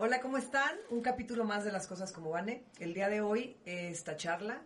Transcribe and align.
Hola, 0.00 0.20
¿cómo 0.20 0.38
están? 0.38 0.76
Un 0.90 1.00
capítulo 1.00 1.44
más 1.44 1.64
de 1.64 1.72
las 1.72 1.88
cosas 1.88 2.12
como 2.12 2.30
van. 2.30 2.62
El 2.78 2.94
día 2.94 3.08
de 3.08 3.20
hoy 3.20 3.56
esta 3.64 4.16
charla 4.16 4.62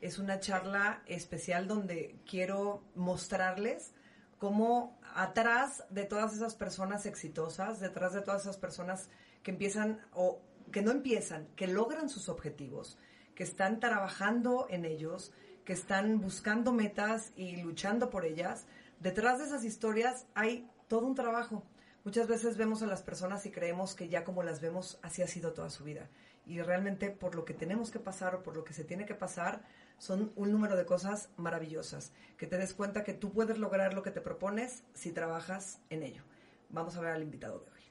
es 0.00 0.18
una 0.18 0.40
charla 0.40 1.04
especial 1.06 1.68
donde 1.68 2.16
quiero 2.28 2.82
mostrarles 2.96 3.94
cómo 4.38 4.98
atrás 5.14 5.84
de 5.90 6.02
todas 6.02 6.34
esas 6.34 6.56
personas 6.56 7.06
exitosas, 7.06 7.78
detrás 7.78 8.12
de 8.12 8.22
todas 8.22 8.42
esas 8.42 8.56
personas 8.56 9.08
que 9.44 9.52
empiezan 9.52 10.00
o 10.12 10.40
que 10.72 10.82
no 10.82 10.90
empiezan, 10.90 11.46
que 11.54 11.68
logran 11.68 12.08
sus 12.08 12.28
objetivos, 12.28 12.98
que 13.36 13.44
están 13.44 13.78
trabajando 13.78 14.66
en 14.68 14.84
ellos, 14.84 15.32
que 15.64 15.74
están 15.74 16.20
buscando 16.20 16.72
metas 16.72 17.30
y 17.36 17.54
luchando 17.58 18.10
por 18.10 18.24
ellas, 18.24 18.66
detrás 18.98 19.38
de 19.38 19.44
esas 19.44 19.62
historias 19.62 20.26
hay 20.34 20.68
todo 20.88 21.06
un 21.06 21.14
trabajo. 21.14 21.62
Muchas 22.04 22.26
veces 22.26 22.56
vemos 22.56 22.82
a 22.82 22.86
las 22.86 23.02
personas 23.02 23.46
y 23.46 23.52
creemos 23.52 23.94
que 23.94 24.08
ya 24.08 24.24
como 24.24 24.42
las 24.42 24.60
vemos, 24.60 24.98
así 25.02 25.22
ha 25.22 25.28
sido 25.28 25.52
toda 25.52 25.70
su 25.70 25.84
vida. 25.84 26.08
Y 26.44 26.60
realmente 26.60 27.10
por 27.10 27.36
lo 27.36 27.44
que 27.44 27.54
tenemos 27.54 27.92
que 27.92 28.00
pasar 28.00 28.34
o 28.34 28.42
por 28.42 28.56
lo 28.56 28.64
que 28.64 28.74
se 28.74 28.82
tiene 28.82 29.06
que 29.06 29.14
pasar, 29.14 29.62
son 29.98 30.32
un 30.34 30.50
número 30.50 30.76
de 30.76 30.84
cosas 30.84 31.30
maravillosas. 31.36 32.12
Que 32.36 32.48
te 32.48 32.58
des 32.58 32.74
cuenta 32.74 33.04
que 33.04 33.14
tú 33.14 33.32
puedes 33.32 33.58
lograr 33.58 33.94
lo 33.94 34.02
que 34.02 34.10
te 34.10 34.20
propones 34.20 34.82
si 34.94 35.12
trabajas 35.12 35.80
en 35.90 36.02
ello. 36.02 36.24
Vamos 36.70 36.96
a 36.96 37.00
ver 37.00 37.12
al 37.12 37.22
invitado 37.22 37.60
de 37.60 37.70
hoy. 37.70 37.82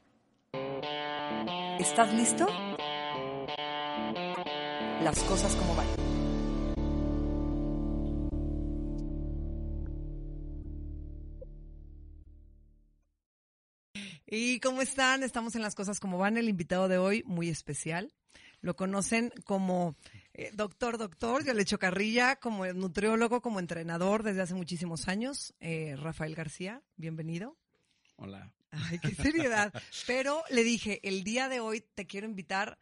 ¿Estás 1.79 2.13
listo? 2.13 2.47
Las 5.01 5.23
cosas 5.23 5.55
como 5.55 5.73
van. 5.75 6.00
¿Y 14.33 14.61
cómo 14.61 14.81
están? 14.81 15.23
Estamos 15.23 15.57
en 15.57 15.61
las 15.61 15.75
cosas 15.75 15.99
como 15.99 16.17
van. 16.17 16.37
El 16.37 16.47
invitado 16.47 16.87
de 16.87 16.97
hoy, 16.97 17.21
muy 17.25 17.49
especial. 17.49 18.13
Lo 18.61 18.77
conocen 18.77 19.29
como 19.43 19.97
eh, 20.33 20.51
doctor, 20.53 20.97
doctor, 20.97 21.43
yo 21.43 21.53
le 21.53 21.63
echo 21.63 21.77
carrilla, 21.77 22.37
como 22.37 22.65
nutriólogo, 22.67 23.41
como 23.41 23.59
entrenador 23.59 24.23
desde 24.23 24.41
hace 24.41 24.53
muchísimos 24.53 25.09
años. 25.09 25.53
Eh, 25.59 25.97
Rafael 25.97 26.33
García, 26.33 26.81
bienvenido. 26.95 27.57
Hola. 28.15 28.53
Ay, 28.71 28.99
qué 28.99 29.13
seriedad. 29.15 29.73
Pero 30.07 30.45
le 30.49 30.63
dije, 30.63 31.01
el 31.03 31.25
día 31.25 31.49
de 31.49 31.59
hoy 31.59 31.83
te 31.93 32.07
quiero 32.07 32.25
invitar 32.25 32.79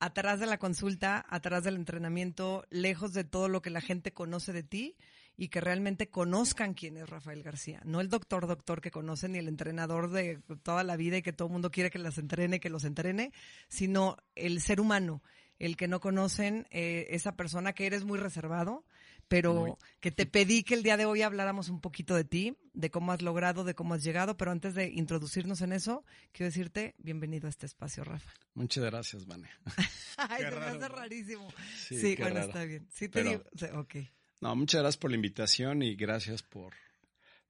atrás 0.00 0.40
de 0.40 0.46
la 0.46 0.58
consulta, 0.58 1.24
atrás 1.28 1.62
del 1.62 1.76
entrenamiento, 1.76 2.66
lejos 2.70 3.12
de 3.12 3.22
todo 3.22 3.46
lo 3.46 3.62
que 3.62 3.70
la 3.70 3.80
gente 3.80 4.12
conoce 4.12 4.52
de 4.52 4.64
ti 4.64 4.96
y 5.40 5.48
que 5.48 5.60
realmente 5.60 6.08
conozcan 6.10 6.74
quién 6.74 6.96
es 6.96 7.08
Rafael 7.08 7.44
García. 7.44 7.80
No 7.84 8.00
el 8.00 8.08
doctor, 8.08 8.48
doctor 8.48 8.80
que 8.80 8.90
conocen 8.90 9.32
ni 9.32 9.38
el 9.38 9.46
entrenador 9.46 10.10
de 10.10 10.40
toda 10.64 10.82
la 10.82 10.96
vida 10.96 11.18
y 11.18 11.22
que 11.22 11.32
todo 11.32 11.46
el 11.46 11.52
mundo 11.52 11.70
quiere 11.70 11.90
que 11.90 12.00
las 12.00 12.18
entrene, 12.18 12.58
que 12.58 12.68
los 12.68 12.84
entrene, 12.84 13.32
sino 13.68 14.16
el 14.34 14.60
ser 14.60 14.80
humano, 14.80 15.22
el 15.60 15.76
que 15.76 15.86
no 15.86 16.00
conocen, 16.00 16.66
eh, 16.70 17.06
esa 17.10 17.36
persona 17.36 17.72
que 17.72 17.86
eres 17.86 18.04
muy 18.04 18.18
reservado, 18.18 18.84
pero 19.28 19.78
que 20.00 20.10
te 20.10 20.26
pedí 20.26 20.64
que 20.64 20.74
el 20.74 20.82
día 20.82 20.96
de 20.96 21.04
hoy 21.04 21.22
habláramos 21.22 21.68
un 21.68 21.80
poquito 21.80 22.16
de 22.16 22.24
ti, 22.24 22.56
de 22.72 22.90
cómo 22.90 23.12
has 23.12 23.22
logrado, 23.22 23.62
de 23.62 23.76
cómo 23.76 23.94
has 23.94 24.02
llegado, 24.02 24.36
pero 24.36 24.50
antes 24.50 24.74
de 24.74 24.88
introducirnos 24.88 25.60
en 25.60 25.72
eso, 25.72 26.04
quiero 26.32 26.48
decirte 26.48 26.96
bienvenido 26.98 27.46
a 27.46 27.50
este 27.50 27.66
espacio, 27.66 28.02
Rafa. 28.02 28.32
Muchas 28.54 28.82
gracias, 28.82 29.24
Vane. 29.24 29.48
Ay, 30.16 30.42
te 30.42 30.50
me 30.50 30.66
hace 30.66 30.88
rarísimo. 30.88 31.48
Sí, 31.76 32.16
bueno, 32.18 32.40
está 32.40 32.64
bien. 32.64 32.88
Sí, 32.90 33.08
te 33.08 33.22
digo, 33.22 33.44
ok. 33.74 33.96
No, 34.40 34.54
muchas 34.54 34.82
gracias 34.82 35.00
por 35.00 35.10
la 35.10 35.16
invitación 35.16 35.82
y 35.82 35.96
gracias 35.96 36.44
por 36.44 36.72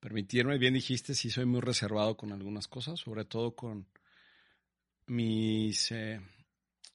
permitirme. 0.00 0.56
Bien 0.56 0.72
dijiste, 0.72 1.14
sí 1.14 1.28
soy 1.28 1.44
muy 1.44 1.60
reservado 1.60 2.16
con 2.16 2.32
algunas 2.32 2.66
cosas, 2.66 3.00
sobre 3.00 3.26
todo 3.26 3.54
con 3.54 3.86
mis, 5.06 5.92
eh, 5.92 6.18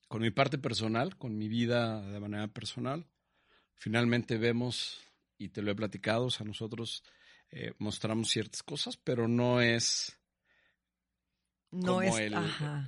con 0.07 0.23
mi 0.23 0.31
parte 0.31 0.57
personal, 0.57 1.15
con 1.15 1.37
mi 1.37 1.47
vida 1.47 2.01
de 2.01 2.19
manera 2.19 2.47
personal. 2.47 3.05
Finalmente 3.75 4.39
vemos, 4.39 4.99
y 5.37 5.49
te 5.49 5.61
lo 5.61 5.69
he 5.69 5.75
platicado, 5.75 6.25
o 6.25 6.31
sea, 6.31 6.43
nosotros 6.43 7.03
eh, 7.51 7.73
mostramos 7.77 8.29
ciertas 8.29 8.63
cosas, 8.63 8.97
pero 8.97 9.27
no 9.27 9.61
es 9.61 10.17
no 11.73 12.01
es, 12.03 12.13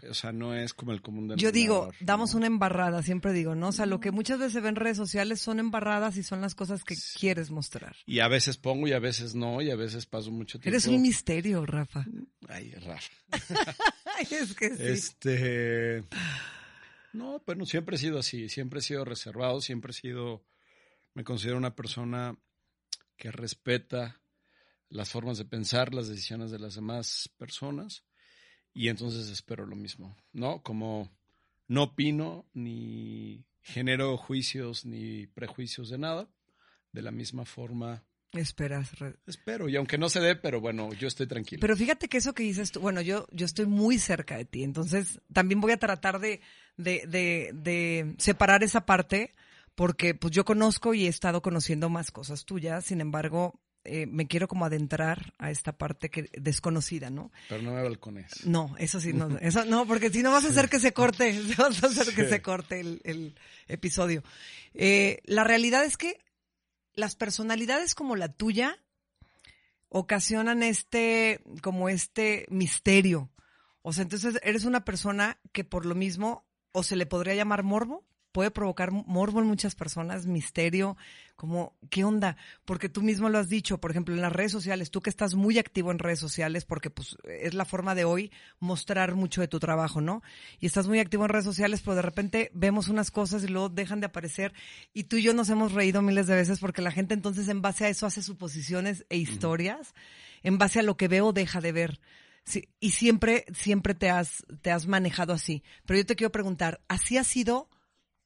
o 0.10 0.14
sea, 0.14 0.32
no 0.32 0.54
es 0.54 0.74
como 0.76 0.92
el 0.92 1.02
común 1.02 1.34
Yo 1.38 1.52
digo, 1.52 1.92
damos 2.00 2.36
una 2.36 2.46
embarrada, 2.46 3.02
siempre 3.02 3.34
digo, 3.34 3.56
¿no? 3.56 3.70
O 3.70 3.72
sea, 3.72 3.88
lo 3.88 4.00
que 4.00 4.12
muchas 4.12 4.38
veces 4.38 4.54
se 4.54 4.62
ve 4.62 4.70
en 4.70 4.76
redes 4.76 4.98
sociales 4.98 5.42
son 5.42 5.60
embarradas 5.60 6.18
y 6.18 6.24
son 6.24 6.40
las 6.40 6.54
cosas 6.54 6.84
que 6.84 6.96
quieres 7.20 7.50
mostrar. 7.50 7.96
Y 8.06 8.20
a 8.20 8.28
veces 8.28 8.58
pongo 8.58 8.88
y 8.88 8.94
a 8.94 9.00
veces 9.00 9.34
no, 9.34 9.62
y 9.62 9.72
a 9.72 9.76
veces 9.76 10.06
paso 10.06 10.32
mucho 10.32 10.60
tiempo. 10.60 10.70
Eres 10.70 10.86
un 10.88 11.02
misterio, 11.02 11.66
Rafa. 11.66 12.06
Ay, 12.48 12.72
Rafa. 12.72 13.12
es 14.32 14.54
que 14.54 14.70
sí. 14.70 14.84
Este. 14.84 16.04
No, 17.14 17.42
bueno, 17.46 17.66
siempre 17.66 17.96
he 17.96 18.00
sido 18.00 18.20
así, 18.20 18.50
siempre 18.50 18.80
he 18.80 18.84
sido 18.84 19.04
reservado, 19.04 19.62
siempre 19.62 19.92
he 19.92 19.96
sido. 19.96 20.46
Me 21.14 21.24
considero 21.24 21.58
una 21.58 21.76
persona 21.76 22.38
que 23.18 23.32
respeta 23.32 24.22
las 24.90 25.10
formas 25.10 25.38
de 25.38 25.46
pensar, 25.46 25.94
las 25.94 26.08
decisiones 26.08 26.52
de 26.52 26.60
las 26.60 26.76
demás 26.76 27.30
personas 27.38 28.05
y 28.76 28.90
entonces 28.90 29.30
espero 29.30 29.66
lo 29.66 29.76
mismo, 29.76 30.16
¿no? 30.34 30.62
Como 30.62 31.10
no 31.68 31.84
opino 31.84 32.46
ni 32.54 33.46
genero 33.62 34.18
juicios 34.18 34.86
ni 34.86 35.26
prejuicios 35.28 35.90
de 35.90 35.98
nada, 35.98 36.28
de 36.92 37.02
la 37.02 37.12
misma 37.12 37.46
forma. 37.46 38.04
Esperas. 38.34 38.92
Espero, 39.26 39.70
y 39.70 39.78
aunque 39.78 39.98
no 39.98 40.10
se 40.10 40.20
dé, 40.20 40.36
pero 40.36 40.60
bueno, 40.60 40.92
yo 40.94 41.08
estoy 41.08 41.26
tranquilo. 41.26 41.62
Pero 41.62 41.78
fíjate 41.78 42.10
que 42.10 42.18
eso 42.18 42.34
que 42.34 42.44
dices 42.44 42.74
tú, 42.74 42.82
bueno, 42.82 43.00
yo, 43.00 43.28
yo 43.32 43.46
estoy 43.46 43.66
muy 43.66 43.98
cerca 43.98 44.36
de 44.36 44.44
ti, 44.44 44.64
entonces 44.64 45.22
también 45.32 45.62
voy 45.62 45.72
a 45.72 45.78
tratar 45.78 46.20
de, 46.20 46.42
de, 46.76 47.06
de, 47.08 47.52
de 47.54 48.14
separar 48.18 48.62
esa 48.62 48.86
parte, 48.86 49.34
porque 49.74 50.16
pues 50.16 50.34
yo 50.34 50.44
conozco 50.44 50.94
y 50.94 51.06
he 51.06 51.10
estado 51.10 51.42
conociendo 51.42 51.88
más 51.88 52.12
cosas 52.12 52.44
tuyas, 52.44 52.84
sin 52.84 53.00
embargo, 53.00 53.58
eh, 53.86 54.08
me 54.08 54.28
quiero 54.28 54.48
como 54.48 54.66
adentrar 54.66 55.34
a 55.38 55.52
esta 55.52 55.78
parte 55.78 56.10
que 56.10 56.30
desconocida, 56.34 57.10
¿no? 57.10 57.32
Pero 57.50 57.62
no 57.62 57.74
me 57.74 57.84
balcones. 57.84 58.46
No, 58.46 58.76
eso 58.80 59.00
sí, 59.00 59.14
no, 59.14 59.38
eso 59.38 59.64
no, 59.66 59.86
porque 59.86 60.10
si 60.10 60.24
no 60.24 60.32
vas 60.32 60.46
a 60.46 60.50
hacer 60.50 60.70
que 60.70 60.80
se 60.80 60.92
corte, 60.92 61.40
vas 61.58 61.84
a 61.84 61.88
hacer 61.88 62.14
que 62.14 62.28
se 62.28 62.42
corte 62.42 62.80
el, 62.80 63.36
episodio. 63.68 64.24
Eh, 64.74 65.22
la 65.26 65.44
realidad 65.44 65.86
es 65.86 65.98
que 65.98 66.20
las 66.94 67.16
personalidades 67.16 67.96
como 67.96 68.16
la 68.16 68.30
tuya 68.30 68.78
ocasionan 69.90 70.64
este, 70.64 71.42
como 71.62 71.88
este 71.90 72.46
misterio. 72.50 73.32
O 73.82 73.94
sea, 73.94 74.02
entonces 74.02 74.40
eres 74.44 74.66
una 74.66 74.84
persona 74.84 75.40
que 75.52 75.64
por 75.64 75.86
lo 75.86 75.96
mismo, 75.96 76.46
o 76.72 76.84
se 76.84 76.96
le 76.96 77.06
podría 77.06 77.36
llamar 77.36 77.64
morbo, 77.64 78.04
puede 78.36 78.52
provocar 78.52 78.92
morbo 78.92 79.40
en 79.40 79.48
muchas 79.48 79.76
personas, 79.76 80.26
misterio, 80.26 80.98
como, 81.38 81.78
¿qué 81.90 82.04
onda? 82.04 82.36
Porque 82.66 82.90
tú 82.90 83.02
mismo 83.02 83.30
lo 83.30 83.38
has 83.38 83.48
dicho, 83.48 83.78
por 83.78 83.92
ejemplo, 83.92 84.14
en 84.14 84.20
las 84.20 84.34
redes 84.34 84.52
sociales, 84.52 84.92
tú 84.92 85.00
que 85.00 85.10
estás 85.10 85.36
muy 85.36 85.58
activo 85.58 85.90
en 85.90 86.00
redes 86.00 86.20
sociales, 86.20 86.66
porque 86.66 86.90
pues 86.90 87.16
es 87.24 87.54
la 87.54 87.64
forma 87.64 87.96
de 87.96 88.04
hoy 88.04 88.34
mostrar 88.60 89.16
mucho 89.16 89.40
de 89.40 89.48
tu 89.48 89.58
trabajo, 89.62 90.02
¿no? 90.02 90.22
Y 90.60 90.66
estás 90.66 90.86
muy 90.86 91.00
activo 91.00 91.24
en 91.24 91.30
redes 91.30 91.46
sociales, 91.46 91.82
pero 91.82 91.96
de 91.96 92.02
repente 92.02 92.52
vemos 92.54 92.90
unas 92.90 93.10
cosas 93.10 93.42
y 93.46 93.48
luego 93.48 93.70
dejan 93.70 94.02
de 94.02 94.08
aparecer 94.08 94.54
y 94.94 95.06
tú 95.06 95.16
y 95.16 95.22
yo 95.22 95.34
nos 95.34 95.50
hemos 95.50 95.72
reído 95.72 96.02
miles 96.02 96.28
de 96.28 96.36
veces 96.36 96.60
porque 96.60 96.82
la 96.82 96.92
gente 96.92 97.14
entonces 97.14 97.48
en 97.48 97.62
base 97.62 97.86
a 97.86 97.90
eso 97.90 98.06
hace 98.06 98.22
suposiciones 98.22 99.06
e 99.08 99.16
historias, 99.16 99.94
en 100.44 100.58
base 100.58 100.82
a 100.82 100.84
lo 100.84 100.98
que 100.98 101.08
veo 101.08 101.32
deja 101.32 101.62
de 101.62 101.72
ver. 101.72 102.02
Y 102.82 102.92
siempre, 102.92 103.46
siempre 103.54 103.94
te 103.96 104.10
has, 104.10 104.44
te 104.62 104.72
has 104.72 104.88
manejado 104.88 105.32
así. 105.32 105.64
Pero 105.86 106.00
yo 106.00 106.06
te 106.06 106.18
quiero 106.18 106.34
preguntar, 106.34 106.82
¿así 106.90 107.18
ha 107.18 107.24
sido 107.24 107.70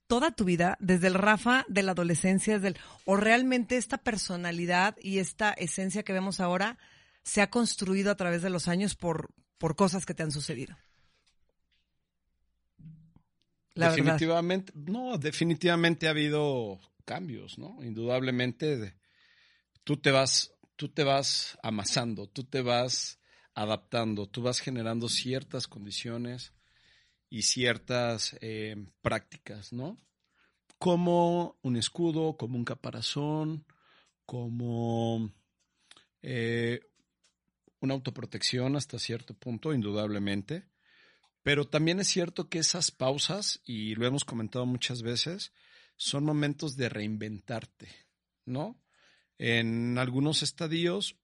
toda 0.09 0.31
tu 0.31 0.43
vida, 0.43 0.75
desde 0.79 1.05
el 1.05 1.13
Rafa 1.13 1.65
de 1.67 1.83
la 1.83 1.91
adolescencia, 1.91 2.55
desde 2.55 2.69
el, 2.69 2.77
o 3.05 3.15
realmente 3.15 3.77
esta 3.77 3.99
personalidad 3.99 4.97
y 4.99 5.19
esta 5.19 5.53
esencia 5.53 6.01
que 6.01 6.13
vemos 6.13 6.39
ahora 6.39 6.79
se 7.21 7.43
ha 7.43 7.51
construido 7.51 8.09
a 8.09 8.15
través 8.15 8.41
de 8.41 8.49
los 8.49 8.67
años 8.67 8.95
por, 8.95 9.29
por 9.59 9.75
cosas 9.75 10.07
que 10.07 10.15
te 10.15 10.23
han 10.23 10.31
sucedido? 10.31 10.75
definitivamente, 13.75 14.73
no, 14.75 15.17
definitivamente 15.19 16.07
ha 16.07 16.09
habido 16.09 16.79
cambios, 17.05 17.59
¿no? 17.59 17.77
Indudablemente 17.83 18.97
tú 19.83 19.97
te 19.97 20.09
vas, 20.09 20.51
tú 20.75 20.89
te 20.89 21.03
vas 21.03 21.57
amasando, 21.61 22.27
tú 22.27 22.43
te 22.43 22.61
vas 22.61 23.19
adaptando, 23.53 24.25
tú 24.27 24.41
vas 24.41 24.59
generando 24.59 25.07
ciertas 25.07 25.67
condiciones 25.67 26.51
y 27.29 27.43
ciertas 27.43 28.35
eh, 28.41 28.75
prácticas, 29.01 29.71
¿no? 29.71 29.97
Como 30.77 31.57
un 31.61 31.75
escudo, 31.75 32.37
como 32.37 32.57
un 32.57 32.65
caparazón, 32.65 33.65
como 34.25 35.31
eh, 36.21 36.81
una 37.81 37.93
autoprotección 37.93 38.75
hasta 38.75 38.99
cierto 38.99 39.33
punto, 39.33 39.73
indudablemente. 39.73 40.65
Pero 41.43 41.67
también 41.67 41.99
es 41.99 42.07
cierto 42.07 42.49
que 42.49 42.59
esas 42.59 42.91
pausas, 42.91 43.61
y 43.65 43.95
lo 43.95 44.05
hemos 44.05 44.25
comentado 44.25 44.65
muchas 44.65 45.01
veces, 45.01 45.53
son 45.95 46.23
momentos 46.23 46.75
de 46.75 46.89
reinventarte, 46.89 47.89
¿no? 48.45 48.81
En 49.37 49.97
algunos 49.97 50.43
estadios, 50.43 51.15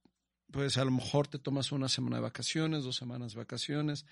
pues 0.50 0.78
a 0.78 0.84
lo 0.84 0.90
mejor 0.90 1.28
te 1.28 1.38
tomas 1.38 1.72
una 1.72 1.88
semana 1.88 2.16
de 2.16 2.22
vacaciones, 2.22 2.84
dos 2.84 2.96
semanas 2.96 3.32
de 3.32 3.38
vacaciones, 3.38 4.06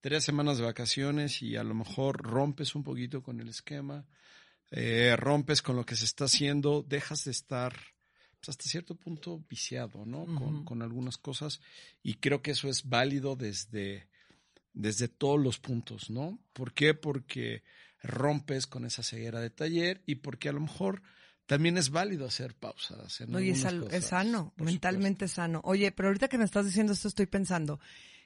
tres 0.00 0.24
semanas 0.24 0.58
de 0.58 0.64
vacaciones 0.64 1.42
y 1.42 1.56
a 1.56 1.64
lo 1.64 1.74
mejor 1.74 2.22
rompes 2.22 2.74
un 2.74 2.82
poquito 2.82 3.22
con 3.22 3.40
el 3.40 3.48
esquema, 3.48 4.06
eh, 4.70 5.14
rompes 5.16 5.62
con 5.62 5.76
lo 5.76 5.84
que 5.84 5.96
se 5.96 6.04
está 6.04 6.24
haciendo, 6.24 6.82
dejas 6.82 7.24
de 7.24 7.30
estar 7.32 7.72
pues, 8.40 8.48
hasta 8.48 8.64
cierto 8.64 8.94
punto 8.94 9.44
viciado, 9.48 10.04
¿no? 10.06 10.24
con, 10.26 10.64
con, 10.64 10.82
algunas 10.82 11.18
cosas 11.18 11.60
y 12.02 12.14
creo 12.14 12.42
que 12.42 12.52
eso 12.52 12.68
es 12.68 12.88
válido 12.88 13.36
desde, 13.36 14.08
desde 14.72 15.08
todos 15.08 15.40
los 15.40 15.58
puntos, 15.58 16.10
¿no? 16.10 16.38
¿Por 16.52 16.72
qué? 16.72 16.94
Porque 16.94 17.62
rompes 18.02 18.66
con 18.66 18.84
esa 18.86 19.02
ceguera 19.02 19.40
de 19.40 19.50
taller 19.50 20.02
y 20.06 20.16
porque 20.16 20.48
a 20.48 20.52
lo 20.52 20.60
mejor 20.60 21.02
también 21.46 21.76
es 21.76 21.90
válido 21.90 22.26
hacer 22.26 22.54
pausas. 22.54 23.20
En 23.20 23.34
Oye, 23.34 23.50
es, 23.50 23.64
es, 23.64 24.04
sano, 24.04 24.54
mentalmente 24.56 25.26
sano. 25.26 25.60
Oye, 25.64 25.90
pero 25.90 26.08
ahorita 26.08 26.28
que 26.28 26.38
me 26.38 26.44
estás 26.44 26.64
diciendo 26.64 26.92
esto, 26.92 27.08
estoy 27.08 27.26
pensando 27.26 27.80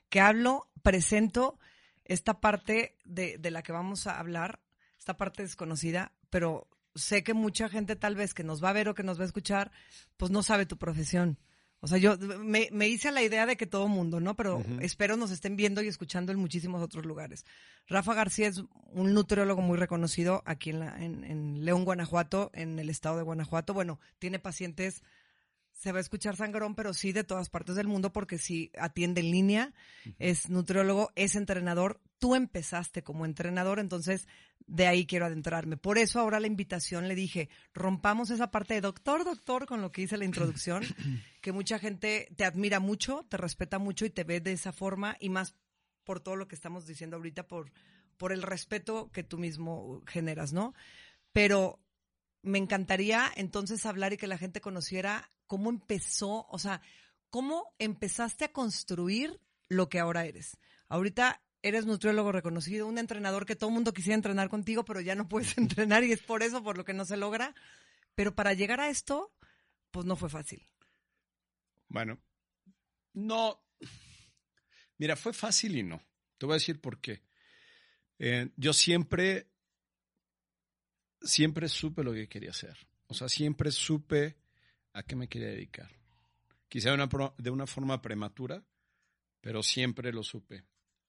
que 0.08 0.20
hablo, 0.20 0.68
presento 0.82 1.58
esta 2.04 2.40
parte 2.40 2.96
de, 3.04 3.38
de 3.38 3.50
la 3.50 3.62
que 3.62 3.72
vamos 3.72 4.06
a 4.06 4.18
hablar, 4.18 4.60
esta 4.98 5.16
parte 5.16 5.42
desconocida, 5.42 6.12
pero 6.30 6.68
sé 6.94 7.22
que 7.22 7.34
mucha 7.34 7.68
gente 7.68 7.96
tal 7.96 8.14
vez 8.14 8.34
que 8.34 8.44
nos 8.44 8.62
va 8.62 8.70
a 8.70 8.74
ver 8.74 8.88
o 8.88 8.94
que 8.94 9.02
nos 9.02 9.18
va 9.18 9.22
a 9.22 9.26
escuchar, 9.26 9.72
pues 10.16 10.30
no 10.30 10.42
sabe 10.42 10.66
tu 10.66 10.76
profesión. 10.76 11.38
O 11.80 11.86
sea, 11.86 11.98
yo 11.98 12.16
me, 12.16 12.70
me 12.72 12.88
hice 12.88 13.10
la 13.12 13.22
idea 13.22 13.44
de 13.44 13.58
que 13.58 13.66
todo 13.66 13.88
mundo, 13.88 14.18
¿no? 14.18 14.34
Pero 14.36 14.64
espero 14.80 15.18
nos 15.18 15.30
estén 15.30 15.54
viendo 15.54 15.82
y 15.82 15.88
escuchando 15.88 16.32
en 16.32 16.38
muchísimos 16.38 16.82
otros 16.82 17.04
lugares. 17.04 17.44
Rafa 17.86 18.14
García 18.14 18.48
es 18.48 18.62
un 18.86 19.12
nutriólogo 19.12 19.60
muy 19.60 19.76
reconocido 19.76 20.42
aquí 20.46 20.70
en, 20.70 20.80
la, 20.80 20.96
en, 21.04 21.24
en 21.24 21.62
León, 21.62 21.84
Guanajuato, 21.84 22.50
en 22.54 22.78
el 22.78 22.88
estado 22.88 23.18
de 23.18 23.24
Guanajuato. 23.24 23.74
Bueno, 23.74 24.00
tiene 24.18 24.38
pacientes 24.38 25.02
se 25.74 25.92
va 25.92 25.98
a 25.98 26.00
escuchar 26.00 26.36
sangrón, 26.36 26.74
pero 26.74 26.94
sí 26.94 27.12
de 27.12 27.24
todas 27.24 27.50
partes 27.50 27.74
del 27.74 27.88
mundo, 27.88 28.12
porque 28.12 28.38
sí 28.38 28.70
atiende 28.78 29.20
en 29.20 29.30
línea, 29.30 29.74
es 30.18 30.48
nutriólogo, 30.48 31.12
es 31.16 31.34
entrenador. 31.34 32.00
Tú 32.18 32.34
empezaste 32.34 33.02
como 33.02 33.26
entrenador, 33.26 33.80
entonces 33.80 34.26
de 34.66 34.86
ahí 34.86 35.04
quiero 35.04 35.26
adentrarme. 35.26 35.76
Por 35.76 35.98
eso 35.98 36.20
ahora 36.20 36.40
la 36.40 36.46
invitación 36.46 37.08
le 37.08 37.14
dije, 37.14 37.50
rompamos 37.74 38.30
esa 38.30 38.50
parte 38.50 38.74
de 38.74 38.80
doctor, 38.80 39.24
doctor, 39.24 39.66
con 39.66 39.82
lo 39.82 39.90
que 39.90 40.02
hice 40.02 40.16
la 40.16 40.24
introducción, 40.24 40.84
que 41.42 41.52
mucha 41.52 41.78
gente 41.78 42.28
te 42.36 42.44
admira 42.44 42.78
mucho, 42.78 43.26
te 43.28 43.36
respeta 43.36 43.78
mucho 43.78 44.06
y 44.06 44.10
te 44.10 44.24
ve 44.24 44.40
de 44.40 44.52
esa 44.52 44.72
forma, 44.72 45.16
y 45.20 45.28
más 45.28 45.56
por 46.04 46.20
todo 46.20 46.36
lo 46.36 46.46
que 46.46 46.54
estamos 46.54 46.86
diciendo 46.86 47.16
ahorita, 47.16 47.48
por, 47.48 47.72
por 48.16 48.32
el 48.32 48.42
respeto 48.42 49.10
que 49.10 49.24
tú 49.24 49.38
mismo 49.38 50.02
generas, 50.06 50.52
¿no? 50.52 50.72
Pero 51.32 51.80
me 52.42 52.58
encantaría 52.58 53.30
entonces 53.36 53.84
hablar 53.86 54.12
y 54.12 54.18
que 54.18 54.26
la 54.26 54.38
gente 54.38 54.60
conociera 54.60 55.28
cómo 55.46 55.70
empezó, 55.70 56.46
o 56.48 56.58
sea, 56.58 56.80
cómo 57.30 57.74
empezaste 57.78 58.44
a 58.44 58.52
construir 58.52 59.40
lo 59.68 59.88
que 59.88 59.98
ahora 59.98 60.26
eres. 60.26 60.56
Ahorita 60.88 61.42
eres 61.62 61.86
nutriólogo 61.86 62.30
reconocido, 62.32 62.86
un 62.86 62.98
entrenador 62.98 63.46
que 63.46 63.56
todo 63.56 63.70
el 63.70 63.74
mundo 63.74 63.94
quisiera 63.94 64.14
entrenar 64.14 64.48
contigo, 64.48 64.84
pero 64.84 65.00
ya 65.00 65.14
no 65.14 65.28
puedes 65.28 65.56
entrenar 65.58 66.04
y 66.04 66.12
es 66.12 66.22
por 66.22 66.42
eso 66.42 66.62
por 66.62 66.76
lo 66.76 66.84
que 66.84 66.94
no 66.94 67.04
se 67.04 67.16
logra. 67.16 67.54
Pero 68.14 68.34
para 68.34 68.52
llegar 68.52 68.80
a 68.80 68.90
esto, 68.90 69.32
pues 69.90 70.06
no 70.06 70.14
fue 70.16 70.28
fácil. 70.28 70.64
Bueno, 71.88 72.20
no. 73.12 73.60
Mira, 74.98 75.16
fue 75.16 75.32
fácil 75.32 75.76
y 75.76 75.82
no. 75.82 76.02
Te 76.38 76.46
voy 76.46 76.54
a 76.54 76.56
decir 76.56 76.80
por 76.80 77.00
qué. 77.00 77.22
Eh, 78.18 78.50
yo 78.56 78.72
siempre 78.72 79.48
siempre 81.24 81.68
supe 81.68 82.04
lo 82.04 82.12
que 82.12 82.28
quería 82.28 82.50
hacer. 82.50 82.76
O 83.06 83.14
sea, 83.14 83.28
siempre 83.28 83.70
supe 83.70 84.36
a 84.94 85.02
qué 85.02 85.14
me 85.14 85.28
quería 85.28 85.48
dedicar. 85.48 85.90
Quizá 86.68 86.88
de 86.88 86.94
una, 86.94 87.34
de 87.36 87.50
una 87.50 87.66
forma 87.66 88.00
prematura, 88.00 88.64
pero 89.40 89.62
siempre 89.62 90.12
lo 90.12 90.22
supe. 90.22 90.64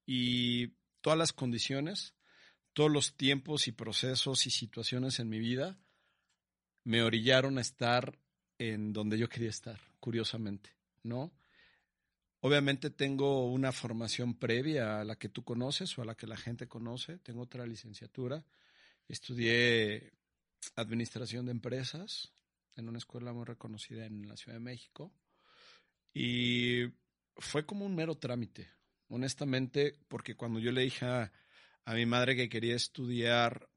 Y 0.06 0.68
todas 1.02 1.18
las 1.18 1.32
condiciones, 1.32 2.14
todos 2.74 2.92
los 2.92 3.16
tiempos 3.16 3.68
y 3.68 3.72
procesos 3.72 4.46
y 4.46 4.52
situaciones 4.52 5.20
en 5.20 5.30
mi 5.30 5.40
vida 5.40 5.80
me 6.84 7.02
orillaron 7.02 7.58
a 7.58 7.62
estar 7.62 8.20
en 8.58 8.92
donde 8.92 9.18
yo 9.18 9.30
quería 9.30 9.50
estar, 9.50 9.80
curiosamente, 10.00 10.76
¿no? 11.04 11.32
Obviamente 12.42 12.90
tengo 12.90 13.50
una 13.50 13.72
formación 13.72 14.36
previa 14.36 15.00
a 15.00 15.04
la 15.04 15.16
que 15.16 15.30
tú 15.30 15.44
conoces 15.44 15.98
o 15.98 16.04
a 16.04 16.06
la 16.06 16.16
que 16.16 16.28
la 16.28 16.38
gente 16.38 16.68
conoce, 16.68 17.18
tengo 17.20 17.42
otra 17.42 17.66
licenciatura, 17.66 18.46
Estudié 19.08 20.14
administración 20.76 21.46
de 21.46 21.52
empresas 21.52 22.32
en 22.76 22.90
una 22.90 22.98
escuela 22.98 23.34
muy 23.34 23.46
reconocida 23.46 24.06
en 24.06 24.28
la 24.28 24.38
Ciudad 24.38 24.58
de 24.58 24.64
México 24.64 25.14
y 26.14 26.86
fue 27.38 27.66
como 27.66 27.86
un 27.86 27.96
mero 27.96 28.16
trámite, 28.16 28.70
honestamente, 29.10 30.00
porque 30.08 30.36
cuando 30.36 30.60
yo 30.60 30.72
le 30.72 30.82
dije 30.82 31.06
a, 31.06 31.32
mi 31.88 32.06
madre 32.06 32.36
que 32.36 32.50
quería 32.50 32.76
estudiar 32.76 33.70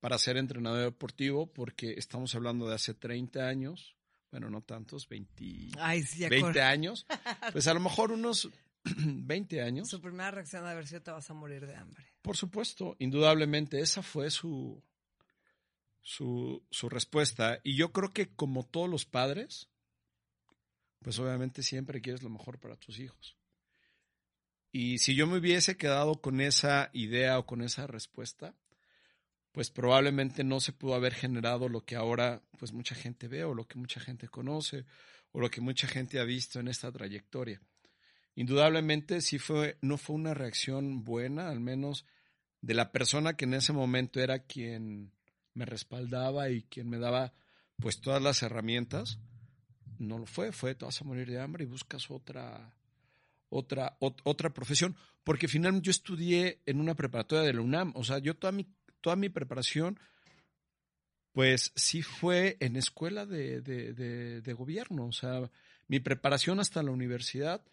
para 0.00 0.16
ser 0.18 0.36
entrenador 0.36 0.84
deportivo, 0.84 1.52
porque 1.52 1.94
estamos 1.98 2.34
hablando 2.34 2.68
de 2.68 2.76
hace 2.76 2.94
30 2.94 3.46
años, 3.46 3.96
bueno, 4.30 4.48
no 4.48 4.62
tantos, 4.62 5.08
20, 5.08 5.70
20 6.30 6.62
años, 6.62 7.06
pues 7.52 7.66
a 7.66 7.74
lo 7.74 7.80
mejor 7.80 8.12
unos 8.12 8.48
20 8.84 9.62
años. 9.62 9.88
Su 9.88 10.00
primera 10.00 10.30
reacción 10.30 10.64
de 10.64 10.70
haber 10.70 10.86
sido 10.86 11.02
te 11.02 11.10
vas 11.10 11.28
a 11.28 11.34
morir 11.34 11.66
de 11.66 11.74
hambre. 11.74 12.04
Por 12.22 12.36
supuesto, 12.36 12.96
indudablemente, 13.00 13.80
esa 13.80 14.02
fue 14.02 14.30
su, 14.30 14.82
su, 16.04 16.64
su 16.70 16.88
respuesta. 16.88 17.58
Y 17.64 17.74
yo 17.74 17.92
creo 17.92 18.12
que 18.12 18.32
como 18.32 18.64
todos 18.64 18.88
los 18.88 19.04
padres, 19.04 19.68
pues 21.00 21.18
obviamente 21.18 21.64
siempre 21.64 22.00
quieres 22.00 22.22
lo 22.22 22.30
mejor 22.30 22.60
para 22.60 22.76
tus 22.76 23.00
hijos. 23.00 23.36
Y 24.70 24.98
si 24.98 25.16
yo 25.16 25.26
me 25.26 25.38
hubiese 25.38 25.76
quedado 25.76 26.20
con 26.20 26.40
esa 26.40 26.90
idea 26.92 27.40
o 27.40 27.46
con 27.46 27.60
esa 27.60 27.88
respuesta, 27.88 28.54
pues 29.50 29.70
probablemente 29.70 30.44
no 30.44 30.60
se 30.60 30.72
pudo 30.72 30.94
haber 30.94 31.14
generado 31.14 31.68
lo 31.68 31.84
que 31.84 31.96
ahora 31.96 32.40
pues 32.58 32.72
mucha 32.72 32.94
gente 32.94 33.26
ve 33.26 33.42
o 33.42 33.54
lo 33.54 33.66
que 33.66 33.78
mucha 33.78 33.98
gente 33.98 34.28
conoce 34.28 34.84
o 35.32 35.40
lo 35.40 35.50
que 35.50 35.60
mucha 35.60 35.88
gente 35.88 36.20
ha 36.20 36.24
visto 36.24 36.60
en 36.60 36.68
esta 36.68 36.92
trayectoria 36.92 37.60
indudablemente 38.34 39.20
sí 39.20 39.38
fue, 39.38 39.78
no 39.80 39.96
fue 39.96 40.16
una 40.16 40.34
reacción 40.34 41.04
buena, 41.04 41.48
al 41.48 41.60
menos 41.60 42.04
de 42.60 42.74
la 42.74 42.92
persona 42.92 43.36
que 43.36 43.44
en 43.44 43.54
ese 43.54 43.72
momento 43.72 44.20
era 44.20 44.40
quien 44.40 45.12
me 45.54 45.64
respaldaba 45.64 46.50
y 46.50 46.62
quien 46.64 46.88
me 46.88 46.98
daba 46.98 47.32
pues 47.78 48.00
todas 48.00 48.22
las 48.22 48.42
herramientas. 48.42 49.18
No 49.98 50.18
lo 50.18 50.26
fue, 50.26 50.52
fue 50.52 50.74
te 50.74 50.84
vas 50.84 51.00
a 51.00 51.04
morir 51.04 51.28
de 51.28 51.40
hambre 51.40 51.64
y 51.64 51.68
buscas 51.68 52.10
otra, 52.10 52.76
otra, 53.48 53.96
otra 54.00 54.50
profesión. 54.50 54.96
Porque 55.22 55.48
finalmente 55.48 55.86
yo 55.86 55.90
estudié 55.90 56.60
en 56.66 56.80
una 56.80 56.94
preparatoria 56.94 57.44
de 57.44 57.54
la 57.54 57.62
UNAM. 57.62 57.92
O 57.94 58.04
sea, 58.04 58.18
yo 58.18 58.36
toda 58.36 58.52
mi, 58.52 58.66
toda 59.00 59.16
mi 59.16 59.28
preparación, 59.28 59.98
pues 61.32 61.72
sí 61.74 62.02
fue 62.02 62.56
en 62.60 62.76
escuela 62.76 63.24
de, 63.24 63.60
de, 63.60 64.42
de 64.42 64.52
gobierno. 64.52 65.06
O 65.06 65.12
sea, 65.12 65.50
mi 65.88 66.00
preparación 66.00 66.60
hasta 66.60 66.82
la 66.82 66.90
universidad 66.90 67.64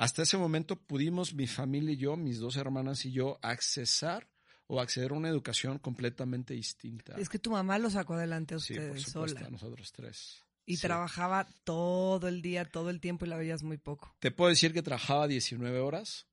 hasta 0.00 0.22
ese 0.22 0.38
momento 0.38 0.76
pudimos, 0.76 1.34
mi 1.34 1.46
familia 1.46 1.92
y 1.92 1.98
yo, 1.98 2.16
mis 2.16 2.38
dos 2.38 2.56
hermanas 2.56 3.04
y 3.04 3.12
yo, 3.12 3.38
accesar 3.42 4.29
o 4.72 4.80
acceder 4.80 5.10
a 5.10 5.14
una 5.14 5.28
educación 5.28 5.78
completamente 5.78 6.54
distinta. 6.54 7.16
Es 7.18 7.28
que 7.28 7.40
tu 7.40 7.50
mamá 7.50 7.76
lo 7.80 7.90
sacó 7.90 8.14
adelante 8.14 8.54
a 8.54 8.58
ustedes 8.58 8.82
sí, 8.82 8.88
por 8.88 9.00
supuesto, 9.00 9.44
a 9.44 9.50
nosotros 9.50 9.90
tres. 9.90 10.44
Y 10.64 10.76
trabajaba 10.76 11.48
todo 11.64 12.28
el 12.28 12.40
día, 12.40 12.64
todo 12.64 12.90
el 12.90 13.00
tiempo 13.00 13.26
y 13.26 13.28
la 13.28 13.36
veías 13.36 13.64
muy 13.64 13.78
poco. 13.78 14.14
Te 14.20 14.30
puedo 14.30 14.48
decir 14.48 14.72
que 14.72 14.82
trabajaba 14.82 15.26
19 15.26 15.80
horas 15.80 16.28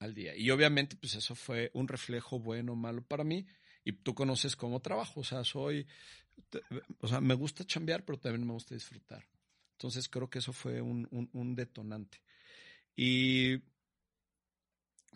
al 0.00 0.14
día. 0.14 0.36
Y 0.36 0.50
obviamente, 0.50 0.96
pues 0.96 1.14
eso 1.14 1.34
fue 1.34 1.70
un 1.72 1.88
reflejo 1.88 2.38
bueno 2.38 2.72
o 2.72 2.76
malo 2.76 3.00
para 3.00 3.24
mí. 3.24 3.46
Y 3.84 3.92
tú 3.92 4.14
conoces 4.14 4.54
cómo 4.54 4.80
trabajo. 4.80 5.20
O 5.20 5.24
sea, 5.24 5.42
soy. 5.42 5.86
O 7.00 7.08
sea, 7.08 7.22
me 7.22 7.32
gusta 7.32 7.64
chambear, 7.64 8.04
pero 8.04 8.18
también 8.18 8.46
me 8.46 8.52
gusta 8.52 8.74
disfrutar. 8.74 9.26
Entonces 9.78 10.10
creo 10.10 10.28
que 10.28 10.40
eso 10.40 10.52
fue 10.52 10.82
un, 10.82 11.08
un 11.10 11.54
detonante. 11.54 12.20
Y 12.94 13.62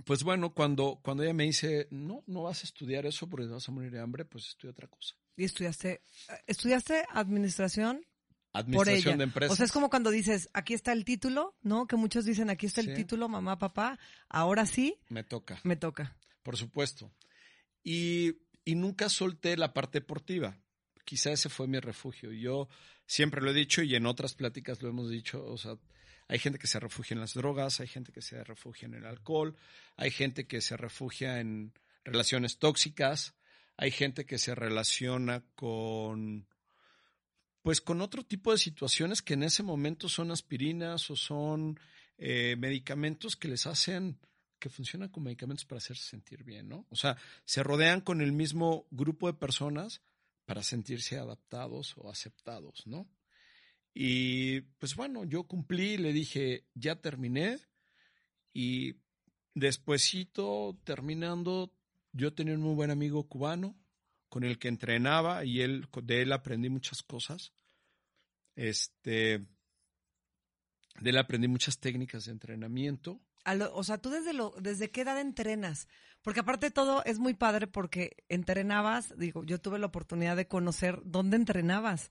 pues 0.05 0.23
bueno, 0.23 0.55
cuando, 0.55 1.01
cuando 1.03 1.23
ella 1.23 1.35
me 1.35 1.45
dice, 1.45 1.89
no, 1.91 2.23
no 2.27 2.45
vas 2.45 2.63
a 2.63 2.67
estudiar 2.67 3.07
eso 3.07 3.29
porque 3.29 3.47
vas 3.47 3.69
a 3.69 3.73
morir 3.73 3.91
de 3.91 4.01
hambre, 4.01 4.25
pues 4.25 4.49
estudia 4.49 4.73
otra 4.73 4.89
cosa. 4.89 5.17
¿Y 5.37 5.45
estudiaste, 5.45 6.03
estudiaste 6.47 7.05
administración? 7.11 8.05
Administración 8.53 9.19
de 9.19 9.25
empresas. 9.25 9.53
O 9.53 9.57
sea, 9.57 9.65
es 9.65 9.73
como 9.73 9.89
cuando 9.89 10.11
dices, 10.11 10.51
aquí 10.53 10.75
está 10.75 10.93
el 10.93 11.05
título, 11.05 11.57
¿no? 11.63 11.87
Que 11.87 11.97
muchos 11.97 12.25
dicen, 12.25 12.51
aquí 12.51 12.67
está 12.67 12.83
el 12.83 12.95
título, 12.95 13.29
mamá, 13.29 13.59
papá, 13.59 13.99
ahora 14.29 14.67
sí. 14.67 14.99
Me 15.09 15.25
toca. 15.25 15.59
Me 15.65 15.77
toca. 15.77 16.17
por 16.43 16.57
supuesto. 16.57 17.13
Y, 17.83 18.37
y 18.65 18.75
nunca 18.75 19.09
solté 19.09 19.57
la 19.57 19.73
parte 19.73 20.01
deportiva. 20.01 20.59
Quizá 21.05 21.33
ese 21.33 21.49
fue 21.49 21.67
mi 21.67 21.81
refugio. 21.81 22.31
Yo 22.33 22.69
siempre 23.07 23.41
lo 23.41 23.51
he 23.51 23.55
dicho 23.55 23.83
y 23.83 23.95
en 23.95 24.07
otras 24.07 24.35
pláticas 24.35 24.83
lo 24.83 24.89
hemos 24.89 25.11
dicho, 25.11 25.45
o 25.45 25.59
sea, 25.59 25.77
hay 26.33 26.39
gente 26.39 26.59
que 26.59 26.67
se 26.67 26.81
refugia 26.81 27.13
en 27.13 27.21
las 27.21 27.35
drogas, 27.35 27.81
hay 27.81 27.89
gente 27.89 28.11
que 28.11 28.23
se 28.23 28.43
refugia 28.43 28.87
en 28.87 28.95
el 28.95 29.05
alcohol, 29.05 29.55
hay 29.97 30.11
gente 30.11 30.47
que 30.47 30.63
se 30.63 30.79
refugia 30.79 31.41
en 31.41 31.75
relaciones 32.07 32.59
tóxicas, 32.59 33.35
hay 33.77 33.91
gente 33.91 34.25
que 34.25 34.39
se 34.39 34.55
relaciona 34.55 35.45
con 35.55 36.49
pues 37.61 37.83
con 37.83 38.01
otro 38.01 38.25
tipo 38.25 38.51
de 38.51 38.57
situaciones 38.57 39.21
que 39.21 39.35
en 39.35 39.43
ese 39.43 39.63
momento 39.63 40.09
son 40.09 40.31
aspirinas 40.31 41.11
o 41.11 41.17
son 41.17 41.79
eh, 42.17 42.57
medicamentos 42.57 43.37
que 43.37 43.49
les 43.49 43.67
hacen 43.67 44.19
que 44.59 44.71
funcionan 44.71 45.11
como 45.11 45.25
medicamentos 45.25 45.67
para 45.67 45.81
hacerse 45.81 46.09
sentir 46.09 46.45
bien, 46.45 46.67
¿no? 46.67 46.87
O 46.89 46.97
sea, 46.97 47.19
se 47.45 47.63
rodean 47.63 48.01
con 48.01 48.23
el 48.23 48.33
mismo 48.33 48.87
grupo 48.91 49.27
de 49.27 49.35
personas 49.35 50.01
para 50.47 50.63
sentirse 50.63 51.19
adaptados 51.19 51.95
o 51.99 52.09
aceptados, 52.09 52.87
¿no? 52.87 53.07
Y 53.95 54.63
pues 54.79 54.97
bueno, 54.97 55.25
yo 55.25 55.45
cumplí, 55.45 55.97
le 55.99 56.13
dije, 56.13 56.67
ya 56.75 56.97
terminé 56.97 57.59
y 58.53 58.97
despuesito 59.55 60.79
terminando, 60.85 61.75
yo 62.13 62.33
tenía 62.33 62.55
un 62.55 62.63
muy 62.63 62.75
buen 62.75 62.91
amigo 62.91 63.29
cubano 63.29 63.77
con 64.29 64.45
el 64.45 64.59
que 64.59 64.69
entrenaba 64.69 65.45
y 65.45 65.61
él, 65.61 65.89
de 66.03 66.23
él 66.23 66.33
aprendí 66.33 66.71
muchas 66.71 67.03
cosas. 67.03 67.53
Este, 68.55 69.47
de 71.01 71.11
él 71.11 71.19
aprendí 71.19 71.49
muchas 71.49 71.79
técnicas 71.79 72.25
de 72.25 72.33
entrenamiento. 72.33 73.21
o 73.73 73.85
sea, 73.85 73.99
tú 73.99 74.11
desde 74.11 74.33
lo, 74.33 74.55
desde 74.59 74.91
qué 74.91 75.03
edad 75.03 75.21
entrenas? 75.21 75.89
Porque 76.23 76.41
aparte 76.41 76.67
de 76.67 76.71
todo 76.71 77.05
es 77.05 77.19
muy 77.19 77.35
padre 77.35 77.67
porque 77.67 78.25
entrenabas, 78.29 79.17
digo, 79.19 79.45
yo 79.45 79.61
tuve 79.61 79.79
la 79.79 79.87
oportunidad 79.87 80.37
de 80.37 80.49
conocer 80.49 81.01
dónde 81.05 81.37
entrenabas. 81.37 82.11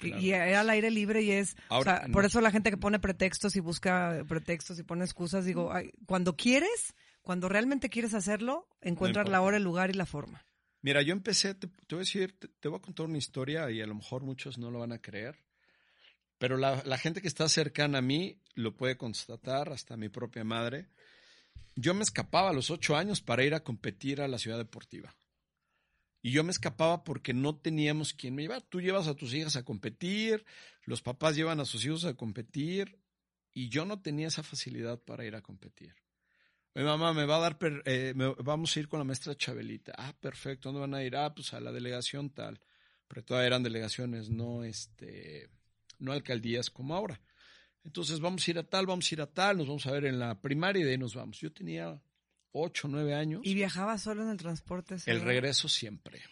Y 0.00 0.30
era 0.30 0.60
al 0.60 0.70
aire 0.70 0.90
libre 0.90 1.22
y 1.22 1.30
es, 1.30 1.56
o 1.68 1.82
sea, 1.82 2.06
por 2.12 2.24
eso 2.24 2.40
la 2.40 2.50
gente 2.50 2.70
que 2.70 2.76
pone 2.76 2.98
pretextos 2.98 3.56
y 3.56 3.60
busca 3.60 4.24
pretextos 4.28 4.78
y 4.78 4.82
pone 4.82 5.04
excusas, 5.04 5.44
digo, 5.44 5.72
cuando 6.06 6.36
quieres, 6.36 6.94
cuando 7.22 7.48
realmente 7.48 7.88
quieres 7.88 8.12
hacerlo, 8.14 8.68
encuentras 8.80 9.28
la 9.28 9.40
hora, 9.40 9.56
el 9.56 9.62
lugar 9.62 9.90
y 9.90 9.94
la 9.94 10.06
forma. 10.06 10.44
Mira, 10.82 11.00
yo 11.00 11.12
empecé, 11.12 11.54
te, 11.54 11.68
voy 11.88 11.96
a 11.96 11.98
decir, 12.00 12.38
te, 12.60 12.68
voy 12.68 12.78
a 12.78 12.82
contar 12.82 13.06
una 13.06 13.16
historia 13.16 13.70
y 13.70 13.80
a 13.80 13.86
lo 13.86 13.94
mejor 13.94 14.22
muchos 14.22 14.58
no 14.58 14.70
lo 14.70 14.80
van 14.80 14.92
a 14.92 15.00
creer, 15.00 15.38
pero 16.36 16.58
la, 16.58 16.82
la 16.84 16.98
gente 16.98 17.22
que 17.22 17.28
está 17.28 17.48
cercana 17.48 17.98
a 17.98 18.02
mí 18.02 18.38
lo 18.54 18.76
puede 18.76 18.98
constatar, 18.98 19.70
hasta 19.70 19.96
mi 19.96 20.10
propia 20.10 20.44
madre. 20.44 20.88
Yo 21.74 21.94
me 21.94 22.02
escapaba 22.02 22.50
a 22.50 22.52
los 22.52 22.70
ocho 22.70 22.96
años 22.96 23.22
para 23.22 23.44
ir 23.44 23.54
a 23.54 23.64
competir 23.64 24.20
a 24.20 24.28
la 24.28 24.38
ciudad 24.38 24.58
deportiva. 24.58 25.14
Y 26.24 26.30
yo 26.30 26.42
me 26.42 26.52
escapaba 26.52 27.04
porque 27.04 27.34
no 27.34 27.54
teníamos 27.54 28.14
quien 28.14 28.34
me 28.34 28.40
llevar. 28.40 28.62
Tú 28.62 28.80
llevas 28.80 29.08
a 29.08 29.14
tus 29.14 29.34
hijas 29.34 29.56
a 29.56 29.62
competir, 29.62 30.46
los 30.84 31.02
papás 31.02 31.36
llevan 31.36 31.60
a 31.60 31.66
sus 31.66 31.84
hijos 31.84 32.06
a 32.06 32.14
competir, 32.14 32.98
y 33.52 33.68
yo 33.68 33.84
no 33.84 34.00
tenía 34.00 34.28
esa 34.28 34.42
facilidad 34.42 34.98
para 34.98 35.26
ir 35.26 35.36
a 35.36 35.42
competir. 35.42 35.94
Mi 36.74 36.82
mamá 36.82 37.12
me 37.12 37.26
va 37.26 37.36
a 37.36 37.40
dar, 37.40 37.58
eh, 37.84 38.14
vamos 38.38 38.74
a 38.74 38.80
ir 38.80 38.88
con 38.88 39.00
la 39.00 39.04
maestra 39.04 39.36
Chabelita. 39.36 39.92
Ah, 39.98 40.16
perfecto, 40.18 40.70
¿dónde 40.70 40.80
van 40.80 40.94
a 40.94 41.04
ir? 41.04 41.14
Ah, 41.14 41.34
pues 41.34 41.52
a 41.52 41.60
la 41.60 41.70
delegación 41.70 42.30
tal. 42.30 42.58
Pero 43.06 43.22
todavía 43.22 43.48
eran 43.48 43.62
delegaciones, 43.62 44.30
no, 44.30 44.64
este, 44.64 45.50
no 45.98 46.12
alcaldías 46.12 46.70
como 46.70 46.94
ahora. 46.94 47.20
Entonces 47.84 48.20
vamos 48.20 48.48
a 48.48 48.50
ir 48.50 48.58
a 48.58 48.62
tal, 48.62 48.86
vamos 48.86 49.12
a 49.12 49.14
ir 49.14 49.20
a 49.20 49.26
tal, 49.26 49.58
nos 49.58 49.66
vamos 49.66 49.86
a 49.86 49.90
ver 49.90 50.06
en 50.06 50.18
la 50.18 50.40
primaria 50.40 50.80
y 50.80 50.84
de 50.84 50.92
ahí 50.92 50.98
nos 50.98 51.14
vamos. 51.14 51.38
Yo 51.38 51.52
tenía 51.52 52.00
ocho, 52.54 52.88
nueve 52.88 53.14
años. 53.14 53.42
¿Y 53.44 53.54
viajaba 53.54 53.98
solo 53.98 54.22
en 54.22 54.30
el 54.30 54.38
transporte? 54.38 54.96
El 55.06 55.20
regreso 55.20 55.68
siempre. 55.68 56.22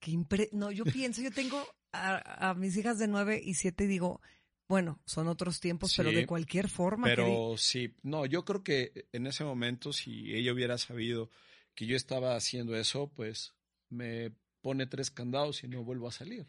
Qué 0.00 0.18
no, 0.52 0.70
yo 0.70 0.84
pienso, 0.84 1.22
yo 1.22 1.30
tengo 1.30 1.66
a, 1.92 2.50
a 2.50 2.54
mis 2.54 2.76
hijas 2.76 2.98
de 2.98 3.08
nueve 3.08 3.40
y 3.42 3.54
siete 3.54 3.84
y 3.84 3.86
digo, 3.86 4.20
bueno, 4.68 5.00
son 5.04 5.28
otros 5.28 5.60
tiempos, 5.60 5.94
pero 5.96 6.10
de 6.10 6.26
cualquier 6.26 6.68
forma. 6.68 7.06
Pero 7.06 7.56
sí, 7.56 7.94
no, 8.02 8.26
yo 8.26 8.44
creo 8.44 8.62
que 8.62 9.08
en 9.12 9.26
ese 9.26 9.44
momento, 9.44 9.92
si 9.92 10.34
ella 10.34 10.52
hubiera 10.52 10.78
sabido 10.78 11.30
que 11.74 11.86
yo 11.86 11.96
estaba 11.96 12.36
haciendo 12.36 12.76
eso, 12.76 13.12
pues 13.14 13.54
me 13.90 14.32
pone 14.62 14.86
tres 14.86 15.10
candados 15.10 15.62
y 15.64 15.68
no 15.68 15.84
vuelvo 15.84 16.08
a 16.08 16.12
salir. 16.12 16.46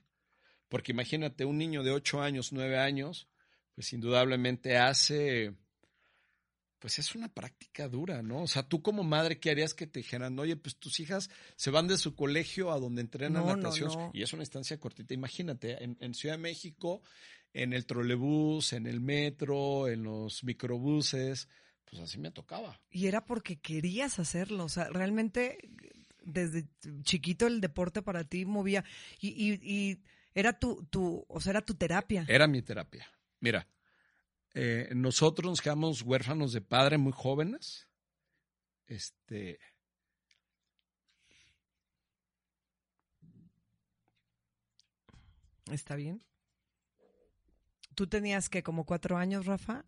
Porque 0.69 0.93
imagínate, 0.93 1.45
un 1.45 1.57
niño 1.57 1.83
de 1.83 1.91
ocho 1.91 2.21
años, 2.21 2.53
nueve 2.53 2.77
años, 2.77 3.27
pues 3.75 3.91
indudablemente 3.91 4.77
hace, 4.77 5.53
pues 6.85 6.99
es 6.99 7.15
una 7.15 7.29
práctica 7.29 7.89
dura, 7.89 8.21
¿no? 8.21 8.43
O 8.43 8.47
sea, 8.47 8.61
tú 8.61 8.83
como 8.83 9.03
madre, 9.03 9.39
¿qué 9.39 9.49
harías 9.49 9.73
que 9.73 9.87
te 9.87 10.01
dijeran, 10.01 10.37
oye, 10.37 10.55
pues 10.55 10.75
tus 10.75 10.99
hijas 10.99 11.31
se 11.55 11.71
van 11.71 11.87
de 11.87 11.97
su 11.97 12.13
colegio 12.13 12.71
a 12.71 12.79
donde 12.79 13.01
entrenan 13.01 13.43
natación 13.43 14.11
y 14.13 14.21
es 14.21 14.31
una 14.33 14.43
instancia 14.43 14.79
cortita? 14.79 15.15
Imagínate, 15.15 15.83
en, 15.83 15.97
en 15.99 16.13
Ciudad 16.13 16.35
de 16.35 16.43
México 16.43 17.01
en 17.53 17.73
el 17.73 17.87
trolebús, 17.87 18.71
en 18.73 18.85
el 18.85 19.01
metro, 19.01 19.87
en 19.87 20.03
los 20.03 20.43
microbuses, 20.43 21.49
pues 21.85 22.03
así 22.03 22.19
me 22.19 22.29
tocaba. 22.29 22.79
Y 22.91 23.07
era 23.07 23.25
porque 23.25 23.59
querías 23.59 24.19
hacerlo, 24.19 24.65
o 24.65 24.69
sea, 24.69 24.87
realmente 24.89 25.57
desde 26.23 26.67
chiquito 27.01 27.47
el 27.47 27.61
deporte 27.61 28.03
para 28.03 28.25
ti 28.25 28.45
movía 28.45 28.85
y, 29.19 29.53
y, 29.53 30.03
era 30.35 30.59
tu, 30.59 30.85
tu, 30.91 31.25
o 31.27 31.41
sea, 31.41 31.49
era 31.49 31.61
tu 31.65 31.73
terapia. 31.73 32.27
Era 32.27 32.45
mi 32.45 32.61
terapia. 32.61 33.07
Mira, 33.39 33.67
eh, 34.57 34.89
nosotros 34.95 35.49
nos 35.49 35.61
quedamos 35.61 36.01
huérfanos 36.01 36.53
de 36.53 36.61
padre 36.61 36.97
muy 36.97 37.11
jóvenes. 37.11 37.89
Este. 38.87 39.59
¿Está 45.69 45.97
bien? 45.97 46.23
¿Tú 47.95 48.07
tenías 48.07 48.47
que 48.47 48.63
como 48.63 48.85
cuatro 48.85 49.17
años, 49.17 49.45
Rafa? 49.45 49.83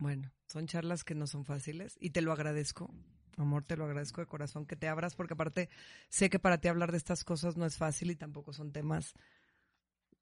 Bueno, 0.00 0.32
son 0.48 0.66
charlas 0.66 1.04
que 1.04 1.14
no 1.14 1.28
son 1.28 1.44
fáciles 1.44 1.96
y 2.00 2.10
te 2.10 2.22
lo 2.22 2.32
agradezco. 2.32 2.92
Amor, 3.36 3.64
te 3.64 3.76
lo 3.76 3.84
agradezco 3.84 4.20
de 4.20 4.26
corazón 4.26 4.66
que 4.66 4.74
te 4.74 4.88
abras 4.88 5.14
porque 5.14 5.34
aparte 5.34 5.68
sé 6.08 6.28
que 6.28 6.40
para 6.40 6.58
ti 6.58 6.66
hablar 6.66 6.90
de 6.90 6.98
estas 6.98 7.22
cosas 7.22 7.56
no 7.56 7.66
es 7.66 7.76
fácil 7.76 8.10
y 8.10 8.16
tampoco 8.16 8.52
son 8.52 8.72
temas 8.72 9.14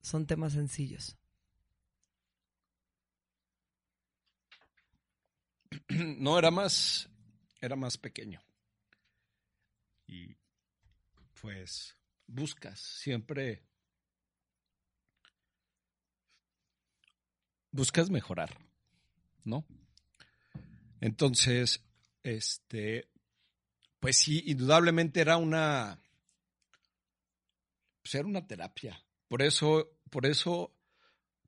son 0.04 0.26
temas 0.26 0.52
sencillos. 0.52 1.16
No 5.88 6.38
era 6.38 6.50
más 6.50 7.08
era 7.60 7.76
más 7.76 7.96
pequeño. 7.96 8.42
Y 10.06 10.36
pues 11.40 11.96
buscas, 12.26 12.78
siempre 12.78 13.64
buscas 17.70 18.10
mejorar, 18.10 18.56
¿no? 19.44 19.66
Entonces, 21.00 21.82
este, 22.22 23.10
pues 23.98 24.16
sí, 24.18 24.42
indudablemente 24.46 25.20
era 25.20 25.38
una, 25.38 25.98
pues 28.02 28.14
era 28.14 28.28
una 28.28 28.46
terapia. 28.46 29.02
Por 29.28 29.42
eso, 29.42 29.90
por 30.10 30.26
eso, 30.26 30.74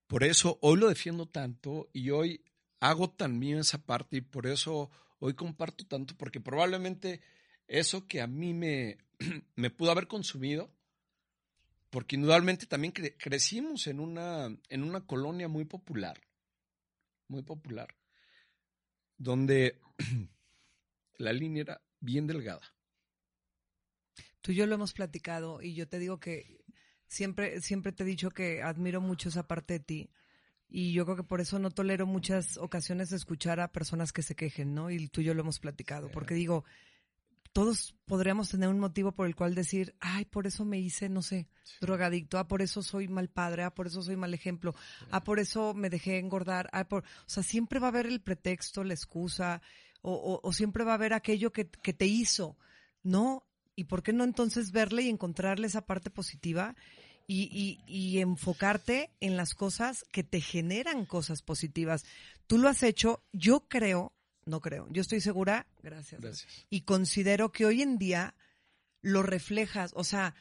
por 0.07 0.25
eso 0.25 0.59
hoy 0.63 0.79
lo 0.79 0.89
defiendo 0.89 1.27
tanto 1.27 1.89
y 1.93 2.11
hoy 2.11 2.45
hago 2.81 3.11
tan 3.11 3.39
mío 3.39 3.59
esa 3.59 3.85
parte 3.85 4.19
y 4.19 4.21
por 4.21 4.47
eso 4.47 4.91
hoy 5.19 5.35
comparto 5.35 5.87
tanto, 5.87 6.17
porque 6.17 6.41
probablemente 6.41 7.21
eso 7.69 8.07
que 8.07 8.21
a 8.21 8.27
mí 8.27 8.55
me, 8.55 8.99
me 9.57 9.71
pudo 9.71 9.91
haber 9.91 10.07
consumido, 10.07 10.73
porque 11.91 12.17
indudablemente 12.17 12.67
también 12.67 12.93
crecimos 12.93 13.87
en 13.87 14.01
una, 14.01 14.47
en 14.69 14.83
una 14.83 15.07
colonia 15.07 15.49
muy 15.49 15.65
popular, 15.65 16.21
muy 17.29 17.43
popular, 17.43 17.95
donde 19.17 19.81
la 21.17 21.33
línea 21.33 21.63
era 21.63 21.83
bien 22.01 22.27
delgada. 22.27 22.75
Tú 24.41 24.53
y 24.53 24.57
yo 24.57 24.67
lo 24.67 24.75
hemos 24.75 24.93
platicado 24.93 25.61
y 25.63 25.75
yo 25.75 25.89
te 25.89 25.99
digo 25.99 26.21
que 26.21 26.61
siempre, 27.07 27.61
siempre 27.61 27.93
te 27.93 28.03
he 28.03 28.07
dicho 28.07 28.31
que 28.31 28.63
admiro 28.63 29.01
mucho 29.01 29.29
esa 29.29 29.47
parte 29.47 29.75
de 29.75 29.81
ti. 29.81 30.11
Y 30.69 30.93
yo 30.93 31.05
creo 31.05 31.17
que 31.17 31.23
por 31.23 31.41
eso 31.41 31.59
no 31.59 31.71
tolero 31.71 32.07
muchas 32.07 32.57
ocasiones 32.57 33.13
escuchar 33.13 33.61
a 33.61 33.73
personas 33.73 34.13
que 34.13 34.23
se 34.23 34.35
quejen, 34.35 34.75
¿no? 34.75 34.91
Y 34.91 35.09
tú 35.09 35.21
y 35.21 35.25
yo 35.25 35.35
lo 35.35 35.43
hemos 35.43 35.61
platicado, 35.61 36.11
porque 36.11 36.35
digo, 36.35 36.65
todos 37.57 37.95
podríamos 38.05 38.51
tener 38.51 38.69
un 38.69 38.79
motivo 38.79 39.13
por 39.13 39.27
el 39.27 39.35
cual 39.35 39.55
decir, 39.55 39.95
ay, 40.01 40.27
por 40.27 40.47
eso 40.47 40.67
me 40.67 40.79
hice, 40.79 41.09
no 41.09 41.23
sé, 41.23 41.49
drogadicto, 41.81 42.37
ah, 42.39 42.49
por 42.49 42.61
eso 42.61 42.83
soy 42.83 43.09
mal 43.09 43.31
padre, 43.31 43.63
ah, 43.63 43.75
por 43.75 43.87
eso 43.87 44.03
soy 44.03 44.15
mal 44.15 44.35
ejemplo, 44.35 44.75
ah, 45.11 45.25
por 45.25 45.39
eso 45.39 45.73
me 45.73 45.89
dejé 45.89 46.19
engordar, 46.19 46.69
ah, 46.75 46.87
por, 46.87 47.05
o 47.05 47.29
sea, 47.29 47.43
siempre 47.43 47.79
va 47.79 47.87
a 47.87 47.91
haber 47.91 48.05
el 48.05 48.21
pretexto, 48.21 48.85
la 48.85 48.93
excusa, 48.93 49.63
o, 50.03 50.39
o, 50.43 50.53
siempre 50.53 50.85
va 50.85 50.93
a 50.93 50.97
haber 50.97 51.15
aquello 51.15 51.51
que, 51.51 51.67
que 51.69 51.95
te 51.95 52.05
hizo, 52.05 52.59
¿no? 53.03 53.47
¿Y 53.77 53.85
por 53.85 54.03
qué 54.03 54.13
no 54.13 54.25
entonces 54.25 54.73
verle 54.73 55.03
y 55.03 55.09
encontrarle 55.09 55.69
esa 55.69 55.87
parte 55.87 56.11
positiva? 56.11 56.75
y, 57.29 57.81
y, 57.87 58.19
enfocarte 58.21 59.11
en 59.21 59.37
las 59.37 59.55
cosas 59.55 60.05
que 60.13 60.23
te 60.23 60.41
generan 60.41 61.07
cosas 61.07 61.43
positivas. 61.43 62.05
Tú 62.47 62.59
lo 62.59 62.69
has 62.69 62.83
hecho, 62.83 63.25
yo 63.33 63.67
creo, 63.69 64.13
no 64.45 64.61
creo, 64.61 64.87
yo 64.91 65.03
estoy 65.03 65.21
segura, 65.21 65.67
gracias. 65.83 66.21
Gracias. 66.21 66.67
Y 66.71 66.83
considero 66.83 67.51
que 67.51 67.67
hoy 67.67 67.83
en 67.83 67.99
día 67.99 68.35
lo 69.03 69.23
reflejas, 69.23 69.93
o 69.97 70.05
sea, 70.05 70.35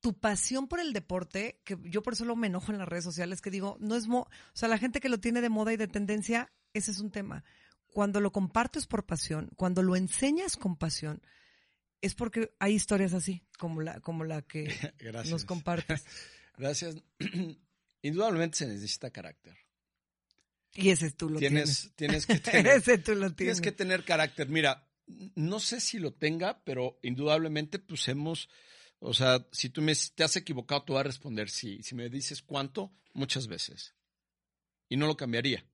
tu 0.00 0.18
pasión 0.18 0.66
por 0.66 0.80
el 0.80 0.94
deporte, 0.94 1.60
que 1.64 1.76
yo 1.84 2.02
por 2.02 2.14
eso 2.14 2.24
lo 2.24 2.36
me 2.36 2.46
enojo 2.46 2.72
en 2.72 2.78
las 2.78 2.88
redes 2.88 3.04
sociales, 3.04 3.42
que 3.42 3.50
digo, 3.50 3.76
no 3.80 3.96
es, 3.96 4.06
mo 4.06 4.20
o 4.20 4.28
sea, 4.54 4.68
la 4.68 4.78
gente 4.78 5.00
que 5.00 5.10
lo 5.10 5.20
tiene 5.20 5.42
de 5.42 5.50
moda 5.50 5.74
y 5.74 5.76
de 5.76 5.88
tendencia, 5.88 6.50
ese 6.72 6.90
es 6.90 7.00
un 7.00 7.10
tema. 7.10 7.44
Cuando 7.92 8.20
lo 8.20 8.32
compartes 8.32 8.86
por 8.86 9.04
pasión, 9.04 9.50
cuando 9.56 9.82
lo 9.82 9.94
enseñas 9.96 10.56
con 10.56 10.76
pasión, 10.76 11.20
es 12.02 12.14
porque 12.14 12.52
hay 12.58 12.74
historias 12.74 13.12
así, 13.12 13.42
como 13.58 13.82
la, 13.82 14.00
como 14.00 14.24
la 14.24 14.42
que 14.42 14.74
nos 15.28 15.44
compartes. 15.44 16.04
Gracias. 16.58 16.96
Indudablemente 18.02 18.58
se 18.58 18.66
necesita 18.66 19.10
carácter. 19.10 19.56
Y 20.74 20.90
ese 20.90 21.10
tú 21.10 21.28
lo 21.28 21.38
tienes. 21.38 21.92
Tienes 21.96 22.26
que 22.26 22.38
tener. 22.38 22.66
ese 22.66 22.98
tú 22.98 23.12
lo 23.12 23.32
tienes. 23.32 23.36
Tienes 23.36 23.60
que 23.60 23.72
tener 23.72 24.04
carácter. 24.04 24.48
Mira, 24.48 24.88
no 25.34 25.60
sé 25.60 25.80
si 25.80 25.98
lo 25.98 26.12
tenga, 26.12 26.62
pero 26.64 26.98
indudablemente 27.02 27.78
pues 27.78 28.06
hemos, 28.08 28.48
o 29.00 29.12
sea, 29.12 29.46
si 29.52 29.70
tú 29.70 29.82
me 29.82 29.94
te 30.14 30.24
has 30.24 30.36
equivocado, 30.36 30.84
tú 30.84 30.92
vas 30.94 31.00
a 31.00 31.04
responder 31.04 31.50
sí. 31.50 31.82
Si 31.82 31.94
me 31.94 32.08
dices 32.08 32.42
cuánto, 32.42 32.92
muchas 33.12 33.48
veces. 33.48 33.94
Y 34.88 34.96
no 34.96 35.06
lo 35.06 35.16
cambiaría. 35.16 35.66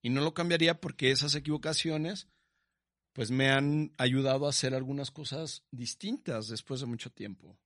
Y 0.00 0.10
no 0.10 0.20
lo 0.22 0.34
cambiaría 0.34 0.80
porque 0.80 1.10
esas 1.10 1.34
equivocaciones 1.34 2.28
pues 3.12 3.30
me 3.30 3.50
han 3.50 3.92
ayudado 3.98 4.46
a 4.46 4.50
hacer 4.50 4.74
algunas 4.74 5.10
cosas 5.10 5.64
distintas 5.70 6.48
después 6.48 6.80
de 6.80 6.86
mucho 6.86 7.10
tiempo. 7.10 7.58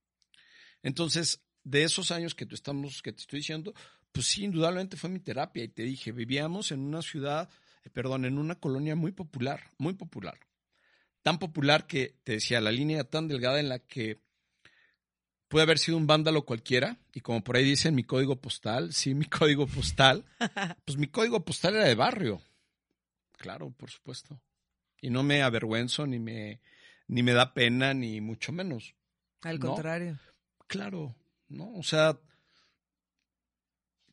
Entonces, 0.83 1.41
de 1.63 1.83
esos 1.83 2.11
años 2.11 2.35
que, 2.35 2.45
tú 2.45 2.55
estamos, 2.55 3.01
que 3.01 3.13
te 3.13 3.21
estoy 3.21 3.39
diciendo, 3.39 3.73
pues 4.11 4.27
sí, 4.27 4.43
indudablemente 4.43 4.97
fue 4.97 5.09
mi 5.09 5.19
terapia. 5.19 5.63
Y 5.63 5.69
te 5.69 5.83
dije, 5.83 6.11
vivíamos 6.11 6.71
en 6.71 6.81
una 6.81 7.01
ciudad, 7.01 7.49
eh, 7.83 7.89
perdón, 7.89 8.25
en 8.25 8.37
una 8.37 8.55
colonia 8.55 8.95
muy 8.95 9.11
popular, 9.11 9.71
muy 9.77 9.93
popular. 9.93 10.39
Tan 11.23 11.39
popular 11.39 11.87
que, 11.87 12.15
te 12.23 12.33
decía, 12.33 12.61
la 12.61 12.71
línea 12.71 13.03
tan 13.03 13.27
delgada 13.27 13.59
en 13.59 13.69
la 13.69 13.79
que 13.79 14.21
puede 15.47 15.63
haber 15.63 15.79
sido 15.79 15.97
un 15.97 16.07
vándalo 16.07 16.43
cualquiera. 16.45 16.99
Y 17.13 17.21
como 17.21 17.43
por 17.43 17.55
ahí 17.55 17.63
dicen 17.63 17.95
mi 17.95 18.03
código 18.03 18.35
postal, 18.35 18.93
sí, 18.93 19.13
mi 19.13 19.25
código 19.29 19.65
postal, 19.65 20.25
pues 20.83 20.97
mi 20.97 21.07
código 21.07 21.43
postal 21.43 21.75
era 21.75 21.85
de 21.85 21.95
barrio. 21.95 22.41
Claro, 23.37 23.71
por 23.71 23.89
supuesto 23.89 24.41
y 25.01 25.09
no 25.09 25.23
me 25.23 25.43
avergüenzo 25.43 26.07
ni 26.07 26.19
me, 26.19 26.61
ni 27.07 27.23
me 27.23 27.33
da 27.33 27.53
pena, 27.53 27.93
ni 27.93 28.21
mucho 28.21 28.51
menos. 28.51 28.95
Al 29.41 29.59
contrario. 29.59 30.19
Claro, 30.67 31.15
¿no? 31.49 31.73
O 31.75 31.83
sea, 31.83 32.19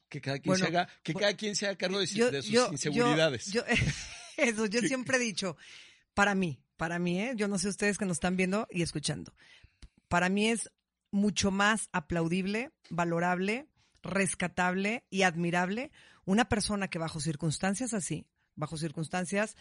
que 0.08 0.20
cada 0.20 0.38
quien 0.38 0.56
se 0.56 0.66
haga, 0.66 0.88
que 1.02 1.14
cada 1.14 1.34
quien 1.34 1.56
se 1.56 1.66
haga 1.66 1.76
cargo 1.76 1.98
de, 1.98 2.06
sus 2.06 2.16
inseguridades. 2.72 3.52
Yo, 3.52 3.62
eso, 4.36 4.66
yo 4.66 4.80
siempre 4.80 5.16
he 5.16 5.20
dicho, 5.20 5.56
para 6.14 6.34
mí, 6.34 6.60
para 6.76 6.98
mí, 6.98 7.20
¿eh? 7.20 7.32
yo 7.34 7.48
no 7.48 7.58
sé 7.58 7.68
ustedes 7.68 7.98
que 7.98 8.04
nos 8.04 8.16
están 8.16 8.36
viendo 8.36 8.68
y 8.70 8.82
escuchando, 8.82 9.34
para 10.08 10.28
mí 10.28 10.48
es 10.48 10.70
mucho 11.10 11.50
más 11.50 11.88
aplaudible, 11.92 12.72
valorable, 12.90 13.68
rescatable 14.02 15.04
y 15.10 15.22
admirable 15.22 15.90
una 16.24 16.48
persona 16.48 16.88
que 16.88 16.98
bajo 16.98 17.20
circunstancias 17.20 17.94
así, 17.94 18.26
bajo 18.54 18.76
circunstancias 18.76 19.56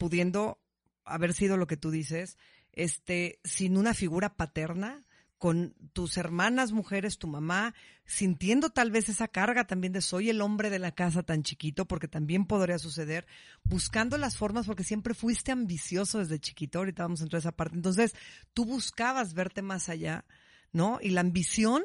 pudiendo 0.00 0.58
haber 1.04 1.34
sido 1.34 1.58
lo 1.58 1.66
que 1.66 1.76
tú 1.76 1.90
dices, 1.90 2.38
este, 2.72 3.38
sin 3.44 3.76
una 3.76 3.92
figura 3.92 4.34
paterna, 4.34 5.04
con 5.36 5.74
tus 5.94 6.18
hermanas 6.18 6.72
mujeres, 6.72 7.18
tu 7.18 7.26
mamá, 7.26 7.74
sintiendo 8.04 8.70
tal 8.70 8.90
vez 8.90 9.08
esa 9.08 9.26
carga 9.26 9.66
también 9.66 9.92
de 9.92 10.02
soy 10.02 10.28
el 10.28 10.42
hombre 10.42 10.68
de 10.68 10.78
la 10.78 10.92
casa 10.92 11.22
tan 11.22 11.42
chiquito, 11.42 11.86
porque 11.86 12.08
también 12.08 12.46
podría 12.46 12.78
suceder, 12.78 13.26
buscando 13.64 14.18
las 14.18 14.36
formas, 14.36 14.66
porque 14.66 14.84
siempre 14.84 15.14
fuiste 15.14 15.50
ambicioso 15.50 16.18
desde 16.18 16.40
chiquito, 16.40 16.78
ahorita 16.78 17.04
vamos 17.04 17.20
a 17.20 17.24
entrar 17.24 17.38
a 17.38 17.40
esa 17.40 17.52
parte. 17.52 17.76
Entonces, 17.76 18.14
tú 18.52 18.66
buscabas 18.66 19.32
verte 19.32 19.62
más 19.62 19.88
allá, 19.88 20.26
¿no? 20.72 20.98
Y 21.02 21.10
la 21.10 21.22
ambición 21.22 21.82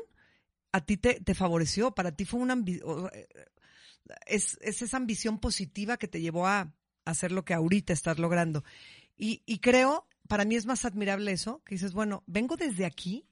a 0.73 0.81
ti 0.81 0.97
te, 0.97 1.33
favoreció, 1.33 1.91
para 1.91 2.13
ti 2.13 2.25
fue 2.25 2.41
una 2.41 2.53
ambición, 2.53 3.09
es, 4.25 4.57
es 4.61 4.81
esa 4.81 4.97
ambición 4.97 5.39
positiva 5.39 5.95
que 5.95 6.09
te 6.09 6.19
llevó 6.19 6.45
a, 6.45 6.73
hacer 7.05 7.31
lo 7.31 7.45
que 7.45 7.53
ahorita 7.53 7.93
estás 7.93 8.19
logrando. 8.19 8.63
Y, 9.15 9.41
y 9.45 9.59
creo, 9.59 10.07
para 10.27 10.45
mí 10.45 10.55
es 10.55 10.65
más 10.65 10.85
admirable 10.85 11.31
eso, 11.31 11.63
que 11.63 11.75
dices, 11.75 11.93
bueno, 11.93 12.23
vengo 12.27 12.57
desde 12.57 12.85
aquí 12.85 13.27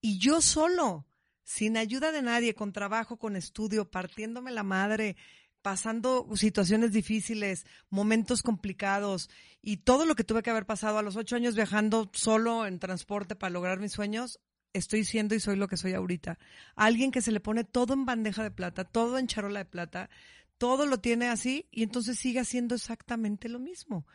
y 0.00 0.18
yo 0.18 0.40
solo, 0.40 1.06
sin 1.42 1.76
ayuda 1.76 2.12
de 2.12 2.22
nadie, 2.22 2.54
con 2.54 2.72
trabajo, 2.72 3.18
con 3.18 3.34
estudio, 3.34 3.90
partiéndome 3.90 4.52
la 4.52 4.62
madre, 4.62 5.16
pasando 5.62 6.28
situaciones 6.34 6.92
difíciles, 6.92 7.66
momentos 7.90 8.42
complicados 8.42 9.28
y 9.60 9.78
todo 9.78 10.06
lo 10.06 10.14
que 10.14 10.24
tuve 10.24 10.42
que 10.42 10.50
haber 10.50 10.66
pasado 10.66 10.98
a 10.98 11.02
los 11.02 11.16
ocho 11.16 11.36
años 11.36 11.56
viajando 11.56 12.10
solo 12.14 12.66
en 12.66 12.78
transporte 12.78 13.34
para 13.34 13.50
lograr 13.50 13.80
mis 13.80 13.92
sueños, 13.92 14.40
estoy 14.72 15.04
siendo 15.04 15.34
y 15.34 15.40
soy 15.40 15.56
lo 15.56 15.68
que 15.68 15.76
soy 15.76 15.94
ahorita. 15.94 16.38
Alguien 16.76 17.10
que 17.10 17.22
se 17.22 17.32
le 17.32 17.40
pone 17.40 17.64
todo 17.64 17.94
en 17.94 18.04
bandeja 18.04 18.42
de 18.42 18.50
plata, 18.50 18.84
todo 18.84 19.18
en 19.18 19.26
charola 19.26 19.60
de 19.60 19.64
plata, 19.64 20.10
todo 20.58 20.86
lo 20.86 20.98
tiene 20.98 21.28
así 21.28 21.66
y 21.70 21.82
entonces 21.82 22.18
sigue 22.18 22.40
haciendo 22.40 22.74
exactamente 22.74 23.48
lo 23.48 23.58
mismo. 23.58 24.06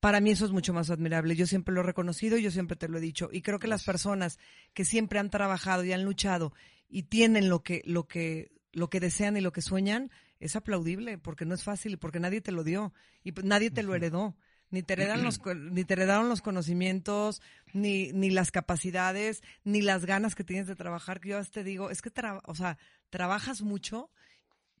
Para 0.00 0.20
mí 0.20 0.30
eso 0.30 0.44
es 0.44 0.52
mucho 0.52 0.74
más 0.74 0.90
admirable. 0.90 1.36
Yo 1.36 1.46
siempre 1.46 1.74
lo 1.74 1.80
he 1.80 1.84
reconocido, 1.84 2.36
y 2.36 2.42
yo 2.42 2.50
siempre 2.50 2.76
te 2.76 2.88
lo 2.88 2.98
he 2.98 3.00
dicho. 3.00 3.30
Y 3.32 3.40
creo 3.40 3.58
que 3.58 3.66
las 3.66 3.84
personas 3.84 4.38
que 4.74 4.84
siempre 4.84 5.18
han 5.18 5.30
trabajado 5.30 5.84
y 5.84 5.92
han 5.92 6.04
luchado 6.04 6.52
y 6.88 7.04
tienen 7.04 7.48
lo 7.48 7.62
que, 7.62 7.82
lo 7.86 8.06
que, 8.06 8.52
lo 8.72 8.90
que 8.90 9.00
desean 9.00 9.36
y 9.36 9.40
lo 9.40 9.52
que 9.52 9.62
sueñan, 9.62 10.10
es 10.38 10.54
aplaudible, 10.54 11.16
porque 11.18 11.46
no 11.46 11.54
es 11.54 11.62
fácil 11.64 11.94
y 11.94 11.96
porque 11.96 12.20
nadie 12.20 12.42
te 12.42 12.52
lo 12.52 12.62
dio 12.62 12.92
y 13.24 13.32
nadie 13.42 13.70
te 13.70 13.82
lo 13.82 13.94
heredó. 13.94 14.36
Ni 14.68 14.82
te, 14.82 14.94
heredan 14.94 15.22
los, 15.22 15.40
ni 15.56 15.84
te 15.84 15.94
heredaron 15.94 16.28
los 16.28 16.42
conocimientos, 16.42 17.40
ni, 17.72 18.12
ni 18.12 18.30
las 18.30 18.50
capacidades, 18.50 19.42
ni 19.64 19.80
las 19.80 20.04
ganas 20.04 20.34
que 20.34 20.44
tienes 20.44 20.66
de 20.66 20.76
trabajar. 20.76 21.20
Que 21.20 21.30
yo 21.30 21.44
te 21.44 21.64
digo, 21.64 21.90
es 21.90 22.02
que, 22.02 22.10
o 22.44 22.54
sea, 22.54 22.76
trabajas 23.08 23.62
mucho 23.62 24.10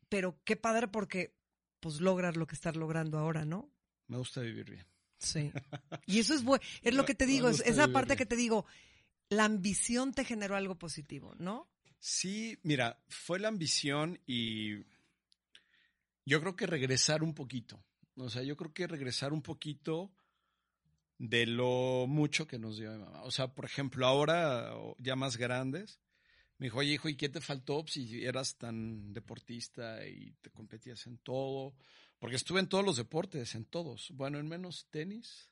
pero 0.08 0.40
qué 0.44 0.56
padre 0.56 0.88
porque 0.88 1.34
pues 1.80 2.00
logras 2.00 2.36
lo 2.36 2.46
que 2.46 2.54
estás 2.54 2.76
logrando 2.76 3.18
ahora, 3.18 3.44
¿no? 3.44 3.70
Me 4.08 4.16
gusta 4.16 4.40
vivir 4.40 4.70
bien. 4.70 4.86
Sí. 5.18 5.52
Y 6.06 6.20
eso 6.20 6.34
es 6.34 6.44
bueno, 6.44 6.62
es 6.82 6.94
lo 6.94 7.04
que 7.04 7.14
te 7.14 7.26
digo, 7.26 7.48
es 7.48 7.60
esa 7.60 7.88
parte 7.88 8.16
que 8.16 8.26
te 8.26 8.36
digo, 8.36 8.64
la 9.28 9.44
ambición 9.44 10.12
te 10.12 10.24
generó 10.24 10.56
algo 10.56 10.78
positivo, 10.78 11.34
¿no? 11.38 11.68
Sí, 11.98 12.58
mira, 12.62 13.02
fue 13.08 13.40
la 13.40 13.48
ambición 13.48 14.20
y 14.26 14.84
yo 16.24 16.40
creo 16.40 16.54
que 16.54 16.66
regresar 16.66 17.22
un 17.22 17.34
poquito. 17.34 17.82
O 18.16 18.30
sea, 18.30 18.42
yo 18.42 18.56
creo 18.56 18.72
que 18.72 18.86
regresar 18.86 19.32
un 19.32 19.42
poquito 19.42 20.12
de 21.18 21.46
lo 21.46 22.06
mucho 22.08 22.46
que 22.46 22.58
nos 22.58 22.76
dio 22.78 22.92
mi 22.92 22.98
mamá. 22.98 23.22
O 23.22 23.30
sea, 23.30 23.48
por 23.54 23.64
ejemplo, 23.64 24.06
ahora 24.06 24.72
ya 24.98 25.16
más 25.16 25.36
grandes, 25.36 25.98
me 26.58 26.66
dijo, 26.66 26.78
oye, 26.78 26.94
hijo, 26.94 27.08
¿y 27.08 27.16
qué 27.16 27.28
te 27.28 27.40
faltó 27.40 27.84
si 27.86 28.24
eras 28.24 28.56
tan 28.56 29.12
deportista 29.12 30.06
y 30.06 30.32
te 30.40 30.50
competías 30.50 31.06
en 31.06 31.18
todo? 31.18 31.74
Porque 32.18 32.36
estuve 32.36 32.60
en 32.60 32.68
todos 32.68 32.84
los 32.84 32.96
deportes, 32.96 33.54
en 33.54 33.66
todos. 33.66 34.10
Bueno, 34.14 34.38
en 34.38 34.48
menos 34.48 34.88
tenis. 34.90 35.50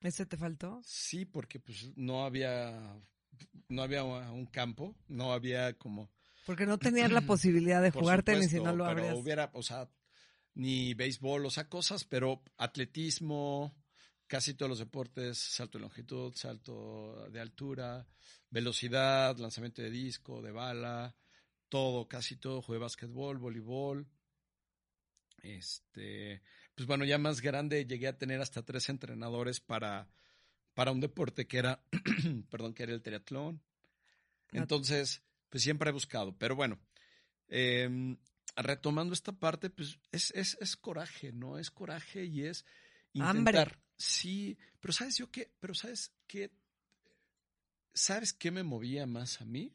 ¿Ese 0.00 0.26
te 0.26 0.36
faltó? 0.36 0.82
Sí, 0.84 1.24
porque 1.24 1.60
pues 1.60 1.96
no 1.96 2.24
había, 2.24 3.00
no 3.68 3.82
había 3.82 4.02
un 4.02 4.46
campo, 4.46 4.96
no 5.08 5.32
había 5.32 5.78
como... 5.78 6.10
Porque 6.46 6.66
no 6.66 6.78
tenías 6.78 7.12
la 7.12 7.20
posibilidad 7.26 7.80
de 7.80 7.90
jugar 7.90 8.22
tenis 8.22 8.50
si 8.50 8.60
no 8.60 8.74
lo 8.74 8.86
pero 8.86 9.16
hubiera, 9.16 9.50
o 9.54 9.62
sea, 9.62 9.88
ni 10.54 10.94
béisbol, 10.94 11.46
o 11.46 11.50
sea, 11.50 11.68
cosas, 11.68 12.04
pero 12.04 12.42
atletismo, 12.58 13.74
casi 14.26 14.54
todos 14.54 14.68
los 14.68 14.78
deportes, 14.78 15.38
salto 15.38 15.78
de 15.78 15.82
longitud, 15.82 16.34
salto 16.34 17.28
de 17.30 17.40
altura, 17.40 18.06
velocidad, 18.54 19.36
lanzamiento 19.36 19.82
de 19.82 19.90
disco, 19.90 20.40
de 20.40 20.52
bala, 20.52 21.16
todo, 21.68 22.06
casi 22.06 22.36
todo, 22.36 22.62
jugué 22.62 22.78
básquetbol, 22.78 23.36
voleibol. 23.38 24.06
Este, 25.42 26.40
pues 26.76 26.86
bueno, 26.86 27.04
ya 27.04 27.18
más 27.18 27.40
grande 27.40 27.84
llegué 27.84 28.06
a 28.06 28.16
tener 28.16 28.40
hasta 28.40 28.64
tres 28.64 28.88
entrenadores 28.88 29.58
para, 29.58 30.08
para 30.72 30.92
un 30.92 31.00
deporte 31.00 31.48
que 31.48 31.58
era, 31.58 31.82
perdón, 32.48 32.74
que 32.74 32.84
era 32.84 32.94
el 32.94 33.02
triatlón. 33.02 33.60
Entonces, 34.52 35.24
pues 35.48 35.64
siempre 35.64 35.90
he 35.90 35.92
buscado, 35.92 36.38
pero 36.38 36.54
bueno, 36.54 36.78
em, 37.48 38.16
retomando 38.54 39.14
esta 39.14 39.32
parte, 39.32 39.68
pues 39.68 39.98
es, 40.12 40.30
es, 40.30 40.56
es, 40.60 40.76
coraje, 40.76 41.32
¿no? 41.32 41.58
Es 41.58 41.72
coraje 41.72 42.24
y 42.24 42.44
es 42.44 42.64
intentar. 43.14 43.80
Sí, 43.96 44.56
pero 44.78 44.92
¿sabes 44.92 45.16
yo 45.16 45.28
qué? 45.32 45.50
Pero 45.58 45.74
¿sabes 45.74 46.14
qué? 46.28 46.52
¿Sabes 47.94 48.32
qué 48.32 48.50
me 48.50 48.64
movía 48.64 49.06
más 49.06 49.40
a 49.40 49.44
mí? 49.44 49.72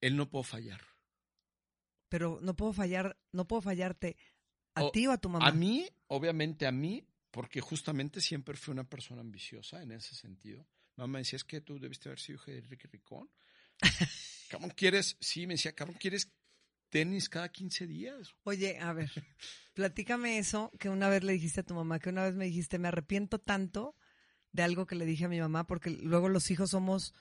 El 0.00 0.16
no 0.16 0.30
puedo 0.30 0.44
fallar. 0.44 0.80
Pero 2.08 2.38
no 2.40 2.54
puedo 2.54 2.72
fallar, 2.72 3.18
no 3.32 3.48
puedo 3.48 3.62
fallarte 3.62 4.16
a 4.74 4.90
ti 4.92 5.08
o 5.08 5.12
a 5.12 5.18
tu 5.18 5.28
mamá. 5.28 5.48
A 5.48 5.52
mí, 5.52 5.88
obviamente 6.06 6.66
a 6.66 6.72
mí, 6.72 7.04
porque 7.32 7.60
justamente 7.60 8.20
siempre 8.20 8.56
fui 8.56 8.72
una 8.72 8.88
persona 8.88 9.20
ambiciosa 9.20 9.82
en 9.82 9.90
ese 9.92 10.14
sentido. 10.14 10.66
Mamá 10.94 11.18
decía, 11.18 11.38
es 11.38 11.44
que 11.44 11.60
tú 11.60 11.78
debiste 11.80 12.08
haber 12.08 12.20
sido 12.20 12.36
hijo 12.36 12.50
de 12.52 12.58
Enrique 12.58 12.88
Ricón. 12.88 13.28
cabrón, 14.48 14.70
¿quieres? 14.70 15.16
Sí, 15.20 15.46
me 15.46 15.54
decía, 15.54 15.74
cabrón, 15.74 15.96
¿quieres 15.98 16.32
tenis 16.88 17.28
cada 17.28 17.50
15 17.50 17.86
días? 17.86 18.34
Oye, 18.44 18.78
a 18.78 18.92
ver, 18.92 19.10
platícame 19.74 20.38
eso 20.38 20.70
que 20.78 20.88
una 20.88 21.08
vez 21.08 21.24
le 21.24 21.32
dijiste 21.32 21.60
a 21.60 21.66
tu 21.66 21.74
mamá, 21.74 21.98
que 21.98 22.10
una 22.10 22.24
vez 22.24 22.34
me 22.34 22.44
dijiste, 22.44 22.78
me 22.78 22.88
arrepiento 22.88 23.40
tanto 23.40 23.96
de 24.56 24.62
algo 24.62 24.86
que 24.86 24.96
le 24.96 25.06
dije 25.06 25.26
a 25.26 25.28
mi 25.28 25.38
mamá, 25.38 25.66
porque 25.66 25.90
luego 25.90 26.28
los 26.28 26.50
hijos 26.50 26.70
somos, 26.70 27.14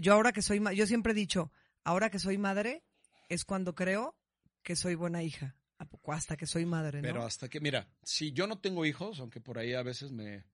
yo 0.00 0.12
ahora 0.12 0.32
que 0.32 0.42
soy, 0.42 0.60
yo 0.74 0.86
siempre 0.86 1.12
he 1.12 1.14
dicho, 1.14 1.50
ahora 1.84 2.10
que 2.10 2.18
soy 2.18 2.36
madre, 2.36 2.84
es 3.28 3.44
cuando 3.44 3.74
creo 3.74 4.16
que 4.62 4.76
soy 4.76 4.94
buena 4.94 5.22
hija, 5.22 5.56
hasta 6.08 6.36
que 6.36 6.46
soy 6.46 6.66
madre, 6.66 7.00
¿no? 7.00 7.08
Pero 7.08 7.24
hasta 7.24 7.48
que, 7.48 7.60
mira, 7.60 7.88
si 8.02 8.32
yo 8.32 8.46
no 8.46 8.58
tengo 8.58 8.84
hijos, 8.84 9.20
aunque 9.20 9.40
por 9.40 9.58
ahí 9.58 9.72
a 9.72 9.82
veces 9.82 10.10
me, 10.10 10.44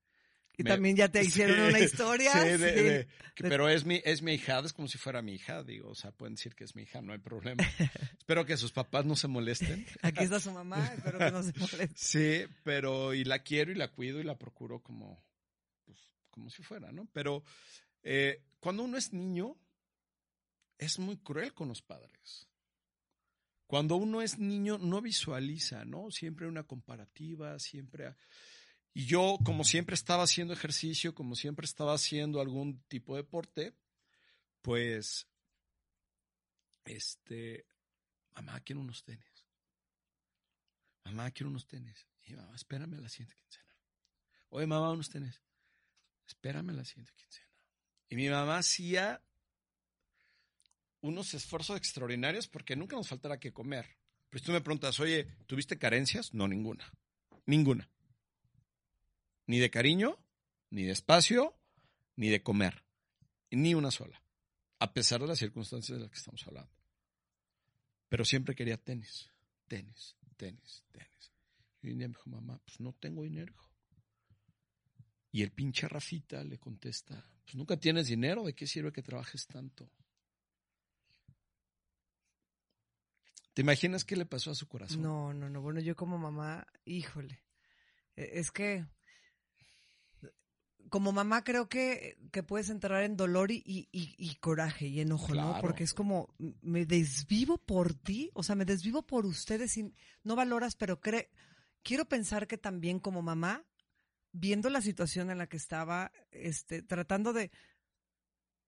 y 0.56 0.64
también 0.64 0.96
ya 0.96 1.08
te 1.08 1.22
hicieron 1.24 1.58
una 1.60 1.80
historia. 1.80 2.32
Sí, 2.32 3.06
pero 3.36 3.68
es 3.68 3.84
mi, 3.84 4.00
es 4.04 4.22
mi 4.22 4.34
hijada, 4.34 4.66
es 4.66 4.72
como 4.72 4.88
si 4.88 4.98
fuera 4.98 5.22
mi 5.22 5.34
hija, 5.34 5.62
digo, 5.62 5.90
o 5.90 5.94
sea, 5.94 6.12
pueden 6.12 6.34
decir 6.34 6.54
que 6.54 6.64
es 6.64 6.76
mi 6.76 6.82
hija, 6.82 7.00
no 7.02 7.12
hay 7.12 7.18
problema. 7.18 7.62
espero 8.18 8.46
que 8.46 8.56
sus 8.56 8.72
papás 8.72 9.04
no 9.04 9.16
se 9.16 9.28
molesten. 9.28 9.86
Aquí 10.02 10.24
está 10.24 10.40
su 10.40 10.52
mamá, 10.52 10.92
espero 10.94 11.18
que 11.18 11.30
no 11.30 11.42
se 11.42 11.52
molesten. 11.58 11.92
Sí, 11.96 12.44
pero 12.62 13.14
y 13.14 13.24
la 13.24 13.40
quiero 13.40 13.72
y 13.72 13.74
la 13.74 13.88
cuido 13.88 14.20
y 14.20 14.24
la 14.24 14.38
procuro 14.38 14.80
como, 14.80 15.22
como 16.34 16.50
si 16.50 16.64
fuera, 16.64 16.90
¿no? 16.90 17.06
Pero 17.12 17.44
eh, 18.02 18.42
cuando 18.58 18.82
uno 18.82 18.96
es 18.96 19.12
niño, 19.12 19.56
es 20.78 20.98
muy 20.98 21.16
cruel 21.16 21.54
con 21.54 21.68
los 21.68 21.80
padres. 21.80 22.48
Cuando 23.68 23.94
uno 23.94 24.20
es 24.20 24.36
niño, 24.38 24.76
no 24.78 25.00
visualiza, 25.00 25.84
¿no? 25.84 26.10
Siempre 26.10 26.48
una 26.48 26.64
comparativa, 26.64 27.56
siempre... 27.60 28.16
Y 28.92 29.06
yo, 29.06 29.38
como 29.44 29.62
siempre 29.62 29.94
estaba 29.94 30.24
haciendo 30.24 30.52
ejercicio, 30.52 31.14
como 31.14 31.36
siempre 31.36 31.66
estaba 31.66 31.94
haciendo 31.94 32.40
algún 32.40 32.82
tipo 32.88 33.14
de 33.14 33.22
deporte, 33.22 33.74
pues, 34.60 35.28
este, 36.84 37.64
mamá, 38.34 38.60
quiero 38.60 38.80
unos 38.80 39.04
tenis. 39.04 39.46
Mamá, 41.04 41.30
quiero 41.30 41.50
unos 41.50 41.66
tenis. 41.66 42.06
Y 42.26 42.34
mamá, 42.34 42.54
espérame 42.56 43.00
la 43.00 43.08
siguiente 43.08 43.36
quincena. 43.36 43.74
Oye, 44.50 44.66
mamá, 44.66 44.90
unos 44.90 45.10
tenis. 45.10 45.40
Espérame 46.26 46.72
la 46.72 46.84
siguiente 46.84 47.12
quincena. 47.16 47.48
Y 48.08 48.16
mi 48.16 48.28
mamá 48.28 48.58
hacía 48.58 49.22
unos 51.00 51.34
esfuerzos 51.34 51.76
extraordinarios 51.76 52.48
porque 52.48 52.76
nunca 52.76 52.96
nos 52.96 53.08
faltara 53.08 53.38
que 53.38 53.52
comer. 53.52 53.86
Pero 54.30 54.40
si 54.40 54.46
tú 54.46 54.52
me 54.52 54.60
preguntas, 54.60 54.98
oye, 55.00 55.24
¿tuviste 55.46 55.78
carencias? 55.78 56.32
No, 56.32 56.48
ninguna. 56.48 56.90
Ninguna. 57.46 57.90
Ni 59.46 59.58
de 59.58 59.70
cariño, 59.70 60.18
ni 60.70 60.84
de 60.84 60.92
espacio, 60.92 61.54
ni 62.16 62.30
de 62.30 62.42
comer. 62.42 62.84
Ni 63.50 63.74
una 63.74 63.90
sola. 63.90 64.22
A 64.78 64.92
pesar 64.92 65.20
de 65.20 65.28
las 65.28 65.38
circunstancias 65.38 65.98
de 65.98 66.02
las 66.02 66.10
que 66.10 66.18
estamos 66.18 66.46
hablando. 66.46 66.72
Pero 68.08 68.24
siempre 68.24 68.54
quería 68.54 68.76
tenis, 68.76 69.30
tenis, 69.68 70.16
tenis, 70.36 70.84
tenis. 70.90 71.32
Y 71.82 71.90
un 71.90 71.98
día 71.98 72.08
me 72.08 72.14
dijo, 72.14 72.30
mamá, 72.30 72.60
pues 72.64 72.80
no 72.80 72.92
tengo 72.94 73.22
dinero, 73.22 73.54
Y 75.34 75.42
el 75.42 75.50
pinche 75.50 75.88
Rafita 75.88 76.44
le 76.44 76.58
contesta, 76.58 77.28
pues 77.42 77.56
nunca 77.56 77.76
tienes 77.76 78.06
dinero, 78.06 78.44
¿de 78.44 78.54
qué 78.54 78.68
sirve 78.68 78.92
que 78.92 79.02
trabajes 79.02 79.48
tanto? 79.48 79.90
¿Te 83.52 83.62
imaginas 83.62 84.04
qué 84.04 84.14
le 84.14 84.26
pasó 84.26 84.52
a 84.52 84.54
su 84.54 84.68
corazón? 84.68 85.02
No, 85.02 85.34
no, 85.34 85.50
no. 85.50 85.60
Bueno, 85.60 85.80
yo 85.80 85.96
como 85.96 86.18
mamá, 86.18 86.68
híjole. 86.84 87.42
E, 88.14 88.38
es 88.38 88.52
que 88.52 88.86
como 90.88 91.10
mamá 91.10 91.42
creo 91.42 91.68
que, 91.68 92.16
que 92.30 92.44
puedes 92.44 92.70
entrar 92.70 93.02
en 93.02 93.16
dolor 93.16 93.50
y, 93.50 93.88
y, 93.90 94.34
coraje 94.36 94.86
y 94.86 95.00
enojo, 95.00 95.34
¿no? 95.34 95.58
Porque 95.60 95.82
es 95.82 95.94
como, 95.94 96.32
me 96.62 96.86
desvivo 96.86 97.58
por 97.58 97.92
ti, 97.92 98.30
o 98.34 98.44
sea, 98.44 98.54
me 98.54 98.64
desvivo 98.64 99.04
por 99.04 99.26
ustedes 99.26 99.76
y 99.78 99.92
no 100.22 100.36
valoras, 100.36 100.76
pero 100.76 101.00
cre 101.00 101.28
quiero 101.82 102.04
pensar 102.04 102.46
que 102.46 102.56
también 102.56 103.00
como 103.00 103.20
mamá, 103.20 103.64
viendo 104.34 104.68
la 104.68 104.82
situación 104.82 105.30
en 105.30 105.38
la 105.38 105.46
que 105.46 105.56
estaba, 105.56 106.12
este, 106.32 106.82
tratando 106.82 107.32
de, 107.32 107.50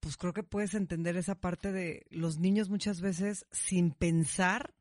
pues 0.00 0.16
creo 0.16 0.32
que 0.32 0.44
puedes 0.44 0.74
entender 0.74 1.16
esa 1.16 1.34
parte 1.34 1.72
de 1.72 2.06
los 2.08 2.38
niños 2.38 2.70
muchas 2.70 3.00
veces 3.00 3.44
sin 3.50 3.90
pensar 3.90 4.74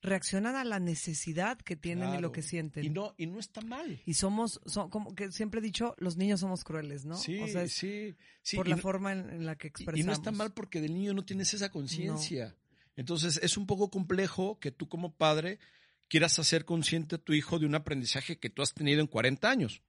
reaccionan 0.00 0.54
a 0.54 0.62
la 0.62 0.78
necesidad 0.78 1.58
que 1.58 1.74
tienen 1.74 2.14
y 2.14 2.20
lo 2.20 2.30
que 2.30 2.42
sienten. 2.42 2.84
Y 2.84 2.88
no, 2.88 3.14
y 3.18 3.26
no 3.26 3.40
está 3.40 3.60
mal. 3.62 4.00
Y 4.06 4.14
somos, 4.14 4.60
son, 4.64 4.90
como 4.90 5.12
que 5.16 5.32
siempre 5.32 5.58
he 5.58 5.62
dicho, 5.62 5.96
los 5.98 6.16
niños 6.16 6.38
somos 6.38 6.62
crueles, 6.62 7.04
¿no? 7.04 7.16
Sí, 7.16 7.40
sí, 7.66 8.14
sí. 8.40 8.56
Por 8.56 8.68
la 8.68 8.76
forma 8.76 9.10
en, 9.10 9.44
la 9.44 9.56
que 9.56 9.66
expresamos. 9.66 10.00
Y 10.00 10.06
no 10.06 10.12
está 10.12 10.30
mal 10.30 10.52
porque 10.52 10.80
del 10.80 10.94
niño 10.94 11.14
no 11.14 11.24
tienes 11.24 11.52
esa 11.52 11.70
conciencia. 11.70 12.54
Entonces 12.94 13.40
es 13.42 13.56
un 13.56 13.66
poco 13.66 13.90
complejo 13.90 14.60
que 14.60 14.70
tú 14.70 14.88
como 14.88 15.12
padre 15.12 15.58
quieras 16.06 16.38
hacer 16.38 16.64
consciente 16.64 17.16
a 17.16 17.18
tu 17.18 17.32
hijo 17.32 17.58
de 17.58 17.66
un 17.66 17.74
aprendizaje 17.74 18.38
que 18.38 18.50
tú 18.50 18.62
has 18.62 18.72
tenido 18.72 19.00
en 19.00 19.08
40 19.08 19.50
años 19.50 19.82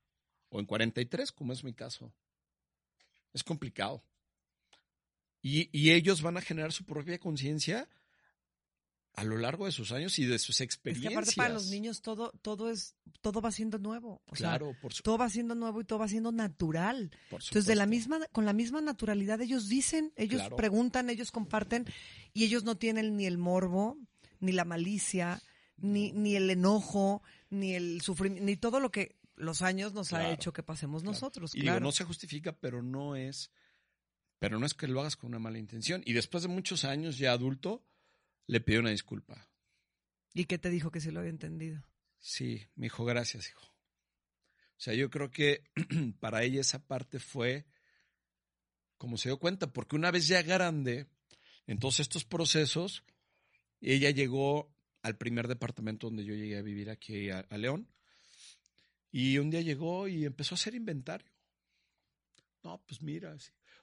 o 0.50 0.60
en 0.60 0.66
43, 0.66 1.32
como 1.32 1.52
es 1.52 1.64
mi 1.64 1.72
caso. 1.72 2.12
Es 3.32 3.42
complicado. 3.42 4.02
Y, 5.42 5.70
y 5.72 5.92
ellos 5.92 6.20
van 6.20 6.36
a 6.36 6.42
generar 6.42 6.72
su 6.72 6.84
propia 6.84 7.18
conciencia 7.18 7.88
a 9.14 9.24
lo 9.24 9.36
largo 9.36 9.66
de 9.66 9.72
sus 9.72 9.92
años 9.92 10.18
y 10.18 10.24
de 10.24 10.38
sus 10.38 10.60
experiencias. 10.60 11.12
Es 11.12 11.14
que 11.14 11.14
aparte 11.14 11.36
para 11.36 11.48
los 11.54 11.68
niños 11.68 12.00
todo, 12.00 12.32
todo 12.42 12.70
es, 12.70 12.94
todo 13.20 13.40
va 13.40 13.52
siendo 13.52 13.78
nuevo. 13.78 14.22
claro, 14.32 14.74
por 14.80 14.92
Todo 14.94 15.18
va 15.18 15.28
siendo 15.28 15.54
nuevo 15.54 15.80
y 15.80 15.84
todo 15.84 15.98
va 15.98 16.08
siendo 16.08 16.32
natural. 16.32 17.10
Entonces, 17.30 17.66
de 17.66 17.74
la 17.74 17.86
misma, 17.86 18.20
con 18.32 18.44
la 18.44 18.52
misma 18.52 18.80
naturalidad, 18.80 19.40
ellos 19.40 19.68
dicen, 19.68 20.12
ellos 20.16 20.42
preguntan, 20.56 21.10
ellos 21.10 21.30
comparten, 21.32 21.86
y 22.32 22.44
ellos 22.44 22.64
no 22.64 22.76
tienen 22.76 23.16
ni 23.16 23.26
el 23.26 23.38
morbo, 23.38 23.98
ni 24.38 24.52
la 24.52 24.64
malicia, 24.64 25.42
ni, 25.76 26.12
ni 26.12 26.36
el 26.36 26.48
enojo, 26.48 27.22
ni 27.50 27.74
el 27.74 28.00
sufrimiento, 28.00 28.46
ni 28.46 28.56
todo 28.56 28.80
lo 28.80 28.90
que 28.90 29.16
los 29.40 29.62
años 29.62 29.92
nos 29.92 30.12
ha 30.12 30.30
hecho 30.30 30.52
que 30.52 30.62
pasemos 30.62 31.02
nosotros. 31.02 31.54
Y 31.54 31.62
no 31.62 31.92
se 31.92 32.04
justifica, 32.04 32.52
pero 32.52 32.82
no 32.82 33.16
es, 33.16 33.50
pero 34.38 34.58
no 34.58 34.66
es 34.66 34.74
que 34.74 34.86
lo 34.86 35.00
hagas 35.00 35.16
con 35.16 35.28
una 35.28 35.38
mala 35.38 35.58
intención. 35.58 36.02
Y 36.04 36.12
después 36.12 36.42
de 36.42 36.48
muchos 36.48 36.84
años 36.84 37.18
ya 37.18 37.32
adulto, 37.32 37.84
le 38.46 38.60
pidió 38.60 38.80
una 38.80 38.90
disculpa. 38.90 39.48
¿Y 40.32 40.44
qué 40.44 40.58
te 40.58 40.70
dijo 40.70 40.90
que 40.90 41.00
se 41.00 41.12
lo 41.12 41.20
había 41.20 41.30
entendido? 41.30 41.82
Sí, 42.18 42.66
me 42.76 42.86
dijo 42.86 43.04
gracias, 43.04 43.48
hijo. 43.48 43.66
O 43.66 44.82
sea, 44.82 44.94
yo 44.94 45.10
creo 45.10 45.30
que 45.30 45.64
para 46.20 46.42
ella 46.42 46.60
esa 46.60 46.86
parte 46.86 47.18
fue 47.18 47.66
como 49.00 49.16
se 49.16 49.30
dio 49.30 49.38
cuenta, 49.38 49.72
porque 49.72 49.96
una 49.96 50.10
vez 50.10 50.28
ya 50.28 50.42
grande, 50.42 51.06
en 51.66 51.78
todos 51.78 52.00
estos 52.00 52.26
procesos, 52.26 53.02
ella 53.80 54.10
llegó 54.10 54.74
al 55.02 55.16
primer 55.16 55.48
departamento 55.48 56.08
donde 56.08 56.24
yo 56.24 56.34
llegué 56.34 56.58
a 56.58 56.62
vivir 56.62 56.90
aquí 56.90 57.30
a, 57.30 57.46
León, 57.56 57.88
y 59.10 59.38
un 59.38 59.50
día 59.50 59.60
llegó 59.60 60.08
y 60.08 60.24
empezó 60.24 60.54
a 60.54 60.56
hacer 60.56 60.74
inventario. 60.74 61.30
No, 62.62 62.82
pues 62.86 63.00
mira, 63.02 63.36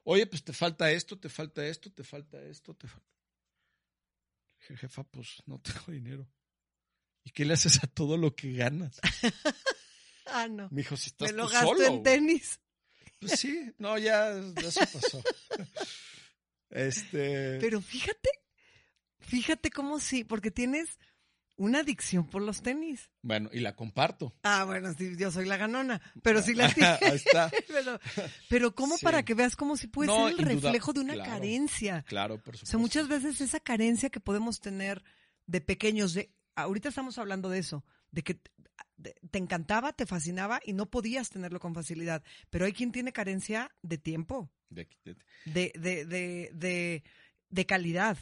oye, 0.03 0.27
pues 0.27 0.43
te 0.43 0.53
falta 0.53 0.91
esto, 0.91 1.17
te 1.17 1.29
falta 1.29 1.65
esto, 1.65 1.91
te 1.91 2.03
falta 2.03 2.41
esto, 2.43 2.73
te 2.75 2.87
falta 2.87 3.17
jefa, 4.75 5.03
pues 5.03 5.41
no 5.45 5.59
tengo 5.61 5.91
dinero. 5.91 6.27
¿Y 7.23 7.31
qué 7.31 7.45
le 7.45 7.53
haces 7.53 7.83
a 7.83 7.87
todo 7.87 8.17
lo 8.17 8.35
que 8.35 8.53
ganas? 8.53 8.99
ah, 10.27 10.47
no. 10.47 10.69
Me 10.71 10.81
dijo, 10.81 10.95
si 10.95 11.07
estás 11.07 11.31
Me 11.31 11.37
lo 11.37 11.47
gasto 11.47 11.83
en 11.83 12.03
tenis. 12.03 12.59
Pues 13.19 13.39
sí, 13.39 13.73
no, 13.79 13.97
ya 13.97 14.31
eso 14.31 14.79
pasó. 14.79 15.23
este. 16.69 17.57
Pero 17.59 17.81
fíjate, 17.81 18.29
fíjate 19.19 19.71
cómo 19.71 19.99
sí, 19.99 20.23
porque 20.23 20.51
tienes 20.51 20.99
una 21.57 21.79
adicción 21.79 22.27
por 22.27 22.41
los 22.41 22.61
tenis. 22.61 23.09
Bueno, 23.21 23.49
y 23.51 23.59
la 23.59 23.75
comparto. 23.75 24.33
Ah, 24.43 24.63
bueno, 24.63 24.93
sí, 24.93 25.15
yo 25.17 25.31
soy 25.31 25.45
la 25.45 25.57
ganona, 25.57 26.01
pero 26.23 26.41
sí 26.41 26.53
la 26.53 26.71
tiene. 26.73 26.89
Ahí 27.01 27.15
está. 27.15 27.51
pero, 28.49 28.73
¿cómo 28.73 28.97
para 28.99 29.23
que 29.23 29.33
veas 29.33 29.55
cómo 29.55 29.75
si 29.75 29.87
puede 29.87 30.11
ser 30.11 30.31
el 30.31 30.37
reflejo 30.37 30.93
de 30.93 31.01
una 31.01 31.17
carencia? 31.17 32.03
Claro, 32.07 32.35
por 32.35 32.55
supuesto. 32.55 32.65
O 32.65 32.69
sea, 32.69 32.79
muchas 32.79 33.07
veces 33.07 33.41
esa 33.41 33.59
carencia 33.59 34.09
que 34.09 34.19
podemos 34.19 34.59
tener 34.59 35.03
de 35.45 35.61
pequeños, 35.61 36.13
de 36.13 36.31
ahorita 36.55 36.89
estamos 36.89 37.17
hablando 37.17 37.49
de 37.49 37.59
eso, 37.59 37.83
de 38.11 38.23
que 38.23 38.39
te 39.31 39.37
encantaba, 39.37 39.93
te 39.93 40.05
fascinaba 40.05 40.59
y 40.63 40.73
no 40.73 40.89
podías 40.89 41.29
tenerlo 41.29 41.59
con 41.59 41.73
facilidad. 41.73 42.23
Pero 42.49 42.65
hay 42.65 42.73
quien 42.73 42.91
tiene 42.91 43.11
carencia 43.11 43.71
de 43.81 43.97
tiempo. 43.97 44.51
De, 44.69 44.87
de, 45.45 45.71
de, 45.75 46.51
de, 46.53 47.03
de 47.49 47.65
calidad. 47.65 48.17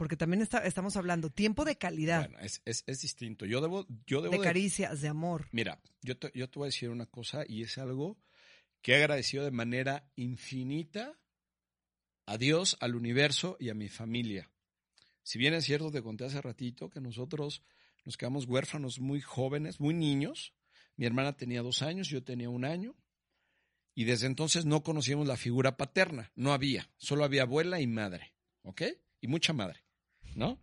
Porque 0.00 0.16
también 0.16 0.40
está, 0.40 0.64
estamos 0.64 0.96
hablando 0.96 1.28
tiempo 1.28 1.66
de 1.66 1.76
calidad. 1.76 2.26
Bueno, 2.26 2.38
es, 2.38 2.62
es, 2.64 2.84
es 2.86 3.02
distinto. 3.02 3.44
Yo 3.44 3.60
debo, 3.60 3.86
yo 4.06 4.22
debo 4.22 4.32
de 4.32 4.40
caricias, 4.40 5.02
de, 5.02 5.08
amor. 5.08 5.46
Mira, 5.52 5.78
yo 6.00 6.16
te, 6.16 6.32
yo 6.34 6.48
te 6.48 6.58
voy 6.58 6.64
a 6.64 6.72
decir 6.72 6.88
una 6.88 7.04
cosa 7.04 7.44
y 7.46 7.64
es 7.64 7.76
algo 7.76 8.16
que 8.80 8.92
he 8.92 8.96
agradecido 8.96 9.44
de 9.44 9.50
manera 9.50 10.10
infinita 10.16 11.20
a 12.24 12.38
Dios, 12.38 12.78
al 12.80 12.94
universo 12.94 13.58
y 13.60 13.68
a 13.68 13.74
mi 13.74 13.90
familia. 13.90 14.50
Si 15.22 15.38
bien 15.38 15.52
es 15.52 15.66
cierto, 15.66 15.90
te 15.90 16.00
conté 16.00 16.24
hace 16.24 16.40
ratito 16.40 16.88
que 16.88 17.02
nosotros 17.02 17.62
nos 18.06 18.16
quedamos 18.16 18.46
huérfanos 18.46 19.00
muy 19.00 19.20
jóvenes, 19.20 19.80
muy 19.80 19.92
niños. 19.92 20.54
Mi 20.96 21.04
hermana 21.04 21.36
tenía 21.36 21.60
dos 21.60 21.82
años, 21.82 22.08
yo 22.08 22.24
tenía 22.24 22.48
un 22.48 22.64
año. 22.64 22.96
Y 23.94 24.04
desde 24.04 24.28
entonces 24.28 24.64
no 24.64 24.82
conocíamos 24.82 25.28
la 25.28 25.36
figura 25.36 25.76
paterna, 25.76 26.32
no 26.36 26.54
había, 26.54 26.88
solo 26.96 27.22
había 27.22 27.42
abuela 27.42 27.82
y 27.82 27.86
madre. 27.86 28.32
¿ok? 28.62 28.82
Y 29.20 29.26
mucha 29.26 29.52
madre, 29.52 29.84
¿no? 30.34 30.58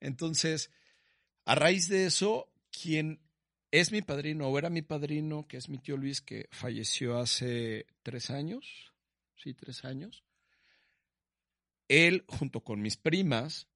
Entonces, 0.00 0.70
a 1.44 1.54
raíz 1.54 1.88
de 1.88 2.06
eso, 2.06 2.52
quien 2.70 3.20
es 3.70 3.90
mi 3.90 4.02
padrino 4.02 4.48
o 4.48 4.58
era 4.58 4.70
mi 4.70 4.82
padrino, 4.82 5.46
que 5.48 5.56
es 5.56 5.68
mi 5.68 5.78
tío 5.78 5.96
Luis, 5.96 6.20
que 6.20 6.48
falleció 6.52 7.18
hace 7.18 7.86
tres 8.02 8.30
años, 8.30 8.92
sí, 9.36 9.54
tres 9.54 9.84
años, 9.84 10.24
él 11.88 12.24
junto 12.28 12.60
con 12.62 12.80
mis 12.80 12.96
primas, 12.96 13.68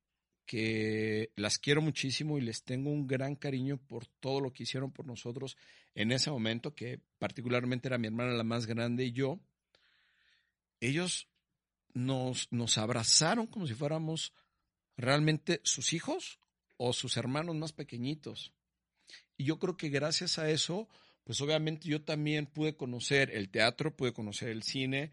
que 0.47 1.31
las 1.37 1.59
quiero 1.59 1.83
muchísimo 1.83 2.39
y 2.39 2.41
les 2.41 2.65
tengo 2.65 2.91
un 2.91 3.07
gran 3.07 3.37
cariño 3.37 3.77
por 3.77 4.07
todo 4.07 4.41
lo 4.41 4.53
que 4.53 4.63
hicieron 4.63 4.93
por 4.93 5.05
nosotros 5.05 5.59
en 5.95 6.11
ese 6.11 6.31
momento, 6.31 6.75
que 6.75 7.01
particularmente 7.19 7.89
era 7.89 7.99
mi 7.99 8.07
hermana 8.07 8.33
la 8.33 8.45
más 8.45 8.67
grande 8.67 9.05
y 9.05 9.13
yo, 9.13 9.41
ellos 10.81 11.29
nos, 11.93 12.51
nos 12.51 12.79
abrazaron 12.79 13.47
como 13.47 13.67
si 13.67 13.75
fuéramos 13.75 14.33
realmente 14.99 15.61
sus 15.65 15.95
hijos 15.95 16.39
o 16.77 16.93
sus 16.93 17.17
hermanos 17.17 17.57
más 17.57 17.73
pequeñitos. 17.73 18.53
Y 19.39 19.45
yo 19.45 19.59
creo 19.59 19.77
que 19.77 19.89
gracias 19.89 20.39
a 20.39 20.51
eso, 20.51 20.89
pues 21.25 21.41
obviamente 21.41 21.89
yo 21.89 22.03
también 22.03 22.47
pude 22.47 22.77
conocer 22.77 23.31
el 23.31 23.49
teatro, 23.49 23.97
pude 23.97 24.13
conocer 24.13 24.51
el 24.51 24.65
cine, 24.65 25.13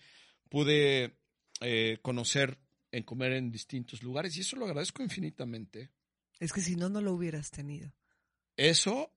pude 0.50 1.18
eh, 1.62 2.00
conocer 2.02 2.58
en 2.92 3.04
comer 3.04 3.34
en 3.34 3.52
distintos 3.52 4.04
lugares 4.04 4.36
y 4.36 4.42
eso 4.42 4.58
lo 4.58 4.66
agradezco 4.66 5.04
infinitamente. 5.04 5.92
Es 6.40 6.52
que 6.52 6.62
si 6.62 6.76
no, 6.76 6.90
no 6.90 7.00
lo 7.00 7.14
hubieras 7.14 7.52
tenido. 7.52 7.94
Eso 8.58 9.12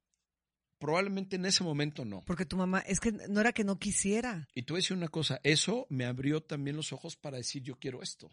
probablemente 0.79 1.37
en 1.37 1.47
ese 1.47 1.65
momento 1.65 2.05
no. 2.05 2.25
Porque 2.25 2.45
tu 2.45 2.57
mamá, 2.57 2.81
es 2.81 3.01
que 3.01 3.13
no 3.13 3.41
era 3.41 3.53
que 3.53 3.65
no 3.65 3.79
quisiera. 3.79 4.49
Y 4.55 4.71
a 4.71 4.75
decir 4.75 4.97
una 4.97 5.09
cosa, 5.09 5.41
eso 5.43 5.87
me 5.89 6.05
abrió 6.05 6.43
también 6.43 6.77
los 6.77 6.93
ojos 6.93 7.17
para 7.17 7.39
decir 7.39 7.63
yo 7.63 7.79
quiero 7.79 8.03
esto. 8.03 8.31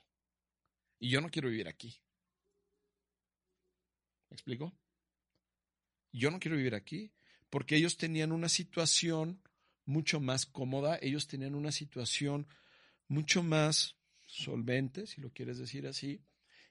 Y 0.99 1.09
yo 1.09 1.21
no 1.21 1.29
quiero 1.29 1.49
vivir 1.49 1.67
aquí. 1.67 2.01
¿Me 4.35 4.37
explico? 4.37 4.73
Yo 6.11 6.29
no 6.29 6.41
quiero 6.41 6.57
vivir 6.57 6.75
aquí 6.75 7.13
porque 7.49 7.77
ellos 7.77 7.95
tenían 7.95 8.33
una 8.33 8.49
situación 8.49 9.41
mucho 9.85 10.19
más 10.19 10.45
cómoda, 10.45 10.99
ellos 11.01 11.27
tenían 11.27 11.55
una 11.55 11.71
situación 11.71 12.45
mucho 13.07 13.43
más 13.43 13.95
solvente, 14.27 15.07
si 15.07 15.21
lo 15.21 15.31
quieres 15.31 15.57
decir 15.57 15.87
así, 15.87 16.21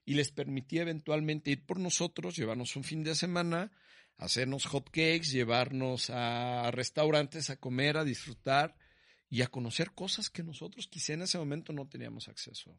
y 0.05 0.12
les 0.12 0.31
permitía 0.31 0.83
eventualmente 0.83 1.53
ir 1.53 1.64
por 1.64 1.81
nosotros, 1.81 2.37
llevarnos 2.37 2.77
un 2.77 2.85
fin 2.85 3.03
de 3.03 3.14
semana, 3.14 3.72
hacernos 4.18 4.66
hot 4.66 4.90
cakes, 4.90 5.31
llevarnos 5.31 6.11
a 6.11 6.70
restaurantes 6.70 7.48
a 7.48 7.57
comer, 7.57 7.96
a 7.96 8.05
disfrutar 8.05 8.77
y 9.31 9.40
a 9.40 9.46
conocer 9.46 9.92
cosas 9.92 10.29
que 10.29 10.42
nosotros 10.42 10.87
quizá 10.87 11.14
en 11.14 11.22
ese 11.22 11.38
momento 11.38 11.72
no 11.72 11.88
teníamos 11.88 12.29
acceso. 12.29 12.79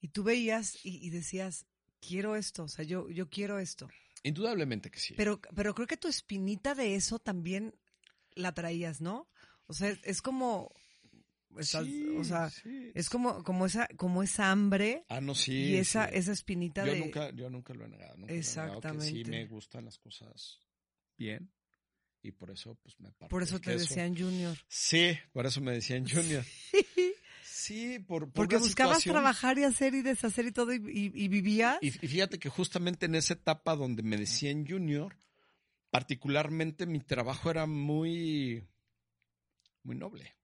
Y 0.00 0.08
tú 0.08 0.22
veías 0.22 0.78
y, 0.82 1.10
decías, 1.10 1.66
quiero 2.00 2.36
esto, 2.36 2.64
o 2.64 2.68
sea, 2.68 2.84
yo, 2.84 3.08
yo 3.10 3.28
quiero 3.28 3.58
esto. 3.58 3.88
Indudablemente 4.22 4.90
que 4.90 4.98
sí. 4.98 5.14
Pero, 5.16 5.40
pero 5.54 5.74
creo 5.74 5.86
que 5.86 5.96
tu 5.96 6.08
espinita 6.08 6.74
de 6.74 6.94
eso 6.94 7.18
también 7.18 7.74
la 8.34 8.52
traías, 8.52 9.00
¿no? 9.00 9.28
O 9.66 9.72
sea, 9.72 9.96
es 10.02 10.20
como, 10.20 10.72
o 11.54 11.62
sea, 12.24 12.50
es 12.94 13.08
como, 13.08 13.42
como 13.42 13.66
esa, 13.66 13.88
como 13.96 14.22
esa 14.22 14.50
hambre. 14.50 15.04
Ah, 15.08 15.20
no, 15.20 15.34
sí. 15.34 15.52
Y 15.52 15.76
esa, 15.76 16.06
esa 16.06 16.32
espinita 16.32 16.84
yo 16.84 16.92
de. 16.92 17.00
Nunca, 17.00 17.30
yo 17.30 17.50
nunca 17.50 17.74
lo 17.74 17.84
he 17.84 17.88
negado. 17.88 18.16
Nunca 18.16 18.32
Exactamente. 18.34 19.06
sí 19.06 19.24
me 19.24 19.46
gustan 19.46 19.84
las 19.84 19.98
cosas 19.98 20.60
bien. 21.16 21.52
Y 22.22 22.32
por 22.32 22.50
eso, 22.50 22.74
pues 22.82 23.00
me 23.00 23.10
Por 23.28 23.42
eso 23.42 23.60
te 23.60 23.76
decían 23.76 24.14
Junior. 24.16 24.56
Sí, 24.68 25.16
por 25.32 25.46
eso 25.46 25.60
me 25.60 25.72
decían 25.72 26.06
Junior. 26.06 26.44
Sí, 27.60 27.98
por, 27.98 28.32
porque 28.32 28.56
buscabas 28.56 29.04
trabajar 29.04 29.58
y 29.58 29.64
hacer 29.64 29.94
y 29.94 30.00
deshacer 30.00 30.46
y 30.46 30.50
todo 30.50 30.72
y, 30.72 30.80
y, 31.14 31.28
vivía. 31.28 31.78
Y, 31.82 31.90
fíjate 31.90 32.38
que 32.38 32.48
justamente 32.48 33.04
en 33.04 33.14
esa 33.14 33.34
etapa 33.34 33.76
donde 33.76 34.02
me 34.02 34.16
decían 34.16 34.66
junior, 34.66 35.14
particularmente 35.90 36.86
mi 36.86 37.00
trabajo 37.00 37.50
era 37.50 37.66
muy, 37.66 38.66
muy 39.82 39.94
noble. 39.94 40.34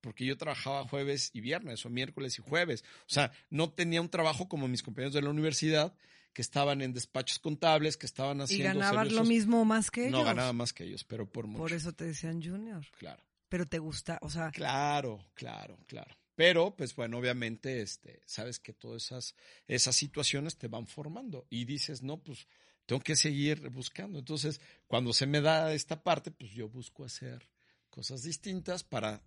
Porque 0.00 0.26
yo 0.26 0.36
trabajaba 0.36 0.82
jueves 0.88 1.30
y 1.34 1.40
viernes 1.40 1.86
o 1.86 1.88
miércoles 1.88 2.36
y 2.40 2.42
jueves. 2.42 2.82
O 3.02 3.12
sea, 3.12 3.30
no 3.48 3.70
tenía 3.70 4.00
un 4.00 4.10
trabajo 4.10 4.48
como 4.48 4.66
mis 4.66 4.82
compañeros 4.82 5.14
de 5.14 5.22
la 5.22 5.30
universidad 5.30 5.94
que 6.32 6.42
estaban 6.42 6.82
en 6.82 6.92
despachos 6.92 7.38
contables, 7.38 7.96
que 7.96 8.06
estaban 8.06 8.40
haciendo. 8.40 8.70
¿Y 8.70 8.80
ganabas 8.80 9.12
lo 9.12 9.22
mismo 9.22 9.64
más 9.64 9.92
que 9.92 10.08
ellos? 10.08 10.18
No, 10.18 10.24
ganaba 10.24 10.52
más 10.52 10.72
que 10.72 10.82
ellos, 10.82 11.04
pero 11.04 11.30
por 11.30 11.46
mucho. 11.46 11.62
Por 11.62 11.72
eso 11.72 11.92
te 11.92 12.06
decían 12.06 12.42
junior. 12.42 12.84
Claro. 12.98 13.22
Pero 13.48 13.66
te 13.66 13.78
gusta, 13.78 14.18
o 14.20 14.28
sea. 14.28 14.50
Claro, 14.50 15.24
claro, 15.34 15.78
claro. 15.86 16.12
Pero, 16.34 16.74
pues 16.76 16.96
bueno, 16.96 17.18
obviamente, 17.18 17.80
este, 17.80 18.22
sabes 18.26 18.58
que 18.58 18.72
todas 18.72 19.04
esas, 19.04 19.34
esas 19.68 19.94
situaciones 19.94 20.56
te 20.56 20.68
van 20.68 20.86
formando 20.86 21.46
y 21.48 21.64
dices, 21.64 22.02
no, 22.02 22.22
pues 22.22 22.48
tengo 22.86 23.00
que 23.00 23.16
seguir 23.16 23.68
buscando. 23.70 24.18
Entonces, 24.18 24.60
cuando 24.86 25.12
se 25.12 25.26
me 25.26 25.40
da 25.40 25.72
esta 25.72 26.02
parte, 26.02 26.30
pues 26.30 26.50
yo 26.50 26.68
busco 26.68 27.04
hacer 27.04 27.48
cosas 27.88 28.22
distintas 28.22 28.82
para 28.82 29.22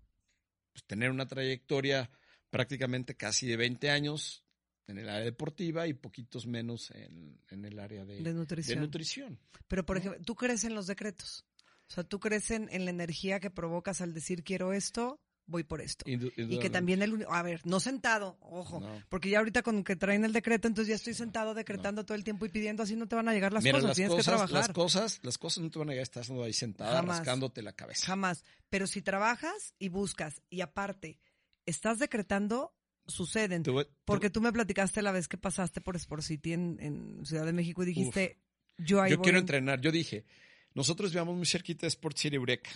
pues, 0.74 0.84
tener 0.86 1.10
una 1.10 1.28
trayectoria 1.28 2.10
prácticamente 2.50 3.16
casi 3.16 3.48
de 3.48 3.58
20 3.58 3.90
años 3.90 4.44
en 4.88 4.98
el 4.98 5.10
área 5.10 5.26
deportiva 5.26 5.88
y 5.88 5.94
poquitos 5.94 6.46
menos 6.46 6.92
en, 6.92 7.40
el 7.50 7.80
área 7.80 8.06
de, 8.06 8.22
nutrición. 8.78 9.40
Pero, 9.68 9.86
por 9.86 9.98
ejemplo, 9.98 10.22
¿tú 10.24 10.36
crees 10.36 10.64
en 10.64 10.76
los 10.76 10.88
decretos? 10.88 11.46
O 11.90 11.94
sea, 11.94 12.04
¿tú 12.04 12.20
crees 12.20 12.52
en, 12.52 12.68
en 12.72 12.86
la 12.86 12.92
energía 12.92 13.40
que 13.40 13.50
provocas 13.50 14.02
al 14.02 14.14
decir 14.14 14.44
quiero 14.44 14.74
esto? 14.74 15.22
Voy 15.48 15.64
por 15.64 15.82
esto. 15.82 16.06
y 16.06 16.60
que 16.60 16.70
también 16.70 17.02
el 17.02 17.26
a 17.30 17.42
ver, 17.42 17.62
no 17.66 17.80
sentado, 17.80 18.38
ojo, 18.42 18.82
porque 19.10 19.30
ya 19.30 19.40
ahorita 19.40 19.64
con 19.64 19.84
que 19.84 19.96
traen 19.96 20.24
el 20.26 20.34
decreto, 20.34 20.68
entonces 20.68 20.90
ya 20.90 20.96
estoy 20.96 21.14
sentado 21.14 21.54
decretando 21.54 22.06
todo 22.06 22.16
el 22.16 22.24
tiempo 22.24 22.46
y 22.46 22.50
pidiendo, 22.50 22.84
así 22.84 22.96
no 22.96 23.08
te 23.08 23.16
van 23.16 23.28
a 23.30 23.34
llegar 23.34 23.54
las 23.54 23.64
cosas, 23.64 23.96
tienes 23.96 24.16
que 24.16 24.24
trabajar. 24.24 24.52
Las 24.52 24.70
cosas, 24.70 25.20
las 25.24 25.38
cosas 25.38 25.64
no 25.64 25.72
te 25.72 25.80
van 25.80 25.90
a 25.90 25.92
llegar, 25.94 26.04
estás 26.04 26.30
ahí 26.30 26.54
sentada 26.54 27.02
rascándote 27.02 27.62
la 27.62 27.74
cabeza. 27.74 28.06
Jamás, 28.06 28.44
pero 28.70 28.86
si 28.86 29.02
trabajas 29.02 29.74
y 29.80 29.90
buscas 29.90 30.42
y 30.50 30.62
aparte 30.62 31.20
estás 31.66 32.00
decretando 32.00 32.74
suceden, 33.08 33.64
porque 34.06 34.30
tú 34.30 34.42
me 34.42 34.52
platicaste 34.52 35.02
la 35.02 35.12
vez 35.12 35.28
que 35.28 35.38
pasaste 35.38 35.82
por 35.82 35.96
Sport 35.96 36.24
City 36.24 36.54
en, 36.54 37.26
Ciudad 37.26 37.46
de 37.46 37.54
México 37.54 37.84
y 37.84 37.88
dijiste, 37.88 38.38
yo 38.78 39.02
ahí 39.02 39.12
Yo 39.12 39.22
quiero 39.22 39.40
entrenar, 39.40 39.80
yo 39.82 39.92
dije, 39.92 40.26
nosotros 40.74 41.12
vivamos 41.12 41.36
muy 41.36 41.46
cerquita 41.46 41.82
de 41.82 41.88
Sport 41.88 42.18
City 42.18 42.36
Eureka. 42.36 42.70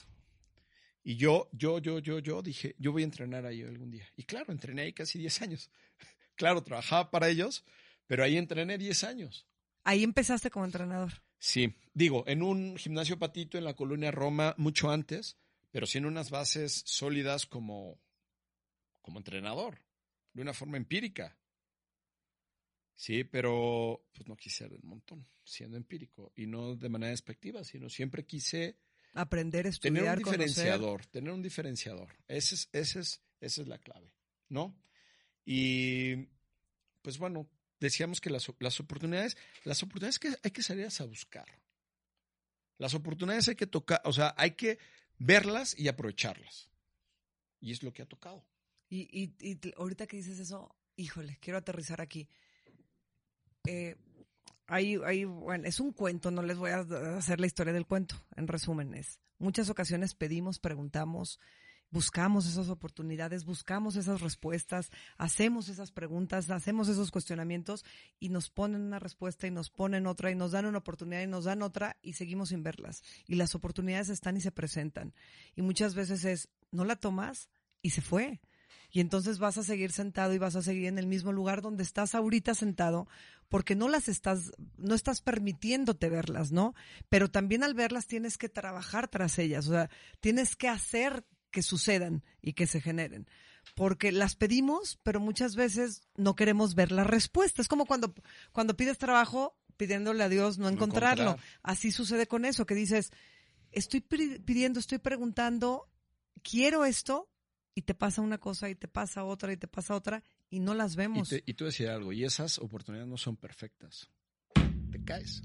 Y 1.04 1.16
yo, 1.16 1.50
yo, 1.52 1.80
yo, 1.80 2.00
yo, 2.00 2.20
yo 2.20 2.42
dije, 2.42 2.76
yo 2.78 2.92
voy 2.92 3.02
a 3.02 3.06
entrenar 3.06 3.46
ahí 3.46 3.64
algún 3.64 3.90
día. 3.90 4.08
Y 4.16 4.24
claro, 4.24 4.52
entrené 4.52 4.84
ahí 4.84 4.94
casi 4.94 5.18
10 5.18 5.42
años. 5.42 5.72
claro, 6.36 6.64
trabajaba 6.64 7.10
para 7.10 7.30
ellos, 7.30 7.66
pero 8.08 8.24
ahí 8.24 8.38
entrené 8.38 8.78
10 8.78 9.04
años. 9.04 9.48
Ahí 9.84 10.04
empezaste 10.04 10.52
como 10.52 10.66
entrenador. 10.66 11.24
Sí, 11.40 11.74
digo, 11.94 12.24
en 12.28 12.44
un 12.44 12.78
gimnasio 12.78 13.18
patito 13.18 13.58
en 13.58 13.64
la 13.64 13.76
colonia 13.76 14.12
Roma 14.12 14.54
mucho 14.58 14.92
antes, 14.92 15.38
pero 15.72 15.88
sin 15.88 16.06
unas 16.06 16.30
bases 16.30 16.84
sólidas 16.86 17.48
como, 17.48 18.00
como 19.02 19.18
entrenador, 19.18 19.80
de 20.34 20.44
una 20.44 20.54
forma 20.54 20.78
empírica. 20.78 21.36
Sí, 22.94 23.24
pero 23.24 24.06
pues 24.14 24.28
no 24.28 24.36
quise 24.38 24.58
ser 24.58 24.70
del 24.70 24.84
montón, 24.84 25.28
siendo 25.44 25.78
empírico, 25.78 26.32
y 26.36 26.46
no 26.46 26.76
de 26.76 26.90
manera 26.90 27.10
despectiva, 27.10 27.64
sino 27.64 27.90
siempre 27.90 28.28
quise 28.28 28.78
Aprender, 29.14 29.68
estudiar, 29.68 29.94
Tener 29.94 30.18
un 30.18 30.24
diferenciador, 30.24 31.06
tener 31.08 31.32
un 31.32 31.42
diferenciador. 31.42 32.10
Ese 32.28 32.56
es, 32.56 32.70
ese 32.72 33.00
es, 33.02 33.22
esa 33.42 33.62
es 33.62 33.68
la 33.68 33.78
clave, 33.78 34.14
¿no? 34.48 34.76
Y 35.46 36.28
pues 37.02 37.18
bueno, 37.18 37.50
decíamos 37.80 38.22
que 38.22 38.30
las, 38.30 38.48
las 38.60 38.80
oportunidades, 38.80 39.38
las 39.64 39.84
oportunidades 39.84 40.20
que 40.20 40.34
hay 40.42 40.52
que 40.52 40.64
salir 40.64 40.88
a 40.88 41.04
buscar. 41.06 41.46
Las 42.78 42.94
oportunidades 42.94 43.50
hay 43.50 43.56
que 43.56 43.68
tocar, 43.68 44.02
o 44.06 44.14
sea, 44.14 44.34
hay 44.38 44.52
que 44.52 44.80
verlas 45.20 45.78
y 45.78 45.88
aprovecharlas. 45.88 46.70
Y 47.60 47.72
es 47.72 47.84
lo 47.84 47.94
que 47.94 48.02
ha 48.02 48.08
tocado. 48.08 48.46
Y, 48.90 49.08
y, 49.12 49.36
y 49.40 49.60
ahorita 49.78 50.08
que 50.08 50.18
dices 50.18 50.40
eso, 50.40 50.76
híjole, 50.96 51.38
quiero 51.40 51.58
aterrizar 51.60 52.02
aquí. 52.02 52.28
Eh, 53.68 53.96
bueno, 55.26 55.68
es 55.68 55.80
un 55.80 55.92
cuento, 55.92 56.32
no 56.32 56.42
les 56.42 56.58
voy 56.58 56.72
a 56.72 56.80
hacer 57.18 57.40
la 57.40 57.48
historia 57.48 57.74
del 57.74 57.86
cuento, 57.86 58.16
en 58.36 58.48
resumen, 58.48 58.94
es 58.94 59.20
muchas 59.42 59.70
ocasiones 59.70 60.14
pedimos, 60.14 60.60
preguntamos, 60.60 61.40
buscamos 61.90 62.48
esas 62.48 62.70
oportunidades, 62.70 63.44
buscamos 63.44 63.96
esas 63.98 64.22
respuestas, 64.22 64.92
hacemos 65.18 65.68
esas 65.68 65.92
preguntas, 65.92 66.50
hacemos 66.50 66.88
esos 66.88 67.12
cuestionamientos 67.12 67.84
y 68.20 68.30
nos 68.30 68.50
ponen 68.50 68.82
una 68.82 69.00
respuesta 69.00 69.48
y 69.48 69.52
nos 69.52 69.70
ponen 69.70 70.08
otra 70.08 70.32
y 70.32 70.36
nos 70.36 70.52
dan 70.52 70.68
una 70.68 70.78
oportunidad 70.78 71.22
y 71.22 71.28
nos 71.28 71.46
dan 71.46 71.64
otra 71.64 71.98
y 72.02 72.14
seguimos 72.14 72.50
sin 72.50 72.64
verlas. 72.64 73.04
Y 73.28 73.36
las 73.36 73.56
oportunidades 73.56 74.10
están 74.10 74.38
y 74.38 74.42
se 74.42 74.52
presentan. 74.52 75.14
Y 75.56 75.64
muchas 75.64 75.96
veces 75.96 76.24
es, 76.24 76.50
no 76.72 76.86
la 76.86 76.96
tomas 76.96 77.50
y 77.82 77.90
se 77.90 78.02
fue. 78.02 78.40
Y 78.92 79.00
entonces 79.00 79.40
vas 79.40 79.58
a 79.58 79.64
seguir 79.64 79.92
sentado 79.92 80.34
y 80.34 80.38
vas 80.38 80.56
a 80.56 80.62
seguir 80.62 80.88
en 80.88 81.00
el 81.00 81.08
mismo 81.08 81.32
lugar 81.32 81.62
donde 81.62 81.84
estás 81.84 82.14
ahorita 82.14 82.54
sentado 82.54 83.08
porque 83.48 83.76
no 83.76 83.90
las 83.90 84.08
estás, 84.08 84.52
no 84.78 84.96
estás 84.96 85.22
permitiéndote 85.22 86.10
verlas, 86.10 86.52
¿no? 86.52 86.74
Pero 87.10 87.30
también 87.30 87.64
al 87.64 87.74
verlas 87.74 88.08
tienes 88.08 88.38
que 88.38 88.48
trabajar 88.48 89.10
tras 89.10 89.38
ellas, 89.40 89.68
o 89.68 89.72
sea, 89.72 89.90
tienes 90.22 90.56
que 90.56 90.70
hacer 90.70 91.26
que 91.52 91.62
sucedan 91.62 92.24
y 92.42 92.54
que 92.54 92.66
se 92.66 92.80
generen. 92.80 93.28
Porque 93.76 94.12
las 94.12 94.36
pedimos, 94.36 95.00
pero 95.04 95.20
muchas 95.20 95.56
veces 95.56 96.08
no 96.16 96.36
queremos 96.36 96.76
ver 96.76 96.92
la 96.92 97.04
respuesta. 97.04 97.62
Es 97.62 97.68
como 97.68 97.86
cuando, 97.86 98.14
cuando 98.52 98.76
pides 98.76 98.98
trabajo 98.98 99.58
pidiéndole 99.78 100.24
a 100.24 100.30
Dios 100.30 100.58
no, 100.58 100.70
encontrarlo. 100.70 101.38
Así 101.62 101.92
sucede 101.92 102.28
con 102.28 102.46
eso, 102.46 102.66
que 102.66 102.76
dices, 102.76 103.12
estoy 103.72 104.02
pidiendo, 104.02 104.80
estoy 104.80 105.00
preguntando, 105.00 105.90
quiero 106.42 106.86
esto, 106.86 107.30
y 107.74 107.84
te 107.84 107.94
pasa 107.94 108.22
una 108.22 108.38
cosa, 108.38 108.70
y 108.70 108.76
te 108.76 108.88
pasa 108.88 109.24
otra, 109.24 109.54
y 109.54 109.58
te 109.58 109.68
pasa 109.68 109.96
otra, 109.96 110.24
y 110.50 110.60
no 110.60 110.74
las 110.74 110.96
vemos. 110.96 111.32
Y, 111.46 111.54
tú 111.54 111.66
decías 111.66 111.92
algo, 111.92 112.12
y 112.12 112.24
esas 112.24 112.60
oportunidades 112.60 113.10
no 113.10 113.18
son 113.18 113.38
perfectas. 113.38 114.10
Te 114.92 115.04
caes. 115.04 115.42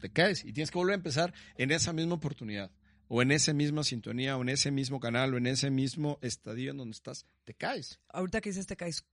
Te 0.00 0.12
caes 0.12 0.44
y 0.44 0.52
tienes 0.52 0.70
que 0.70 0.78
volver 0.78 0.92
a 0.92 0.96
empezar 0.96 1.34
en 1.56 1.70
esa 1.70 1.92
misma 1.92 2.14
oportunidad 2.14 2.70
o 3.08 3.22
en 3.22 3.30
esa 3.30 3.52
misma 3.52 3.84
sintonía, 3.84 4.36
o 4.36 4.42
en 4.42 4.48
ese 4.48 4.70
mismo 4.70 5.00
canal, 5.00 5.34
o 5.34 5.38
en 5.38 5.46
ese 5.46 5.70
mismo 5.70 6.18
estadio 6.22 6.70
en 6.70 6.76
donde 6.76 6.92
estás, 6.94 7.26
te 7.44 7.54
caes. 7.54 8.00
Ahorita 8.08 8.40
que 8.40 8.50
dices 8.50 8.66
te 8.66 8.76
caes, 8.76 9.04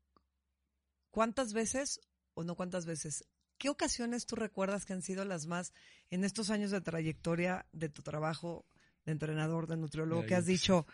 ¿cuántas 1.12 1.54
veces 1.54 2.02
o 2.34 2.44
no 2.44 2.56
cuántas 2.56 2.86
veces? 2.86 3.26
¿Qué 3.58 3.70
ocasiones 3.70 4.26
tú 4.26 4.36
recuerdas 4.36 4.86
que 4.86 4.94
han 4.94 5.04
sido 5.04 5.26
las 5.26 5.46
más 5.46 5.74
en 6.10 6.24
estos 6.24 6.50
años 6.50 6.72
de 6.72 6.82
trayectoria 6.82 7.68
de 7.72 7.90
tu 7.90 8.02
trabajo 8.02 8.66
de 9.06 9.12
entrenador, 9.12 9.68
de 9.68 9.78
nutriólogo, 9.78 10.26
que 10.26 10.36
has 10.36 10.46
dicho, 10.46 10.86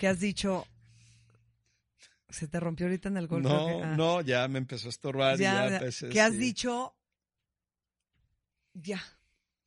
que 0.00 0.08
has 0.08 0.20
dicho, 0.20 0.66
se 2.28 2.48
te 2.48 2.60
rompió 2.60 2.86
ahorita 2.86 3.08
en 3.08 3.16
el 3.16 3.28
golpe? 3.28 3.48
No, 3.48 3.82
ah. 3.82 3.96
no, 3.96 4.20
ya 4.20 4.46
me 4.48 4.58
empezó 4.58 4.88
a 4.88 4.90
estorbar. 4.90 5.38
Ya, 5.38 5.80
ya 5.80 6.08
que 6.08 6.20
has 6.20 6.36
dicho, 6.36 6.96
ya, 8.72 9.02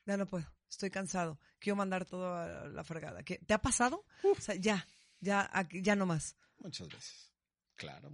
ya 0.05 0.17
no 0.17 0.25
puedo, 0.25 0.45
estoy 0.69 0.89
cansado 0.89 1.39
quiero 1.59 1.75
mandar 1.75 2.05
todo 2.05 2.35
a 2.35 2.67
la 2.67 2.83
fregada. 2.83 3.23
¿Te 3.23 3.53
ha 3.53 3.61
pasado? 3.61 4.05
O 4.23 4.41
sea, 4.41 4.55
ya, 4.55 4.87
ya, 5.19 5.49
ya 5.71 5.95
no 5.95 6.05
más. 6.05 6.35
Muchas 6.59 6.87
veces. 6.87 7.31
Claro, 7.75 8.11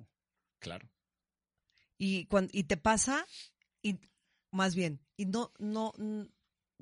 claro. 0.60 0.90
Y, 1.98 2.26
cuando, 2.26 2.52
y 2.54 2.64
te 2.64 2.78
pasa, 2.78 3.26
y 3.82 4.00
más 4.52 4.76
bien, 4.76 5.00
y 5.16 5.26
no, 5.26 5.54
no, 5.58 5.94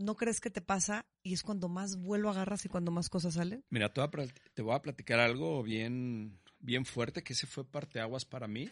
no 0.01 0.15
crees 0.15 0.39
que 0.39 0.49
te 0.49 0.61
pasa 0.61 1.05
y 1.23 1.33
es 1.33 1.43
cuando 1.43 1.69
más 1.69 1.97
vuelo 1.97 2.29
agarras 2.29 2.65
y 2.65 2.69
cuando 2.69 2.91
más 2.91 3.09
cosas 3.09 3.35
salen? 3.35 3.63
Mira, 3.69 3.93
te 3.93 4.01
voy 4.61 4.75
a, 4.75 4.81
platicar 4.81 5.19
algo 5.19 5.61
bien, 5.63 6.39
bien 6.59 6.85
fuerte, 6.85 7.23
que 7.23 7.33
ese 7.33 7.47
fue 7.47 7.65
parteaguas 7.65 8.25
para 8.25 8.47
mí. 8.47 8.69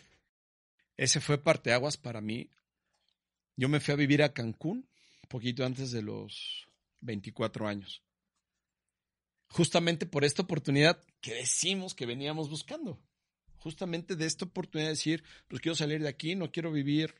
Ese 0.97 1.21
fue 1.21 1.37
parteaguas 1.37 1.97
para 1.97 2.21
mí. 2.21 2.49
Yo 3.55 3.69
me 3.69 3.79
fui 3.79 3.93
a 3.93 3.97
vivir 3.97 4.23
a 4.23 4.33
Cancún, 4.33 4.87
poquito 5.27 5.65
antes 5.65 5.91
de 5.91 6.01
los 6.01 6.67
24 7.01 7.67
años. 7.67 8.03
Justamente 9.47 10.05
por 10.05 10.23
esta 10.23 10.43
oportunidad 10.43 11.01
que 11.21 11.33
decimos 11.33 11.95
que 11.95 12.05
veníamos 12.05 12.49
buscando. 12.49 12.99
Justamente 13.57 14.15
de 14.15 14.25
esta 14.25 14.45
oportunidad 14.45 14.89
de 14.89 14.93
decir, 14.93 15.23
pues 15.47 15.61
quiero 15.61 15.75
salir 15.75 16.01
de 16.01 16.07
aquí, 16.07 16.35
no 16.35 16.51
quiero 16.51 16.71
vivir 16.71 17.15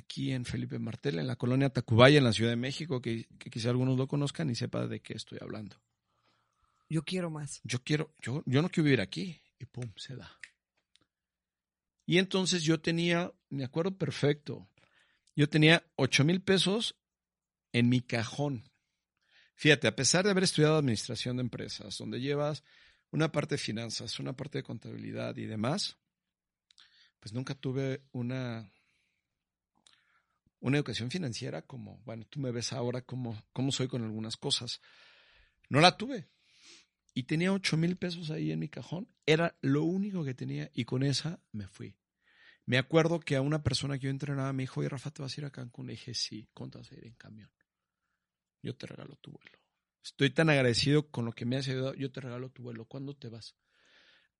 aquí 0.00 0.32
en 0.32 0.44
Felipe 0.44 0.78
Martel, 0.78 1.18
en 1.18 1.26
la 1.26 1.36
colonia 1.36 1.70
Tacubaya, 1.70 2.18
en 2.18 2.24
la 2.24 2.32
Ciudad 2.32 2.50
de 2.50 2.56
México, 2.56 3.00
que, 3.00 3.26
quizá 3.50 3.70
algunos 3.70 3.96
lo 3.96 4.06
conozcan 4.06 4.50
y 4.50 4.54
sepan 4.54 4.88
de 4.88 5.00
qué 5.00 5.14
estoy 5.14 5.38
hablando. 5.40 5.80
Yo 6.88 7.04
quiero 7.04 7.30
más. 7.30 7.60
Yo 7.64 7.82
quiero, 7.82 8.12
yo, 8.20 8.42
yo 8.46 8.62
no 8.62 8.68
quiero 8.68 8.84
vivir 8.84 9.00
aquí. 9.00 9.40
Y 9.58 9.66
pum, 9.66 9.92
se 9.96 10.16
da. 10.16 10.38
Y 12.06 12.18
entonces 12.18 12.62
yo 12.64 12.80
tenía, 12.80 13.32
me 13.50 13.64
acuerdo 13.64 13.96
perfecto, 13.96 14.68
yo 15.36 15.48
tenía 15.48 15.84
8 15.96 16.24
mil 16.24 16.42
pesos 16.42 16.96
en 17.72 17.88
mi 17.88 18.00
cajón. 18.00 18.64
Fíjate, 19.54 19.86
a 19.86 19.94
pesar 19.94 20.24
de 20.24 20.30
haber 20.30 20.44
estudiado 20.44 20.76
administración 20.76 21.36
de 21.36 21.42
empresas, 21.42 21.98
donde 21.98 22.20
llevas 22.20 22.64
una 23.10 23.30
parte 23.30 23.54
de 23.54 23.58
finanzas, 23.58 24.18
una 24.18 24.34
parte 24.34 24.58
de 24.58 24.64
contabilidad 24.64 25.36
y 25.36 25.46
demás, 25.46 25.98
pues 27.20 27.32
nunca 27.32 27.54
tuve 27.54 28.02
una, 28.12 28.72
una 30.60 30.76
educación 30.76 31.10
financiera 31.10 31.62
como, 31.62 32.02
bueno, 32.04 32.24
tú 32.26 32.40
me 32.40 32.50
ves 32.50 32.72
ahora 32.72 33.02
como, 33.02 33.42
soy 33.70 33.88
con 33.88 34.04
algunas 34.04 34.36
cosas. 34.36 34.80
No 35.68 35.80
la 35.80 35.96
tuve. 35.96 36.28
Y 37.14 37.24
tenía 37.24 37.52
ocho 37.52 37.76
mil 37.76 37.96
pesos 37.96 38.30
ahí 38.30 38.52
en 38.52 38.60
mi 38.60 38.68
cajón. 38.68 39.08
Era 39.26 39.56
lo 39.60 39.84
único 39.84 40.24
que 40.24 40.34
tenía 40.34 40.70
y 40.74 40.84
con 40.84 41.02
esa 41.02 41.40
me 41.52 41.66
fui. 41.66 41.96
Me 42.66 42.78
acuerdo 42.78 43.20
que 43.20 43.36
a 43.36 43.40
una 43.40 43.62
persona 43.62 43.98
que 43.98 44.04
yo 44.04 44.10
entrenaba 44.10 44.52
me 44.52 44.62
dijo, 44.62 44.80
oye, 44.80 44.88
Rafa, 44.88 45.10
¿te 45.10 45.22
vas 45.22 45.36
a 45.36 45.40
ir 45.40 45.44
a 45.46 45.50
Cancún? 45.50 45.86
Le 45.86 45.92
dije, 45.94 46.14
sí, 46.14 46.48
¿cuánto 46.54 46.78
vas 46.78 46.92
a 46.92 46.94
ir 46.94 47.06
en 47.06 47.14
camión? 47.14 47.50
yo 48.62 48.76
te 48.76 48.86
regalo 48.86 49.16
tu 49.16 49.32
vuelo. 49.32 49.58
Estoy 50.02 50.30
tan 50.30 50.50
agradecido 50.50 51.10
con 51.10 51.24
lo 51.24 51.32
que 51.32 51.44
me 51.44 51.56
has 51.56 51.68
ayudado, 51.68 51.94
yo 51.94 52.10
te 52.10 52.20
regalo 52.20 52.50
tu 52.50 52.62
vuelo. 52.62 52.86
¿Cuándo 52.86 53.14
te 53.14 53.28
vas? 53.28 53.56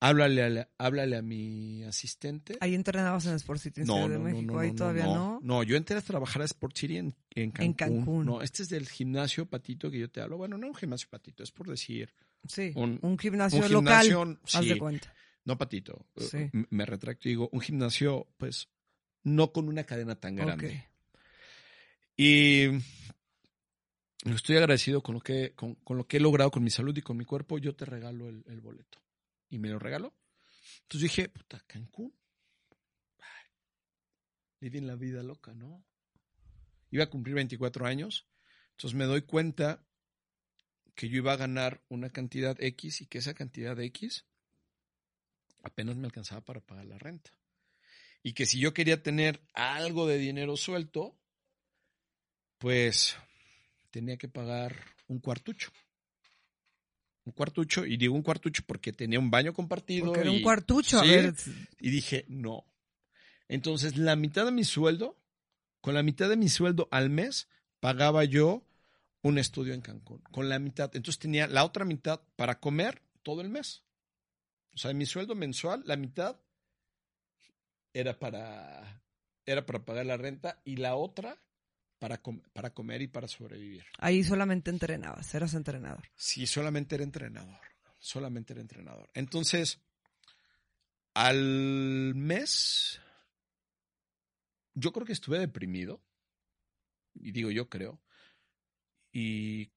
Háblale 0.02 0.42
a, 0.42 0.48
la, 0.48 0.68
háblale 0.78 1.16
a 1.16 1.22
mi 1.22 1.84
asistente. 1.84 2.56
Ahí 2.60 2.74
entrenabas 2.74 3.26
en 3.26 3.34
Sport 3.34 3.60
City 3.60 3.82
en 3.82 3.86
Ciudad 3.86 4.08
de 4.08 4.18
México, 4.18 4.58
ahí 4.58 4.72
todavía 4.72 5.04
no, 5.04 5.40
no. 5.42 5.62
yo 5.62 5.76
entré 5.76 5.98
a 5.98 6.00
trabajar 6.00 6.40
a 6.40 6.46
Sport 6.46 6.74
City 6.76 6.96
en, 6.96 7.12
Cancún. 7.30 7.64
En 7.64 7.72
Cancún. 7.74 8.26
No, 8.26 8.40
este 8.40 8.62
es 8.62 8.70
del 8.70 8.88
gimnasio 8.88 9.46
Patito 9.46 9.90
que 9.90 9.98
yo 9.98 10.10
te 10.10 10.22
hablo. 10.22 10.38
Bueno, 10.38 10.56
no 10.56 10.66
un 10.68 10.74
gimnasio 10.74 11.08
Patito, 11.10 11.42
es 11.42 11.52
por 11.52 11.68
decir. 11.68 12.14
Sí, 12.46 12.72
un, 12.74 13.18
gimnasio 13.18 13.68
local, 13.68 14.38
haz 14.52 14.64
de 14.64 14.78
cuenta. 14.78 15.12
No 15.44 15.58
Patito, 15.58 16.06
sí. 16.16 16.50
me 16.70 16.86
retracto 16.86 17.28
y 17.28 17.32
digo, 17.32 17.48
un 17.52 17.60
gimnasio, 17.60 18.26
pues, 18.36 18.68
no 19.22 19.52
con 19.52 19.68
una 19.68 19.84
cadena 19.84 20.14
tan 20.14 20.36
grande. 20.36 20.86
Y 22.16 22.66
estoy 24.26 24.56
agradecido 24.56 25.02
con 25.02 25.14
lo, 25.14 25.20
que, 25.20 25.54
con, 25.54 25.76
lo 25.88 26.06
que 26.06 26.18
he 26.18 26.20
logrado 26.20 26.50
con 26.50 26.62
mi 26.62 26.70
salud 26.70 26.96
y 26.96 27.02
con 27.02 27.16
mi 27.16 27.24
cuerpo, 27.24 27.58
yo 27.58 27.74
te 27.74 27.84
regalo 27.84 28.28
el, 28.28 28.60
boleto. 28.60 28.98
Y 29.50 29.58
me 29.58 29.68
lo 29.68 29.78
regaló. 29.78 30.14
Entonces 30.82 31.10
dije, 31.10 31.28
puta, 31.28 31.62
Cancún. 31.66 32.14
Viven 34.60 34.86
la 34.86 34.94
vida 34.94 35.22
loca, 35.22 35.54
¿no? 35.54 35.84
Iba 36.90 37.04
a 37.04 37.10
cumplir 37.10 37.34
24 37.34 37.86
años. 37.86 38.26
Entonces 38.72 38.96
me 38.96 39.04
doy 39.04 39.22
cuenta 39.22 39.84
que 40.94 41.08
yo 41.08 41.16
iba 41.16 41.32
a 41.32 41.36
ganar 41.36 41.82
una 41.88 42.10
cantidad 42.10 42.60
X 42.62 43.00
y 43.00 43.06
que 43.06 43.18
esa 43.18 43.34
cantidad 43.34 43.78
X 43.80 44.26
apenas 45.62 45.96
me 45.96 46.06
alcanzaba 46.06 46.42
para 46.42 46.60
pagar 46.60 46.86
la 46.86 46.98
renta. 46.98 47.30
Y 48.22 48.34
que 48.34 48.46
si 48.46 48.58
yo 48.58 48.74
quería 48.74 49.02
tener 49.02 49.40
algo 49.54 50.06
de 50.06 50.18
dinero 50.18 50.56
suelto, 50.56 51.18
pues 52.58 53.16
tenía 53.90 54.18
que 54.18 54.28
pagar 54.28 54.76
un 55.06 55.20
cuartucho. 55.20 55.72
Un 57.30 57.36
cuartucho, 57.36 57.86
y 57.86 57.96
digo 57.96 58.16
un 58.16 58.22
cuartucho 58.22 58.64
porque 58.66 58.92
tenía 58.92 59.20
un 59.20 59.30
baño 59.30 59.52
compartido. 59.52 60.06
Porque 60.06 60.22
era 60.22 60.32
un 60.32 60.42
cuartucho, 60.42 60.98
a 60.98 61.02
ver. 61.02 61.32
Y 61.78 61.90
dije, 61.90 62.24
no. 62.26 62.64
Entonces, 63.46 63.96
la 63.96 64.16
mitad 64.16 64.44
de 64.46 64.50
mi 64.50 64.64
sueldo, 64.64 65.16
con 65.80 65.94
la 65.94 66.02
mitad 66.02 66.28
de 66.28 66.36
mi 66.36 66.48
sueldo 66.48 66.88
al 66.90 67.08
mes, 67.08 67.46
pagaba 67.78 68.24
yo 68.24 68.64
un 69.22 69.38
estudio 69.38 69.74
en 69.74 69.80
Cancún. 69.80 70.18
Con 70.32 70.48
la 70.48 70.58
mitad. 70.58 70.90
Entonces 70.96 71.20
tenía 71.20 71.46
la 71.46 71.64
otra 71.64 71.84
mitad 71.84 72.20
para 72.34 72.58
comer 72.58 73.00
todo 73.22 73.42
el 73.42 73.48
mes. 73.48 73.84
O 74.74 74.78
sea, 74.78 74.92
mi 74.92 75.06
sueldo 75.06 75.36
mensual, 75.36 75.84
la 75.86 75.94
mitad 75.94 76.40
era 77.92 78.18
para, 78.18 79.04
era 79.46 79.64
para 79.66 79.84
pagar 79.84 80.06
la 80.06 80.16
renta 80.16 80.60
y 80.64 80.78
la 80.78 80.96
otra 80.96 81.40
para, 82.00 82.20
para 82.52 82.70
comer 82.70 83.02
y 83.02 83.08
para 83.08 83.28
sobrevivir. 83.28 83.84
Ahí 83.98 84.24
solamente 84.24 84.70
entrenabas, 84.70 85.32
eras 85.34 85.54
entrenador. 85.54 86.08
Sí, 86.16 86.46
solamente 86.46 86.96
era 86.96 87.04
entrenador, 87.04 87.60
solamente 87.98 88.54
era 88.54 88.62
entrenador. 88.62 89.10
Entonces, 89.14 89.78
al 91.14 92.14
mes, 92.14 93.00
yo 94.74 94.92
creo 94.92 95.06
que 95.06 95.12
estuve 95.12 95.38
deprimido, 95.38 96.02
y 97.14 97.32
digo 97.32 97.50
yo 97.50 97.68
creo, 97.68 98.00
y, 99.12 99.70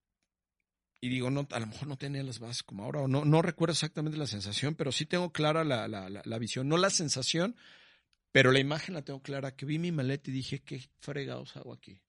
y 1.01 1.09
digo, 1.09 1.29
no, 1.29 1.45
a 1.51 1.59
lo 1.59 1.67
mejor 1.67 1.89
no 1.89 1.97
tenía 1.97 2.23
las 2.23 2.39
bases 2.39 2.63
como 2.63 2.85
ahora, 2.85 3.01
o 3.01 3.09
no, 3.09 3.25
no 3.25 3.41
recuerdo 3.41 3.73
exactamente 3.73 4.17
la 4.17 4.27
sensación, 4.27 4.75
pero 4.75 4.93
sí 4.93 5.05
tengo 5.05 5.33
clara 5.33 5.65
la, 5.65 5.89
la, 5.89 6.09
la 6.09 6.37
visión, 6.39 6.69
no 6.69 6.77
la 6.77 6.89
sensación, 6.89 7.57
pero 8.31 8.53
la 8.53 8.59
imagen 8.59 8.93
la 8.93 9.01
tengo 9.01 9.21
clara, 9.21 9.57
que 9.57 9.65
vi 9.65 9.77
mi 9.77 9.91
maleta 9.91 10.31
y 10.31 10.33
dije, 10.33 10.61
¿qué 10.63 10.87
fregados 11.01 11.57
hago 11.57 11.73
aquí? 11.73 11.99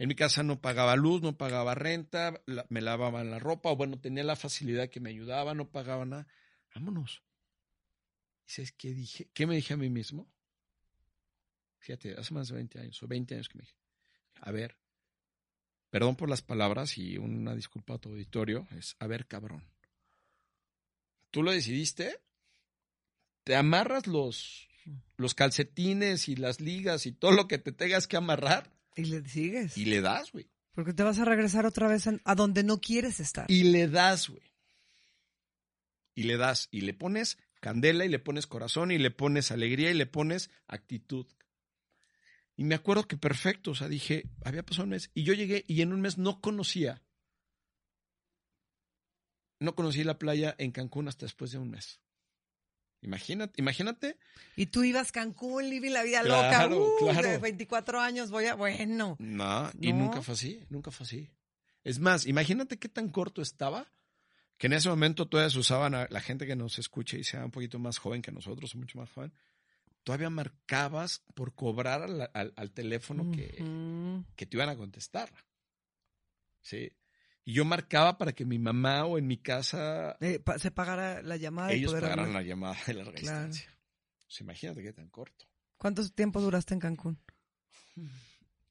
En 0.00 0.08
mi 0.08 0.14
casa 0.14 0.42
no 0.42 0.62
pagaba 0.62 0.96
luz, 0.96 1.20
no 1.20 1.36
pagaba 1.36 1.74
renta, 1.74 2.42
me 2.70 2.80
lavaban 2.80 3.30
la 3.30 3.38
ropa, 3.38 3.68
o 3.68 3.76
bueno, 3.76 4.00
tenía 4.00 4.24
la 4.24 4.34
facilidad 4.34 4.88
que 4.88 4.98
me 4.98 5.10
ayudaba, 5.10 5.52
no 5.52 5.70
pagaba 5.70 6.06
nada. 6.06 6.26
Vámonos. 6.74 7.22
¿Y 8.48 8.50
sabes 8.50 8.72
qué 8.72 8.94
dije? 8.94 9.28
¿Qué 9.34 9.46
me 9.46 9.56
dije 9.56 9.74
a 9.74 9.76
mí 9.76 9.90
mismo? 9.90 10.26
Fíjate, 11.80 12.14
hace 12.14 12.32
más 12.32 12.48
de 12.48 12.54
20 12.54 12.80
años, 12.80 13.02
o 13.02 13.08
20 13.08 13.34
años 13.34 13.50
que 13.50 13.58
me 13.58 13.64
dije, 13.64 13.76
a 14.40 14.50
ver, 14.50 14.78
perdón 15.90 16.16
por 16.16 16.30
las 16.30 16.40
palabras 16.40 16.96
y 16.96 17.18
una 17.18 17.54
disculpa 17.54 17.96
a 17.96 17.98
tu 17.98 18.08
auditorio, 18.08 18.66
es, 18.70 18.96
a 19.00 19.06
ver, 19.06 19.26
cabrón, 19.26 19.68
tú 21.30 21.42
lo 21.42 21.52
decidiste, 21.52 22.22
te 23.44 23.54
amarras 23.54 24.06
los, 24.06 24.66
los 25.18 25.34
calcetines 25.34 26.26
y 26.30 26.36
las 26.36 26.58
ligas 26.62 27.04
y 27.04 27.12
todo 27.12 27.32
lo 27.32 27.46
que 27.46 27.58
te 27.58 27.72
tengas 27.72 28.06
que 28.06 28.16
amarrar 28.16 28.79
y 29.00 29.04
le 29.06 29.28
sigues. 29.28 29.76
Y 29.76 29.84
le 29.86 30.00
das, 30.00 30.32
güey. 30.32 30.50
Porque 30.72 30.92
te 30.92 31.02
vas 31.02 31.18
a 31.18 31.24
regresar 31.24 31.66
otra 31.66 31.88
vez 31.88 32.06
a 32.06 32.34
donde 32.34 32.62
no 32.62 32.80
quieres 32.80 33.20
estar. 33.20 33.50
Y 33.50 33.64
le 33.64 33.88
das, 33.88 34.28
güey. 34.28 34.42
Y 36.14 36.24
le 36.24 36.36
das, 36.36 36.68
y 36.70 36.82
le 36.82 36.94
pones 36.94 37.38
candela, 37.60 38.04
y 38.04 38.08
le 38.08 38.18
pones 38.18 38.46
corazón, 38.46 38.90
y 38.90 38.98
le 38.98 39.10
pones 39.10 39.50
alegría, 39.50 39.90
y 39.90 39.94
le 39.94 40.06
pones 40.06 40.50
actitud. 40.66 41.26
Y 42.56 42.64
me 42.64 42.74
acuerdo 42.74 43.08
que 43.08 43.16
perfecto, 43.16 43.70
o 43.70 43.74
sea, 43.74 43.88
dije, 43.88 44.28
había 44.44 44.64
pasado 44.64 44.84
un 44.84 44.90
mes, 44.90 45.10
y 45.14 45.22
yo 45.22 45.32
llegué, 45.34 45.64
y 45.66 45.82
en 45.82 45.92
un 45.92 46.00
mes 46.00 46.18
no 46.18 46.40
conocía, 46.40 47.02
no 49.60 49.74
conocí 49.74 50.04
la 50.04 50.18
playa 50.18 50.54
en 50.58 50.72
Cancún 50.72 51.08
hasta 51.08 51.26
después 51.26 51.52
de 51.52 51.58
un 51.58 51.70
mes. 51.70 52.00
Imagínate, 53.02 53.60
imagínate, 53.60 54.18
Y 54.56 54.66
tú 54.66 54.84
ibas 54.84 55.10
Cancún, 55.10 55.70
living 55.70 55.90
la 55.92 56.02
vida 56.02 56.20
Claro, 56.22 56.68
loca. 56.68 56.84
Uh, 56.84 56.98
claro. 56.98 57.28
De 57.30 57.38
24 57.38 57.98
años 58.00 58.30
voy 58.30 58.44
a... 58.46 58.54
Bueno. 58.54 59.16
No, 59.18 59.70
y 59.80 59.92
nunca 59.92 60.20
fue 60.22 60.34
así, 60.34 60.64
nunca 60.68 60.90
fue 60.90 61.04
así. 61.04 61.30
Es 61.82 61.98
más, 61.98 62.26
imagínate 62.26 62.78
qué 62.78 62.88
tan 62.90 63.08
corto 63.08 63.40
estaba 63.40 63.86
que 64.58 64.66
en 64.66 64.74
ese 64.74 64.90
momento 64.90 65.26
todavía 65.26 65.48
se 65.48 65.58
usaban 65.58 65.94
a 65.94 66.06
la 66.10 66.20
gente 66.20 66.46
que 66.46 66.54
nos 66.56 66.78
escuche 66.78 67.18
y 67.18 67.24
sea 67.24 67.42
un 67.44 67.50
poquito 67.50 67.78
más 67.78 67.96
joven 67.96 68.20
que 68.20 68.30
nosotros, 68.32 68.74
mucho 68.76 68.98
más 68.98 69.10
joven. 69.10 69.32
Todavía 70.04 70.28
marcabas 70.28 71.22
por 71.34 71.54
cobrar 71.54 72.02
al, 72.02 72.30
al- 72.34 72.52
al 72.54 72.70
teléfono 72.72 73.30
que, 73.32 73.62
que 74.36 74.44
te 74.46 74.56
iban 74.58 74.68
a 74.68 74.76
contestar. 74.76 75.32
Sí. 76.60 76.92
Y 77.44 77.54
yo 77.54 77.64
marcaba 77.64 78.18
para 78.18 78.32
que 78.32 78.44
mi 78.44 78.58
mamá 78.58 79.04
o 79.06 79.18
en 79.18 79.26
mi 79.26 79.38
casa 79.38 80.16
Eh, 80.20 80.38
pa- 80.40 80.58
se 80.58 80.70
pagara 80.70 81.22
la 81.22 81.36
llamada 81.36 81.72
y 81.72 81.78
ellos 81.78 81.90
poder 81.92 82.02
pagaran 82.02 82.26
hablar. 82.26 82.42
la 82.42 82.48
llamada 82.48 82.76
de 82.86 82.94
larga 82.94 83.12
Claro. 83.12 83.46
distancia. 83.48 83.78
Pues 84.26 84.40
imagínate 84.40 84.82
qué 84.82 84.92
tan 84.92 85.08
corto. 85.08 85.46
¿Cuánto 85.76 86.06
tiempo 86.10 86.40
duraste 86.40 86.74
en 86.74 86.80
Cancún? 86.80 87.18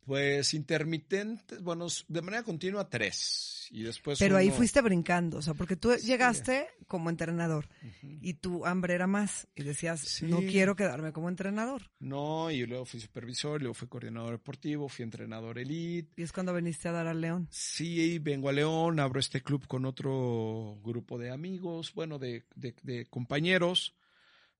Pues 0.10 0.56
intermitentes, 0.56 1.62
bueno, 1.62 1.86
de 2.08 2.22
manera 2.24 2.42
continua 2.42 2.90
tres. 2.90 3.68
Y 3.70 3.84
después 3.84 4.18
Pero 4.18 4.38
ahí 4.38 4.50
fuiste 4.50 4.82
brincando, 4.82 5.38
o 5.38 5.42
sea, 5.44 5.54
porque 5.54 5.76
tú 5.76 5.92
Sí. 5.96 6.08
llegaste 6.08 6.66
como 6.88 7.12
entrenador 7.12 7.70
y 8.02 8.34
tu 8.34 8.66
hambre 8.66 8.96
era 8.96 9.06
más 9.06 9.48
y 9.54 9.62
decías, 9.62 10.00
Sí. 10.02 10.26
no 10.26 10.40
quiero 10.40 10.76
quedarme 10.76 11.12
como 11.14 11.30
entrenador. 11.30 11.92
No, 12.00 12.50
y 12.50 12.66
luego 12.66 12.86
fui 12.86 13.00
supervisor, 13.00 13.62
luego 13.62 13.76
fui 13.76 13.88
coordinador 13.88 14.32
deportivo, 14.32 14.90
fui 14.90 15.04
entrenador 15.04 15.60
elite. 15.60 16.12
Y 16.18 16.24
es 16.24 16.32
cuando 16.32 16.56
viniste 16.56 16.88
a 16.90 16.92
dar 16.94 17.06
al 17.06 17.22
León. 17.22 17.48
Sí, 17.52 18.18
vengo 18.18 18.50
a 18.50 18.54
León, 18.54 19.00
abro 19.00 19.20
este 19.20 19.42
club 19.44 19.68
con 19.68 19.86
otro 19.86 20.80
grupo 20.84 21.20
de 21.20 21.30
amigos, 21.30 21.94
bueno, 21.94 22.18
de, 22.18 22.46
de- 22.56 22.74
de 22.82 23.06
compañeros, 23.06 23.94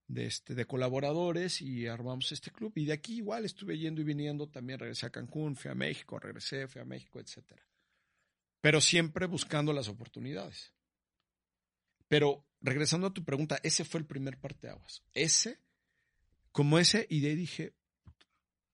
de, 0.10 0.26
este, 0.26 0.56
de 0.56 0.66
colaboradores 0.66 1.62
y 1.62 1.88
armamos 1.88 2.32
este 2.32 2.52
club. 2.52 2.74
Y 2.76 2.86
de 2.86 2.94
aquí 2.94 3.18
igual 3.18 3.46
estuve 3.46 3.78
yendo 3.78 4.02
y 4.02 4.04
viniendo, 4.04 4.50
también 4.50 4.80
regresé 4.80 5.06
a 5.06 5.12
Cancún, 5.12 5.56
fui 5.56 5.72
a 5.72 5.76
México, 5.76 6.20
regresé, 6.20 6.68
fui 6.68 6.82
a 6.82 6.86
México, 6.86 7.20
etcétera. 7.20 7.64
Pero 8.60 8.82
siempre 8.82 9.28
buscando 9.28 9.72
las 9.72 9.88
oportunidades. 9.88 10.74
Pero 12.08 12.44
regresando 12.60 13.08
a 13.08 13.14
tu 13.14 13.24
pregunta, 13.24 13.60
ese 13.64 13.86
fue 13.86 14.00
el 14.00 14.08
primer 14.08 14.38
parteaguas. 14.40 15.04
Ese, 15.14 15.60
como 16.52 16.80
ese, 16.80 17.06
y 17.10 17.22
de 17.22 17.30
ahí 17.30 17.36
dije, 17.36 17.76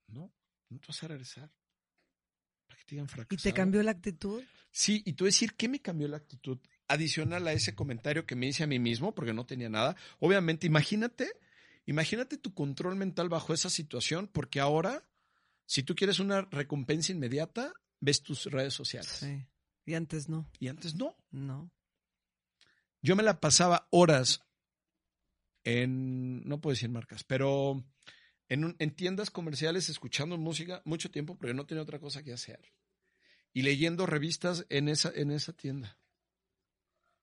no, 0.08 0.34
no 0.70 0.80
te 0.80 0.88
vas 0.88 1.04
a 1.04 1.10
regresar. 1.10 1.52
Para 2.66 2.80
que 2.80 2.86
te 2.86 2.96
digan 2.96 3.08
¿Y 3.30 3.38
te 3.38 3.54
cambió 3.54 3.84
la 3.84 3.92
actitud? 3.92 4.42
Sí, 4.72 5.04
y 5.06 5.14
tú 5.14 5.26
decir, 5.26 5.54
¿qué 5.56 5.68
me 5.68 5.82
cambió 5.82 6.08
la 6.08 6.18
actitud? 6.18 6.60
Adicional 6.88 7.48
a 7.48 7.54
ese 7.54 7.74
comentario 7.76 8.26
que 8.26 8.36
me 8.36 8.48
hice 8.48 8.64
a 8.64 8.68
mí 8.68 8.78
mismo, 8.80 9.16
porque 9.16 9.34
no 9.34 9.46
tenía 9.46 9.70
nada. 9.70 9.96
Obviamente, 10.20 10.68
imagínate, 10.68 11.32
imagínate 11.86 12.38
tu 12.38 12.54
control 12.54 12.96
mental 12.96 13.28
bajo 13.30 13.54
esa 13.54 13.70
situación, 13.70 14.28
porque 14.28 14.60
ahora, 14.60 15.04
si 15.66 15.82
tú 15.84 15.96
quieres 15.96 16.20
una 16.20 16.42
recompensa 16.44 17.12
inmediata, 17.12 17.74
ves 18.00 18.22
tus 18.22 18.46
redes 18.46 18.74
sociales. 18.74 19.10
Sí. 19.12 19.46
Y 19.86 19.94
antes 19.96 20.30
no, 20.30 20.50
Y 20.60 20.68
antes 20.68 20.96
no. 20.96 21.16
no. 21.32 21.72
Yo 23.02 23.16
me 23.16 23.24
la 23.24 23.40
pasaba 23.40 23.88
horas 23.92 24.42
en, 25.64 26.48
no 26.48 26.60
puedo 26.62 26.74
decir 26.74 26.90
marcas, 26.90 27.24
pero 27.24 27.84
en, 28.50 28.66
un- 28.66 28.76
en 28.80 28.92
tiendas 28.96 29.32
comerciales 29.32 29.90
escuchando 29.90 30.38
música 30.38 30.82
mucho 30.86 31.10
tiempo 31.12 31.38
porque 31.38 31.54
no 31.54 31.66
tenía 31.66 31.84
otra 31.84 32.00
cosa 32.00 32.24
que 32.24 32.34
hacer. 32.34 32.74
Y 33.54 33.62
leyendo 33.62 34.06
revistas 34.06 34.66
en 34.70 34.90
esa, 34.90 35.12
en 35.16 35.32
esa 35.32 35.54
tienda. 35.54 35.98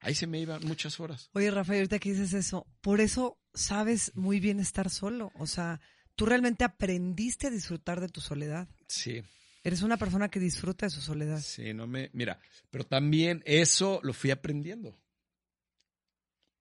Ahí 0.02 0.14
se 0.14 0.26
me 0.26 0.38
iban 0.38 0.64
muchas 0.66 1.00
horas. 1.00 1.30
Oye, 1.32 1.50
Rafael, 1.50 1.78
ahorita 1.78 1.98
que 1.98 2.10
dices 2.10 2.34
eso, 2.34 2.66
por 2.80 3.00
eso 3.00 3.38
sabes 3.54 4.12
muy 4.14 4.40
bien 4.40 4.60
estar 4.60 4.90
solo. 4.90 5.32
O 5.36 5.46
sea, 5.46 5.80
tú 6.16 6.26
realmente 6.26 6.64
aprendiste 6.64 7.46
a 7.46 7.50
disfrutar 7.50 8.00
de 8.00 8.08
tu 8.08 8.20
soledad. 8.20 8.68
Sí, 8.88 9.22
Eres 9.64 9.82
una 9.82 9.96
persona 9.96 10.28
que 10.28 10.40
disfruta 10.40 10.86
de 10.86 10.90
su 10.90 11.00
soledad. 11.00 11.40
sí, 11.40 11.72
no 11.72 11.86
me. 11.86 12.10
Mira, 12.14 12.40
pero 12.70 12.84
también 12.84 13.44
eso 13.46 14.00
lo 14.02 14.12
fui 14.12 14.32
aprendiendo. 14.32 14.98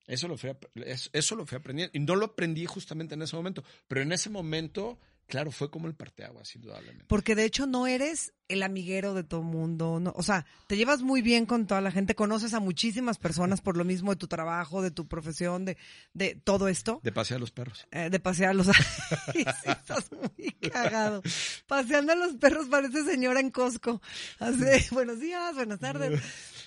Eso 0.06 0.28
lo, 0.28 0.38
fui, 0.38 0.52
eso, 0.76 1.10
eso 1.14 1.36
lo 1.36 1.46
fui 1.48 1.58
aprendiendo. 1.58 1.92
Y 1.98 2.00
no 2.00 2.16
lo 2.16 2.26
aprendí 2.26 2.66
justamente 2.68 3.16
en 3.16 3.24
ese 3.24 3.36
momento. 3.36 3.64
Pero 3.88 4.02
en 4.02 4.12
ese 4.12 4.30
momento, 4.30 5.00
claro, 5.32 5.50
fue 5.50 5.72
como 5.72 5.88
el 5.88 5.96
parteaguas, 5.96 6.54
indudablemente. 6.58 7.06
Porque 7.08 7.36
de 7.36 7.46
hecho 7.46 7.66
no 7.66 7.88
eres 7.88 8.34
el 8.50 8.64
amiguero 8.64 9.14
de 9.14 9.24
todo 9.24 9.44
mundo. 9.44 10.02
No, 10.02 10.12
o 10.18 10.24
sea, 10.24 10.46
te 10.68 10.76
llevas 10.76 11.02
muy 11.02 11.22
bien 11.22 11.46
con 11.46 11.68
toda 11.68 11.80
la 11.80 11.90
gente, 11.90 12.16
conoces 12.16 12.54
a 12.54 12.60
muchísimas 12.60 13.18
personas 13.18 13.62
por 13.62 13.78
lo 13.78 13.86
mismo 13.86 14.12
de 14.12 14.18
tu 14.18 14.28
trabajo, 14.28 14.82
de 14.82 14.92
tu 14.92 15.08
profesión, 15.08 15.64
de, 15.64 15.78
de 16.14 16.36
todo 16.36 16.68
esto. 16.68 17.00
De 17.02 17.14
pasear 17.14 17.38
a 17.38 17.40
los 17.40 17.52
perros. 17.52 17.88
Eh, 17.92 18.10
de 18.10 18.20
pasear 18.20 18.50
a 18.50 18.54
los... 18.54 18.68
Sí, 19.34 19.46
estás 19.66 20.12
muy 20.12 20.52
cagado. 20.70 21.22
Paseando 21.68 22.12
a 22.12 22.16
los 22.16 22.36
perros 22.36 22.68
parece 22.68 23.06
señora 23.06 23.40
en 23.40 23.52
Costco. 23.52 24.02
Así, 24.40 24.90
buenos 24.92 25.22
días, 25.22 25.56
buenas 25.56 25.80
tardes. 25.80 26.22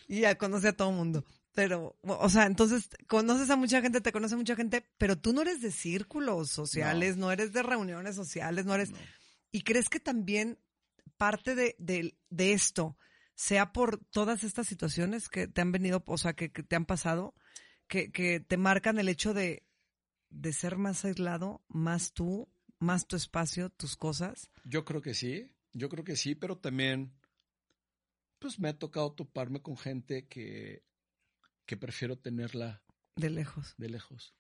Y 0.09 0.21
ya 0.21 0.39
conoce 0.39 0.69
a 0.69 0.73
todo 0.73 0.91
mundo. 0.91 1.23
Pero, 1.55 1.97
o 2.03 2.29
sea, 2.29 2.47
entonces 2.47 2.89
conoces 3.07 3.49
a 3.51 3.57
mucha 3.57 3.81
gente, 3.81 4.01
te 4.01 4.11
conoce 4.13 4.35
mucha 4.37 4.57
gente, 4.57 4.91
pero 4.99 5.17
tú 5.17 5.33
no 5.33 5.43
eres 5.43 5.61
de 5.63 5.71
círculos 5.71 6.51
sociales, 6.51 7.17
no, 7.17 7.31
eres 7.31 7.53
de 7.53 7.63
reuniones 7.63 8.17
sociales, 8.17 8.67
no 8.67 8.75
eres... 8.75 8.91
No. 8.91 8.99
¿Y 9.53 9.63
crees 9.63 9.89
que 9.89 10.01
también 10.01 10.59
parte 11.17 11.55
de, 11.55 11.77
de- 11.79 12.19
de 12.29 12.53
esto 12.53 12.99
sea 13.37 13.73
por 13.73 14.05
todas 14.07 14.43
estas 14.43 14.67
situaciones 14.67 15.29
que 15.29 15.47
te 15.47 15.61
han 15.61 15.71
venido, 15.71 16.03
o 16.07 16.19
sea, 16.19 16.33
que, 16.35 16.51
que 16.51 16.65
te 16.65 16.75
han 16.75 16.87
pasado, 16.87 17.35
que, 17.87 18.11
que 18.11 18.41
te 18.41 18.57
marcan 18.57 18.99
el 18.99 19.09
hecho 19.09 19.33
de, 19.33 19.63
de 20.31 20.53
ser 20.53 20.77
más 20.77 21.05
aislado, 21.05 21.65
más 21.69 22.13
tú, 22.13 22.49
más 22.81 23.07
tu 23.07 23.15
espacio, 23.15 23.71
tus 23.71 23.97
cosas? 23.97 24.51
Yo 24.65 24.85
creo 24.85 25.01
que 25.03 25.15
sí, 25.15 25.53
yo 25.73 25.89
creo 25.89 26.03
que 26.03 26.17
sí, 26.17 26.35
pero 26.35 26.59
también, 26.59 27.13
pues 28.41 28.59
me 28.59 28.69
ha 28.71 28.77
tocado 28.79 29.13
toparme 29.13 29.63
con 29.63 29.77
gente 29.77 30.27
que, 30.27 30.83
que 31.67 31.77
prefiero 31.77 32.17
tenerla 32.17 32.83
De 33.17 33.31
lejos 33.31 33.75
de 33.79 33.89
lejos. 33.89 34.35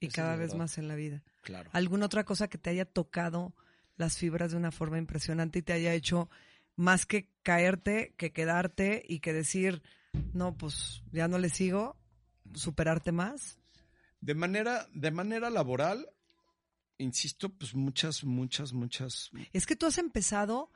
y 0.00 0.06
Esa 0.06 0.16
cada 0.16 0.36
vez 0.36 0.54
más 0.54 0.78
en 0.78 0.88
la 0.88 0.94
vida. 0.94 1.22
Claro. 1.42 1.70
¿Alguna 1.72 2.06
otra 2.06 2.24
cosa 2.24 2.48
que 2.48 2.58
te 2.58 2.70
haya 2.70 2.84
tocado 2.84 3.54
las 3.96 4.16
fibras 4.16 4.52
de 4.52 4.56
una 4.56 4.70
forma 4.70 4.98
impresionante 4.98 5.58
y 5.58 5.62
te 5.62 5.72
haya 5.72 5.92
hecho 5.94 6.30
más 6.76 7.04
que 7.04 7.28
caerte, 7.42 8.14
que 8.16 8.32
quedarte 8.32 9.04
y 9.06 9.20
que 9.20 9.32
decir, 9.32 9.82
no, 10.32 10.56
pues 10.56 11.02
ya 11.12 11.28
no 11.28 11.38
le 11.38 11.50
sigo, 11.50 11.96
superarte 12.54 13.12
más? 13.12 13.58
De 14.20 14.34
manera, 14.34 14.88
de 14.94 15.10
manera 15.10 15.50
laboral, 15.50 16.08
insisto, 16.98 17.50
pues 17.50 17.74
muchas, 17.74 18.24
muchas, 18.24 18.72
muchas. 18.72 19.30
Es 19.52 19.66
que 19.66 19.76
tú 19.76 19.86
has 19.86 19.98
empezado, 19.98 20.70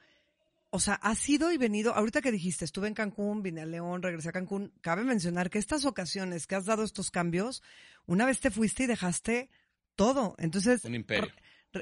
o 0.75 0.81
sea, 0.81 0.95
has 0.95 1.29
ido 1.29 1.53
y 1.53 1.57
venido, 1.57 1.95
ahorita 1.95 2.21
que 2.21 2.33
dijiste, 2.33 2.65
estuve 2.65 2.89
en 2.89 2.95
Cancún, 2.95 3.43
vine 3.45 3.61
a 3.61 3.65
León, 3.67 4.03
regresé 4.03 4.31
a 4.31 4.33
Cancún, 4.33 4.73
cabe 4.81 5.05
mencionar 5.05 5.49
que 5.49 5.59
estas 5.61 5.85
ocasiones 5.85 6.49
que 6.49 6.57
has 6.57 6.65
dado 6.65 6.83
estos 6.83 7.13
cambios, 7.13 7.63
una 8.07 8.27
vez 8.27 8.41
te 8.41 8.51
fuiste 8.51 8.83
y 8.83 8.87
dejaste 8.89 9.51
todo, 9.95 10.35
entonces... 10.37 10.85
Un 10.85 10.97
imperio. 10.97 11.31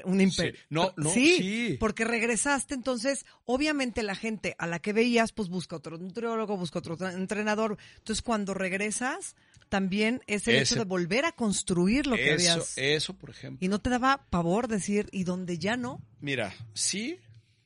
Un 0.05 0.21
imperio. 0.21 0.53
Sí. 0.53 0.59
No, 0.69 0.93
no, 0.95 1.09
sí, 1.09 1.37
sí. 1.37 1.77
porque 1.79 2.03
regresaste, 2.03 2.75
entonces, 2.75 3.25
obviamente 3.45 4.03
la 4.03 4.13
gente 4.13 4.55
a 4.59 4.67
la 4.67 4.77
que 4.79 4.93
veías, 4.93 5.31
pues 5.31 5.49
busca 5.49 5.75
otro 5.75 5.97
nutriólogo, 5.97 6.55
busca 6.55 6.77
otro 6.77 6.95
entrenador. 7.09 7.77
Entonces, 7.97 8.21
cuando 8.21 8.53
regresas, 8.53 9.35
también 9.69 10.21
es 10.27 10.47
el 10.47 10.55
Ese- 10.57 10.63
hecho 10.75 10.75
de 10.75 10.85
volver 10.85 11.25
a 11.25 11.31
construir 11.31 12.05
lo 12.05 12.15
que 12.15 12.33
eso, 12.35 12.51
habías. 12.51 12.77
eso, 12.77 13.15
por 13.15 13.31
ejemplo. 13.31 13.65
Y 13.65 13.69
no 13.69 13.79
te 13.81 13.89
daba 13.89 14.25
pavor 14.29 14.67
decir, 14.67 15.09
y 15.11 15.23
donde 15.23 15.57
ya 15.57 15.77
no. 15.77 15.99
Mira, 16.19 16.53
sí, 16.73 17.17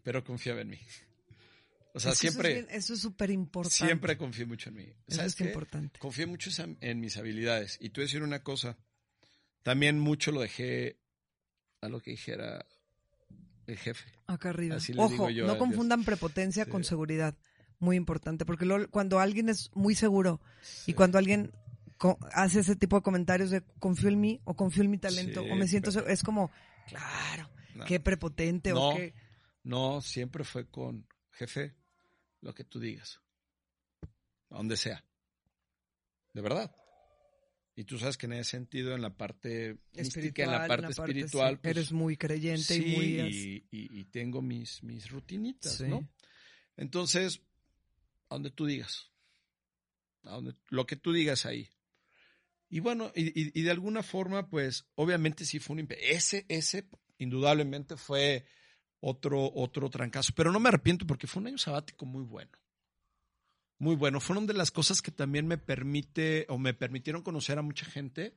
pero 0.04 0.24
confiaba 0.24 0.62
en 0.62 0.70
mí. 0.70 0.80
O 1.98 2.00
sea, 2.00 2.12
Es 2.14 2.20
que 2.20 2.28
eso 2.28 2.38
es 2.40 2.44
siempre, 2.46 2.54
bien- 2.54 2.68
Eso 2.78 2.94
es 2.94 3.00
súper 3.02 3.30
importante. 3.32 3.76
siempre 3.86 4.18
confié 4.18 4.46
mucho 4.46 4.70
en 4.70 4.76
mí. 4.76 4.84
Eso 5.08 5.18
¿Sabes 5.18 5.34
es 5.34 5.36
qué? 5.36 5.44
importante. 5.46 6.00
Confié 6.00 6.26
mucho 6.26 6.50
en 6.82 7.00
mis 7.00 7.18
habilidades. 7.18 7.78
Y 7.82 7.90
a 7.90 8.06
decir 8.06 8.24
una 8.24 8.44
cosa. 8.44 8.78
También 9.64 10.00
mucho 10.00 10.32
lo 10.32 10.42
dejé 10.42 11.00
a 11.82 11.90
lo 11.90 12.00
que 12.02 12.12
dijera 12.12 12.66
el 13.66 13.78
jefe. 13.78 14.10
Acá 14.28 14.50
arriba. 14.50 14.78
Así 14.78 14.94
le 14.94 15.02
Ojo, 15.02 15.12
digo 15.12 15.30
yo 15.30 15.44
a 15.44 15.48
no 15.48 15.54
Dios. 15.56 15.58
confundan 15.68 16.04
prepotencia 16.04 16.66
Sí. 16.66 16.72
con 16.72 16.84
seguridad. 16.84 17.36
Muy 17.80 17.96
importante, 17.96 18.44
porque 18.46 18.66
luego 18.66 18.90
cuando 18.90 19.20
alguien 19.20 19.50
es 19.50 19.70
muy 19.76 19.94
seguro 19.94 20.42
y 20.88 20.94
cuando 20.94 21.18
alguien 21.20 21.52
hace 22.32 22.62
ese 22.62 22.76
tipo 22.76 22.96
de 22.96 23.02
comentarios 23.04 23.52
de 23.52 23.62
confío 23.80 24.10
en 24.10 24.20
mí 24.20 24.42
o 24.46 24.56
confío 24.56 24.84
en 24.84 24.90
mi 24.92 24.98
talento 24.98 25.44
Sí, 25.44 25.50
o 25.52 25.56
me 25.56 25.68
siento 25.68 25.92
pero- 25.92 26.00
seguro, 26.02 26.14
es 26.14 26.24
como, 26.24 26.52
claro, 26.88 27.50
No. 27.76 27.86
qué 27.86 28.00
prepotente 28.00 28.72
No. 28.72 28.90
o 28.90 28.96
qué... 28.96 29.14
No, 29.64 30.02
siempre 30.02 30.44
fue 30.44 30.66
con 30.70 31.06
jefe. 31.32 31.76
Lo 32.42 32.54
que 32.54 32.64
tú 32.64 32.80
digas. 32.80 33.20
A 34.50 34.58
donde 34.58 34.78
sea. 34.78 35.04
De 36.34 36.42
verdad. 36.42 36.74
Y 37.76 37.84
tú 37.84 38.00
sabes 38.00 38.18
que 38.18 38.26
en 38.26 38.34
ese 38.34 38.52
sentido, 38.52 38.96
en 38.96 39.04
la 39.04 39.16
parte 39.16 39.78
mística, 39.94 40.44
en 40.44 40.52
la 40.52 40.68
parte 40.68 40.88
espiritual. 40.88 41.60
sí. 41.62 41.70
Eres 41.70 41.92
muy 41.92 42.18
creyente 42.18 42.76
y 42.76 42.96
muy. 42.96 43.66
Y, 43.72 44.00
y, 44.00 44.06
tengo 44.06 44.42
mis, 44.42 44.82
mis 44.82 45.12
rutinitas, 45.12 45.82
¿no? 45.82 46.10
Entonces, 46.76 47.42
a 48.30 48.36
donde 48.36 48.50
tú 48.50 48.66
digas. 48.66 49.12
A 50.24 50.32
donde, 50.32 50.56
lo 50.70 50.88
que 50.88 50.96
tú 50.96 51.14
digas 51.14 51.46
ahí. 51.46 51.70
Y 52.68 52.80
bueno, 52.80 53.12
y, 53.16 53.60
y 53.60 53.62
de 53.62 53.72
alguna 53.72 54.02
forma, 54.02 54.50
pues, 54.50 54.88
obviamente 54.96 55.46
sí 55.46 55.60
fue 55.60 55.76
un. 55.76 55.88
Ese, 56.02 56.48
ese, 56.50 56.90
indudablemente 57.20 57.96
fue 57.96 58.46
otro, 59.00 59.52
otro 59.54 59.90
trancazo. 59.90 60.34
Pero 60.36 60.52
no 60.52 60.60
me 60.60 60.70
arrepiento 60.70 61.06
porque 61.06 61.28
fue 61.28 61.42
un 61.42 61.48
año 61.48 61.58
sabático 61.58 62.06
muy 62.06 62.24
bueno 62.24 62.52
muy 63.80 63.96
bueno. 63.96 64.20
Fueron 64.20 64.48
de 64.48 64.54
las 64.54 64.72
cosas 64.72 65.02
que 65.02 65.12
también 65.12 65.48
me 65.48 65.58
permite 65.58 66.46
o 66.50 66.58
me 66.58 66.74
permitieron 66.74 67.22
conocer 67.22 67.58
a 67.60 67.62
mucha 67.62 67.86
gente. 67.86 68.36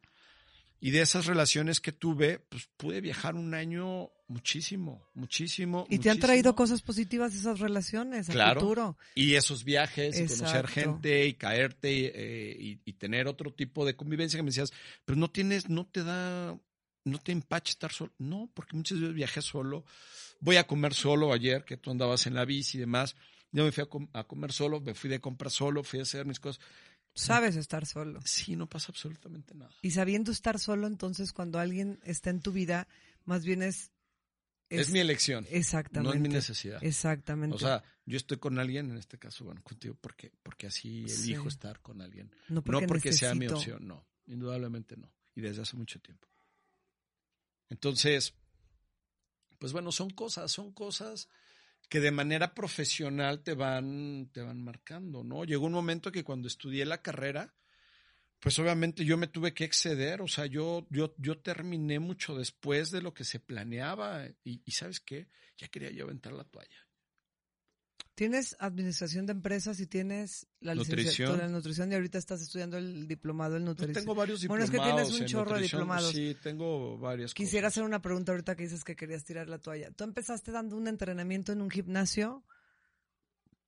Y 0.82 0.92
de 0.92 1.02
esas 1.02 1.26
relaciones 1.26 1.78
que 1.78 1.92
tuve, 1.92 2.38
pues 2.38 2.68
pude 2.78 3.02
viajar 3.02 3.34
un 3.34 3.52
año 3.52 4.10
muchísimo, 4.28 5.10
muchísimo. 5.12 5.86
Y 5.90 5.98
te 5.98 6.08
han 6.08 6.18
traído 6.18 6.54
cosas 6.54 6.80
positivas 6.80 7.34
esas 7.34 7.60
relaciones 7.60 8.28
claro. 8.28 8.60
futuro. 8.60 8.98
Y 9.14 9.34
esos 9.34 9.62
viajes, 9.62 10.18
y 10.18 10.26
conocer 10.26 10.66
gente 10.68 11.26
y 11.26 11.34
caerte 11.34 11.90
eh, 12.14 12.56
y, 12.58 12.80
y, 12.86 12.92
tener 12.94 13.28
otro 13.28 13.52
tipo 13.52 13.84
de 13.84 13.94
convivencia 13.94 14.38
que 14.38 14.42
me 14.42 14.48
decías, 14.48 14.72
pero 15.04 15.18
no 15.18 15.30
tienes, 15.30 15.68
no 15.68 15.84
te 15.86 16.02
da, 16.02 16.58
no 17.04 17.18
te 17.18 17.32
empache 17.32 17.72
estar 17.72 17.92
solo. 17.92 18.12
No, 18.16 18.50
porque 18.54 18.74
muchas 18.74 19.00
veces 19.00 19.14
viajé 19.14 19.42
solo. 19.42 19.84
Voy 20.40 20.56
a 20.56 20.66
comer 20.66 20.94
solo 20.94 21.32
ayer, 21.32 21.64
que 21.64 21.76
tú 21.76 21.90
andabas 21.90 22.26
en 22.26 22.34
la 22.34 22.44
bici 22.44 22.78
y 22.78 22.80
demás 22.80 23.14
yo 23.52 23.64
me 23.64 23.72
fui 23.72 23.84
a, 24.12 24.24
comer 24.24 24.52
solo, 24.52 24.80
me 24.80 24.94
fui 24.94 25.10
de 25.10 25.20
compra 25.20 25.50
solo, 25.50 25.82
fui 25.82 25.98
a 25.98 26.02
hacer 26.02 26.24
mis 26.24 26.38
cosas. 26.38 26.62
Sabes 27.14 27.56
estar 27.56 27.84
solo. 27.84 28.20
Sí, 28.24 28.54
no 28.54 28.68
pasa 28.68 28.86
absolutamente 28.92 29.54
nada. 29.54 29.72
Y 29.82 29.90
sabiendo 29.90 30.30
estar 30.30 30.60
solo, 30.60 30.86
entonces 30.86 31.32
cuando 31.32 31.58
alguien 31.58 31.98
está 32.04 32.30
en 32.30 32.40
tu 32.40 32.52
vida, 32.52 32.86
más 33.24 33.44
bien 33.44 33.62
es... 33.62 33.90
Es, 34.68 34.92
mi 34.92 35.00
elección. 35.00 35.44
Exactamente. 35.50 36.08
No 36.08 36.14
es 36.14 36.20
mi 36.20 36.28
necesidad. 36.32 36.78
Exactamente. 36.84 37.56
O 37.56 37.58
sea, 37.58 37.82
yo 38.06 38.16
estoy 38.16 38.36
con 38.36 38.60
alguien, 38.60 38.88
en 38.92 38.98
este 38.98 39.18
caso, 39.18 39.44
bueno, 39.44 39.60
contigo, 39.64 39.96
porque, 40.00 40.30
porque 40.44 40.68
así 40.68 41.04
elijo 41.08 41.48
estar 41.48 41.80
con 41.80 42.00
alguien. 42.00 42.30
No 42.48 42.62
porque, 42.62 43.12
sea 43.12 43.34
mi 43.34 43.48
opción, 43.48 43.88
no. 43.88 44.06
Indudablemente 44.28 44.96
no. 44.96 45.12
Y 45.34 45.40
desde 45.40 45.62
hace 45.62 45.76
mucho 45.76 45.98
tiempo. 45.98 46.28
Entonces, 47.68 48.34
pues 49.60 49.74
bueno, 49.74 49.92
son 49.92 50.08
cosas, 50.08 50.50
son 50.50 50.72
cosas 50.72 51.28
que 51.90 52.00
de 52.00 52.10
manera 52.10 52.54
profesional 52.54 53.42
te 53.42 53.52
van, 53.52 54.30
te 54.32 54.40
van 54.40 54.64
marcando, 54.64 55.22
¿no? 55.22 55.44
Llegó 55.44 55.66
un 55.66 55.72
momento 55.72 56.10
que 56.10 56.24
cuando 56.24 56.48
estudié 56.48 56.86
la 56.86 57.02
carrera, 57.02 57.52
pues 58.38 58.58
obviamente 58.58 59.04
yo 59.04 59.18
me 59.18 59.26
tuve 59.26 59.52
que 59.52 59.64
exceder, 59.64 60.22
o 60.22 60.28
sea, 60.28 60.46
yo, 60.46 60.86
yo, 60.88 61.14
yo 61.18 61.38
terminé 61.38 61.98
mucho 61.98 62.34
después 62.34 62.90
de 62.90 63.02
lo 63.02 63.12
que 63.12 63.24
se 63.24 63.38
planeaba 63.38 64.26
y, 64.42 64.62
y 64.64 64.70
¿sabes 64.72 64.98
qué? 64.98 65.28
Ya 65.58 65.68
quería 65.68 65.90
yo 65.90 66.04
aventar 66.04 66.32
la 66.32 66.44
toalla. 66.44 66.89
Tienes 68.20 68.54
administración 68.58 69.24
de 69.24 69.32
empresas 69.32 69.80
y 69.80 69.86
tienes 69.86 70.46
la 70.60 70.74
licenciatura 70.74 71.46
en 71.46 71.52
nutrición 71.52 71.90
y 71.90 71.94
ahorita 71.94 72.18
estás 72.18 72.42
estudiando 72.42 72.76
el 72.76 73.08
diplomado 73.08 73.56
en 73.56 73.64
nutrición. 73.64 73.94
tengo 73.94 74.14
varios 74.14 74.42
diplomados. 74.42 74.70
Bueno, 74.70 74.84
es 74.84 74.90
que 74.90 75.06
tienes 75.08 75.20
un 75.22 75.26
chorro 75.26 75.56
de 75.56 75.62
diplomados. 75.62 76.12
Sí, 76.12 76.36
tengo 76.42 76.98
varios. 76.98 77.32
Quisiera 77.32 77.68
hacer 77.68 77.82
una 77.82 78.02
pregunta 78.02 78.32
ahorita 78.32 78.56
que 78.56 78.64
dices 78.64 78.84
que 78.84 78.94
querías 78.94 79.24
tirar 79.24 79.48
la 79.48 79.56
toalla. 79.56 79.90
Tú 79.92 80.04
empezaste 80.04 80.52
dando 80.52 80.76
un 80.76 80.86
entrenamiento 80.86 81.52
en 81.52 81.62
un 81.62 81.70
gimnasio 81.70 82.44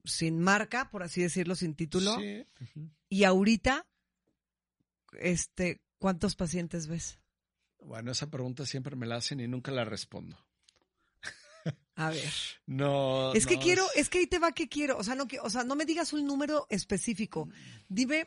sin 0.04 0.38
marca, 0.38 0.90
por 0.90 1.02
así 1.02 1.22
decirlo, 1.22 1.54
sin 1.54 1.74
título. 1.74 2.18
Sí. 2.18 2.46
Y 3.08 3.24
ahorita, 3.24 3.86
este, 5.18 5.80
¿cuántos 5.96 6.36
pacientes 6.36 6.88
ves? 6.88 7.18
Bueno, 7.78 8.10
esa 8.10 8.28
pregunta 8.28 8.66
siempre 8.66 8.96
me 8.96 9.06
la 9.06 9.16
hacen 9.16 9.40
y 9.40 9.48
nunca 9.48 9.72
la 9.72 9.86
respondo. 9.86 10.36
A 11.94 12.10
ver. 12.10 12.32
No. 12.66 13.34
Es 13.34 13.46
que 13.46 13.58
quiero, 13.58 13.86
es 13.94 14.08
que 14.08 14.18
ahí 14.18 14.26
te 14.26 14.38
va 14.38 14.52
que 14.52 14.68
quiero. 14.68 14.96
O 14.96 15.04
sea, 15.04 15.14
no, 15.14 15.26
o 15.42 15.50
sea, 15.50 15.64
no 15.64 15.76
me 15.76 15.84
digas 15.84 16.12
un 16.12 16.26
número 16.26 16.66
específico. 16.70 17.48
Dime, 17.88 18.26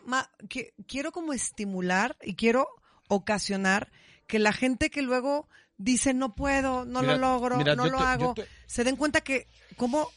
que 0.49 0.73
quiero 0.87 1.11
como 1.11 1.33
estimular 1.33 2.15
y 2.21 2.35
quiero 2.35 2.67
ocasionar 3.07 3.91
que 4.27 4.39
la 4.39 4.53
gente 4.53 4.89
que 4.89 5.01
luego 5.01 5.47
dice 5.77 6.13
no 6.13 6.35
puedo, 6.35 6.85
no 6.85 7.01
lo 7.01 7.17
logro, 7.17 7.57
no 7.57 7.87
lo 7.87 7.99
hago, 7.99 8.33
se 8.65 8.83
den 8.83 8.95
cuenta 8.95 9.21
que 9.21 9.47
como 9.75 10.09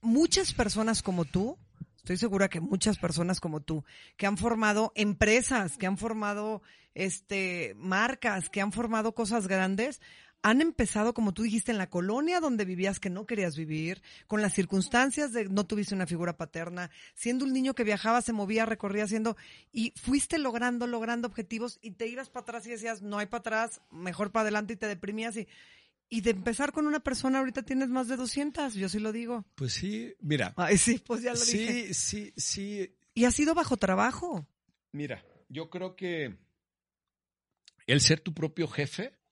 muchas 0.00 0.52
personas 0.52 1.02
como 1.02 1.24
tú, 1.24 1.58
estoy 1.96 2.16
segura 2.16 2.48
que 2.48 2.60
muchas 2.60 2.98
personas 2.98 3.40
como 3.40 3.60
tú, 3.60 3.84
que 4.16 4.26
han 4.26 4.36
formado 4.36 4.92
empresas, 4.94 5.76
que 5.76 5.86
han 5.86 5.98
formado 5.98 6.62
este 6.94 7.74
marcas, 7.76 8.50
que 8.50 8.60
han 8.60 8.72
formado 8.72 9.14
cosas 9.14 9.46
grandes, 9.46 10.00
han 10.44 10.60
empezado, 10.60 11.14
como 11.14 11.32
tú 11.32 11.42
dijiste, 11.42 11.72
en 11.72 11.78
la 11.78 11.88
colonia 11.88 12.38
donde 12.38 12.66
vivías 12.66 13.00
que 13.00 13.08
no 13.08 13.24
querías 13.24 13.56
vivir, 13.56 14.02
con 14.26 14.42
las 14.42 14.52
circunstancias 14.52 15.32
de 15.32 15.48
no 15.48 15.64
tuviste 15.64 15.94
una 15.94 16.06
figura 16.06 16.36
paterna, 16.36 16.90
siendo 17.14 17.46
un 17.46 17.54
niño 17.54 17.74
que 17.74 17.82
viajaba, 17.82 18.20
se 18.20 18.34
movía, 18.34 18.66
recorría, 18.66 19.04
haciendo, 19.04 19.38
y 19.72 19.94
fuiste 19.96 20.36
logrando, 20.36 20.86
logrando 20.86 21.26
objetivos 21.26 21.78
y 21.80 21.92
te 21.92 22.08
ibas 22.08 22.28
para 22.28 22.42
atrás 22.42 22.66
y 22.66 22.70
decías, 22.72 23.00
no 23.00 23.16
hay 23.16 23.24
para 23.24 23.40
atrás, 23.40 23.80
mejor 23.90 24.32
para 24.32 24.42
adelante 24.42 24.74
y 24.74 24.76
te 24.76 24.86
deprimías 24.86 25.34
y, 25.38 25.48
y 26.10 26.20
de 26.20 26.32
empezar 26.32 26.72
con 26.72 26.86
una 26.86 27.00
persona, 27.00 27.38
ahorita 27.38 27.62
tienes 27.62 27.88
más 27.88 28.08
de 28.08 28.16
200, 28.16 28.74
yo 28.74 28.90
sí 28.90 28.98
lo 28.98 29.12
digo. 29.12 29.46
Pues 29.54 29.72
sí, 29.72 30.14
mira. 30.20 30.52
Ay, 30.58 30.76
sí, 30.76 31.02
pues 31.06 31.22
ya 31.22 31.32
lo 31.32 31.40
dije. 31.40 31.94
Sí, 31.94 31.94
sí, 31.94 32.32
sí. 32.36 32.94
Y 33.14 33.24
ha 33.24 33.30
sido 33.30 33.54
bajo 33.54 33.78
trabajo. 33.78 34.46
Mira, 34.92 35.24
yo 35.48 35.70
creo 35.70 35.96
que 35.96 36.36
el 37.86 38.02
ser 38.02 38.20
tu 38.20 38.34
propio 38.34 38.68
jefe 38.68 39.23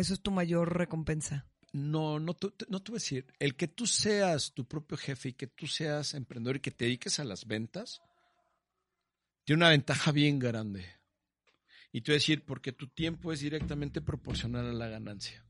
eso 0.00 0.14
es 0.14 0.20
tu 0.20 0.30
mayor 0.30 0.76
recompensa. 0.76 1.46
No, 1.72 2.20
no, 2.20 2.36
no 2.68 2.82
te 2.82 2.92
voy 2.92 2.96
a 2.96 3.02
decir. 3.02 3.26
El 3.38 3.56
que 3.56 3.66
tú 3.66 3.86
seas 3.86 4.52
tu 4.52 4.64
propio 4.66 4.96
jefe 4.96 5.30
y 5.30 5.32
que 5.32 5.46
tú 5.46 5.66
seas 5.66 6.14
emprendedor 6.14 6.56
y 6.56 6.60
que 6.60 6.70
te 6.70 6.84
dediques 6.84 7.18
a 7.18 7.24
las 7.24 7.46
ventas, 7.46 8.00
tiene 9.44 9.58
una 9.58 9.70
ventaja 9.70 10.12
bien 10.12 10.38
grande. 10.38 10.86
Y 11.92 12.00
te 12.00 12.10
voy 12.10 12.14
a 12.14 12.20
decir, 12.20 12.44
porque 12.44 12.72
tu 12.72 12.88
tiempo 12.88 13.32
es 13.32 13.40
directamente 13.40 14.00
proporcional 14.00 14.66
a 14.66 14.72
la 14.72 14.88
ganancia. 14.88 15.44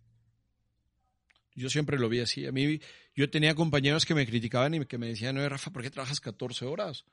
Yo 1.55 1.71
siempre 1.71 1.99
lo 1.99 2.09
vi 2.09 2.21
así. 2.21 2.47
A 2.47 2.53
mí, 2.53 2.81
yo 3.15 3.31
tenía 3.31 3.55
compañeros 3.55 4.05
que 4.05 4.15
me 4.15 4.27
criticaban 4.27 4.75
y 4.75 4.85
que 4.87 4.99
me 4.99 5.09
decían, 5.09 5.37
no, 5.37 5.49
Rafa, 5.49 5.71
¿por 5.71 5.83
qué 5.83 5.91
trabajas 5.91 6.21
14 6.21 6.65
horas? 6.65 7.05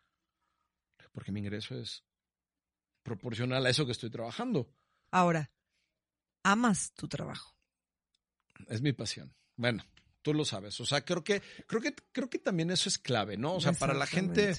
Porque 1.12 1.32
mi 1.32 1.42
ingreso 1.42 1.80
es 1.80 2.04
proporcional 3.04 3.66
a 3.66 3.70
eso 3.70 3.86
que 3.86 3.92
estoy 3.92 4.10
trabajando. 4.10 4.74
Ahora, 5.12 5.52
amas 6.44 6.94
tu 6.94 7.08
trabajo. 7.08 7.56
Es 8.68 8.82
mi 8.82 8.94
pasión. 8.94 9.34
Bueno, 9.56 9.84
tú 10.22 10.34
lo 10.34 10.46
sabes. 10.46 10.80
O 10.80 10.86
sea, 10.86 11.04
creo 11.04 11.24
que, 11.24 11.42
creo 11.68 11.82
que, 11.82 11.96
creo 12.12 12.30
que 12.30 12.40
también 12.40 12.72
eso 12.72 12.90
es 12.90 12.98
clave, 12.98 13.38
¿no? 13.38 13.56
O 13.56 13.62
sea, 13.62 13.74
para 13.74 13.94
la 13.94 14.08
gente, 14.08 14.56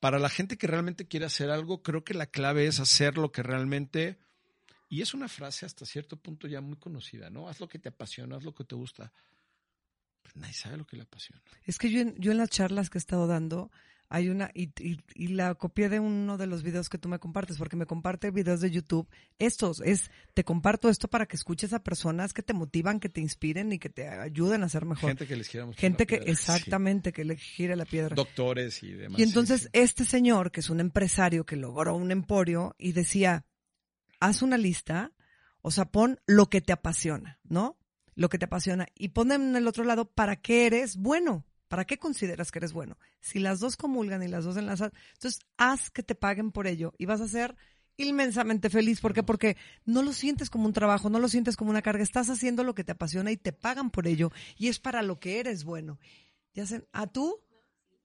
para 0.00 0.18
la 0.18 0.28
gente 0.28 0.56
que 0.56 0.66
realmente 0.66 1.06
quiere 1.06 1.26
hacer 1.26 1.50
algo, 1.50 1.82
creo 1.82 2.04
que 2.04 2.14
la 2.14 2.26
clave 2.26 2.66
es 2.66 2.80
hacer 2.80 3.18
lo 3.18 3.32
que 3.32 3.42
realmente, 3.42 4.18
y 4.88 5.02
es 5.02 5.14
una 5.14 5.28
frase 5.28 5.66
hasta 5.66 5.86
cierto 5.86 6.16
punto 6.16 6.46
ya 6.46 6.60
muy 6.60 6.76
conocida, 6.76 7.30
¿no? 7.30 7.48
Haz 7.48 7.60
lo 7.60 7.68
que 7.68 7.78
te 7.78 7.88
apasiona, 7.88 8.36
haz 8.36 8.44
lo 8.44 8.54
que 8.54 8.64
te 8.64 8.74
gusta. 8.74 9.12
Pero 10.22 10.34
nadie 10.40 10.54
sabe 10.54 10.76
lo 10.76 10.86
que 10.86 10.96
le 10.96 11.02
apasiona. 11.02 11.42
Es 11.64 11.78
que 11.78 11.90
yo 11.90 12.02
yo 12.16 12.32
en 12.32 12.38
las 12.38 12.50
charlas 12.50 12.90
que 12.90 12.98
he 12.98 13.00
estado 13.00 13.26
dando, 13.26 13.70
hay 14.10 14.30
una, 14.30 14.50
y, 14.54 14.70
y, 15.14 15.28
la 15.28 15.54
copié 15.54 15.90
de 15.90 16.00
uno 16.00 16.38
de 16.38 16.46
los 16.46 16.62
videos 16.62 16.88
que 16.88 16.96
tú 16.96 17.08
me 17.10 17.18
compartes, 17.18 17.58
porque 17.58 17.76
me 17.76 17.84
comparte 17.84 18.30
videos 18.30 18.60
de 18.60 18.70
YouTube. 18.70 19.06
Estos, 19.38 19.82
es, 19.84 20.10
te 20.32 20.44
comparto 20.44 20.88
esto 20.88 21.08
para 21.08 21.26
que 21.26 21.36
escuches 21.36 21.74
a 21.74 21.82
personas 21.82 22.32
que 22.32 22.42
te 22.42 22.54
motivan, 22.54 23.00
que 23.00 23.10
te 23.10 23.20
inspiren 23.20 23.70
y 23.72 23.78
que 23.78 23.90
te 23.90 24.08
ayuden 24.08 24.62
a 24.62 24.68
ser 24.70 24.86
mejor. 24.86 25.10
Gente 25.10 25.26
que 25.26 25.36
les 25.36 25.48
gira 25.48 25.70
Gente 25.74 26.06
que, 26.06 26.16
exactamente, 26.16 27.12
que 27.12 27.24
le 27.24 27.36
gire 27.36 27.76
la 27.76 27.84
piedra. 27.84 28.14
Doctores 28.14 28.82
y 28.82 28.92
demás. 28.92 29.18
Y 29.18 29.24
entonces, 29.24 29.68
este 29.74 30.06
señor, 30.06 30.50
que 30.52 30.60
es 30.60 30.70
un 30.70 30.80
empresario 30.80 31.44
que 31.44 31.56
logró 31.56 31.94
un 31.94 32.10
emporio, 32.10 32.74
y 32.78 32.92
decía, 32.92 33.44
haz 34.20 34.40
una 34.40 34.56
lista, 34.56 35.12
o 35.60 35.70
sea, 35.70 35.84
pon 35.84 36.18
lo 36.26 36.48
que 36.48 36.62
te 36.62 36.72
apasiona, 36.72 37.40
¿no? 37.44 37.78
Lo 38.14 38.30
que 38.30 38.38
te 38.38 38.46
apasiona. 38.46 38.86
Y 38.94 39.08
pon 39.08 39.32
en 39.32 39.54
el 39.54 39.68
otro 39.68 39.84
lado 39.84 40.06
para 40.06 40.36
qué 40.36 40.66
eres 40.66 40.96
bueno. 40.96 41.44
¿Para 41.68 41.84
qué 41.84 41.98
consideras 41.98 42.50
que 42.50 42.58
eres 42.58 42.72
bueno? 42.72 42.98
Si 43.20 43.38
las 43.38 43.60
dos 43.60 43.76
comulgan 43.76 44.22
y 44.22 44.28
las 44.28 44.44
dos 44.44 44.56
enlazan, 44.56 44.92
entonces 45.14 45.40
haz 45.56 45.90
que 45.90 46.02
te 46.02 46.14
paguen 46.14 46.50
por 46.50 46.66
ello 46.66 46.94
y 46.98 47.06
vas 47.06 47.20
a 47.20 47.28
ser 47.28 47.56
inmensamente 47.98 48.70
feliz. 48.70 49.00
¿Por 49.00 49.12
qué? 49.12 49.22
Porque 49.22 49.56
no 49.84 50.02
lo 50.02 50.12
sientes 50.12 50.50
como 50.50 50.66
un 50.66 50.72
trabajo, 50.72 51.10
no 51.10 51.18
lo 51.18 51.28
sientes 51.28 51.56
como 51.56 51.70
una 51.70 51.82
carga. 51.82 52.02
Estás 52.02 52.30
haciendo 52.30 52.64
lo 52.64 52.74
que 52.74 52.84
te 52.84 52.92
apasiona 52.92 53.30
y 53.30 53.36
te 53.36 53.52
pagan 53.52 53.90
por 53.90 54.06
ello 54.06 54.32
y 54.56 54.68
es 54.68 54.80
para 54.80 55.02
lo 55.02 55.20
que 55.20 55.40
eres 55.40 55.64
bueno. 55.64 55.98
¿Ya 56.54 56.66
sé? 56.66 56.86
¿A 56.92 57.06
tú? 57.06 57.40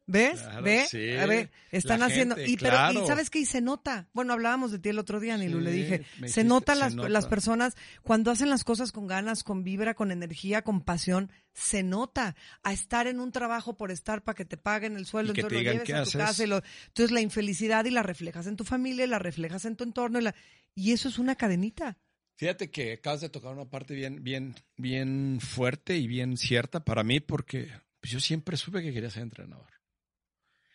¿Ves? 0.05 0.41
Claro, 0.41 0.63
¿Ve? 0.63 0.85
sí. 0.89 1.11
A 1.15 1.25
ver, 1.25 1.49
están 1.71 2.01
La 2.01 2.07
haciendo. 2.07 2.35
gente, 2.35 2.51
y, 2.51 2.57
pero, 2.57 2.75
y 2.91 3.07
sabes 3.07 3.29
qué? 3.29 3.39
Y 3.39 3.45
se 3.45 3.61
nota. 3.61 4.09
Bueno, 4.13 4.33
hablábamos 4.33 4.71
de 4.71 4.79
ti 4.79 4.89
el 4.89 4.99
otro 4.99 5.21
día, 5.21 5.37
Nilu, 5.37 5.59
Sí, 5.59 5.63
le 5.63 5.71
dije. 5.71 6.05
Se 6.27 6.43
nota 6.43 6.73
se 6.73 6.79
las, 6.79 6.95
nota. 6.95 7.07
las 7.09 7.25
personas 7.25 7.75
cuando 8.01 8.29
hacen 8.29 8.49
las 8.49 8.65
cosas 8.65 8.91
con 8.91 9.07
ganas, 9.07 9.45
con 9.45 9.63
vibra, 9.63 9.93
con 9.93 10.11
energía, 10.11 10.61
con 10.61 10.81
pasión. 10.81 11.31
Se 11.53 11.83
nota. 11.83 12.35
A 12.63 12.73
estar 12.73 13.07
en 13.07 13.21
un 13.21 13.31
trabajo 13.31 13.77
por 13.77 13.91
estar 13.91 14.23
para 14.23 14.35
que 14.35 14.43
te 14.43 14.57
paguen 14.57 14.97
el 14.97 15.05
sueldo, 15.05 15.31
Y 15.35 15.39
entonces 15.39 15.57
te 15.59 15.63
lo 15.63 15.71
lleves 15.71 15.89
a 15.89 15.93
tu 15.93 16.01
haces. 16.01 16.15
casa. 16.21 16.43
Y 16.43 16.47
lo, 16.47 16.61
entonces 16.87 17.11
la 17.11 17.21
infelicidad 17.21 17.85
y 17.85 17.91
la 17.91 18.03
reflejas 18.03 18.47
en 18.47 18.57
tu 18.57 18.65
familia, 18.65 19.05
y 19.05 19.07
la 19.07 19.19
reflejas 19.19 19.63
en 19.63 19.77
tu 19.77 19.85
entorno. 19.85 20.19
Y, 20.19 20.23
la, 20.23 20.35
y 20.75 20.91
eso 20.91 21.07
es 21.07 21.17
una 21.17 21.35
cadenita. 21.35 21.97
Fíjate 22.35 22.71
que 22.71 22.93
acabas 22.93 23.21
de 23.21 23.29
tocar 23.29 23.53
una 23.53 23.69
parte 23.69 23.93
bien, 23.93 24.21
bien, 24.23 24.55
bien 24.75 25.39
fuerte 25.39 25.95
y 25.97 26.07
bien 26.07 26.35
cierta 26.35 26.83
para 26.83 27.03
mí, 27.03 27.19
porque 27.21 27.69
pues, 28.01 28.11
yo 28.11 28.19
siempre 28.19 28.57
supe 28.57 28.81
que 28.81 28.91
quería 28.91 29.09
ser 29.09 29.23
entrenador. 29.23 29.67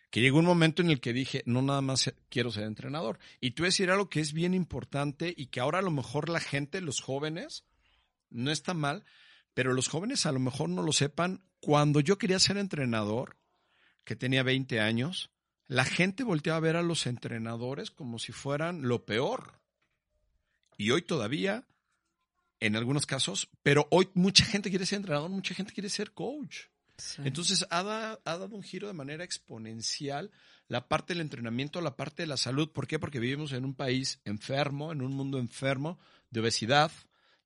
Que 0.09 0.21
llegó 0.21 0.39
un 0.39 0.45
momento 0.45 0.81
en 0.81 0.89
el 0.89 1.01
que 1.01 1.13
dije, 1.13 1.43
no 1.45 1.61
nada 1.61 1.81
más 1.81 2.13
quiero 2.29 2.51
ser 2.51 2.63
entrenador. 2.63 3.19
Y 3.39 3.51
tú 3.51 3.63
decir 3.63 3.91
algo 3.91 4.09
que 4.09 4.21
es 4.21 4.33
bien 4.33 4.53
importante 4.53 5.33
y 5.35 5.47
que 5.47 5.59
ahora 5.59 5.79
a 5.79 5.83
lo 5.83 5.91
mejor 5.91 6.29
la 6.29 6.39
gente, 6.39 6.81
los 6.81 7.01
jóvenes, 7.01 7.63
no 8.29 8.51
está 8.51 8.73
mal, 8.73 9.03
pero 9.53 9.73
los 9.73 9.87
jóvenes 9.87 10.25
a 10.25 10.31
lo 10.31 10.39
mejor 10.39 10.69
no 10.69 10.81
lo 10.81 10.91
sepan. 10.93 11.43
Cuando 11.59 11.99
yo 11.99 12.17
quería 12.17 12.39
ser 12.39 12.57
entrenador, 12.57 13.37
que 14.03 14.15
tenía 14.15 14.41
20 14.41 14.79
años, 14.79 15.29
la 15.67 15.85
gente 15.85 16.23
volteaba 16.23 16.57
a 16.57 16.61
ver 16.61 16.75
a 16.75 16.81
los 16.81 17.05
entrenadores 17.05 17.91
como 17.91 18.17
si 18.17 18.31
fueran 18.31 18.87
lo 18.87 19.05
peor. 19.05 19.59
Y 20.77 20.89
hoy 20.89 21.03
todavía, 21.03 21.67
en 22.59 22.75
algunos 22.75 23.05
casos, 23.05 23.49
pero 23.61 23.87
hoy 23.91 24.09
mucha 24.15 24.45
gente 24.45 24.71
quiere 24.71 24.87
ser 24.87 24.97
entrenador, 24.97 25.29
mucha 25.29 25.53
gente 25.53 25.73
quiere 25.73 25.89
ser 25.89 26.11
coach. 26.11 26.69
Entonces 27.25 27.65
ha, 27.69 27.83
da- 27.83 28.19
ha 28.25 28.37
dado 28.37 28.55
un 28.55 28.63
giro 28.63 28.87
de 28.87 28.93
manera 28.93 29.23
exponencial 29.23 30.31
la 30.67 30.87
parte 30.87 31.13
del 31.13 31.21
entrenamiento, 31.21 31.81
la 31.81 31.95
parte 31.95 32.23
de 32.23 32.27
la 32.27 32.37
salud. 32.37 32.69
¿Por 32.71 32.87
qué? 32.87 32.99
Porque 32.99 33.19
vivimos 33.19 33.51
en 33.53 33.65
un 33.65 33.73
país 33.73 34.19
enfermo, 34.25 34.91
en 34.91 35.01
un 35.01 35.13
mundo 35.15 35.39
enfermo 35.39 35.97
de 36.29 36.41
obesidad, 36.41 36.91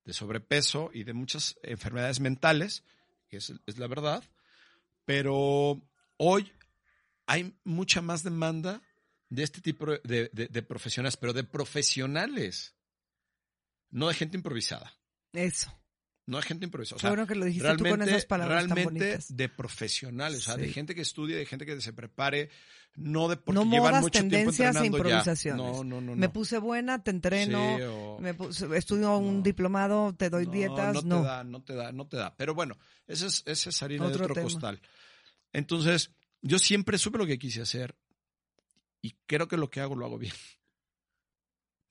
de 0.04 0.12
sobrepeso 0.12 0.90
y 0.92 1.04
de 1.04 1.14
muchas 1.14 1.56
enfermedades 1.62 2.20
mentales, 2.20 2.84
que 3.28 3.38
es, 3.38 3.52
es 3.66 3.78
la 3.78 3.86
verdad. 3.86 4.22
Pero 5.04 5.80
hoy 6.18 6.52
hay 7.26 7.54
mucha 7.64 8.00
más 8.02 8.22
demanda 8.22 8.82
de 9.30 9.42
este 9.42 9.60
tipo 9.60 9.86
de, 9.86 10.28
de- 10.32 10.48
de 10.48 10.62
profesionales, 10.62 11.16
pero 11.16 11.32
de 11.32 11.44
profesionales, 11.44 12.74
no 13.90 14.08
de 14.08 14.14
gente 14.14 14.36
improvisada. 14.36 14.92
Eso. 15.32 15.72
No 16.26 16.38
de 16.38 16.42
gente 16.44 16.64
improvisada. 16.64 16.96
O 16.96 17.00
sea, 17.00 17.10
bueno 17.10 17.26
que 17.26 17.34
lo 17.34 17.44
dijiste 17.44 17.76
tú 17.76 17.84
con 17.84 18.00
esas 18.02 18.24
palabras 18.24 18.66
tan 18.66 18.76
realmente 18.76 19.04
bonitas. 19.04 19.36
de 19.36 19.48
profesionales, 19.50 20.38
o 20.38 20.42
sea, 20.42 20.56
de 20.56 20.66
Sí. 20.68 20.72
gente 20.72 20.94
que 20.94 21.02
estudie, 21.02 21.36
de 21.36 21.44
gente 21.44 21.66
que 21.66 21.78
se 21.82 21.92
prepare, 21.92 22.48
no 22.94 23.28
de 23.28 23.36
porque 23.36 23.58
No 23.58 23.64
llevan 23.70 23.90
modas, 23.90 24.00
mucho 24.02 24.12
tiempo 24.20 24.30
tendencias 24.36 24.76
e 24.76 24.86
entrenando 24.86 24.98
ya. 24.98 25.04
improvisaciones. 25.04 25.66
No, 25.66 25.84
no, 25.84 26.00
no. 26.00 26.16
Me 26.16 26.26
no. 26.28 26.32
puse 26.32 26.56
buena, 26.58 27.02
te 27.02 27.10
entreno, 27.10 27.76
Sí, 27.76 27.82
o- 27.82 28.18
me 28.20 28.32
puse- 28.34 28.74
estudio 28.76 29.18
un 29.18 29.38
No. 29.38 29.42
diplomado, 29.42 30.14
te 30.16 30.30
doy 30.30 30.46
no, 30.46 30.52
dietas. 30.52 30.94
No 30.94 31.02
No, 31.02 31.20
te 31.22 31.26
da, 31.26 31.44
no 31.44 31.62
te 31.62 31.74
da, 31.74 31.92
no 31.92 32.06
te 32.08 32.16
da. 32.16 32.34
Pero 32.36 32.54
bueno, 32.54 32.78
ese 33.06 33.26
es, 33.26 33.42
ese 33.44 33.68
es 33.70 33.82
harina 33.82 34.04
de 34.06 34.12
Otro 34.12 34.24
otro 34.24 34.34
tema. 34.34 34.44
costal. 34.44 34.80
Entonces, 35.52 36.10
yo 36.40 36.58
siempre 36.58 36.96
supe 36.96 37.18
lo 37.18 37.26
que 37.26 37.38
quise 37.38 37.60
hacer 37.60 37.94
y 39.02 39.14
creo 39.26 39.46
que 39.46 39.56
lo 39.58 39.68
que 39.70 39.80
hago 39.80 39.94
lo 39.94 40.06
hago 40.06 40.16
bien. 40.18 40.32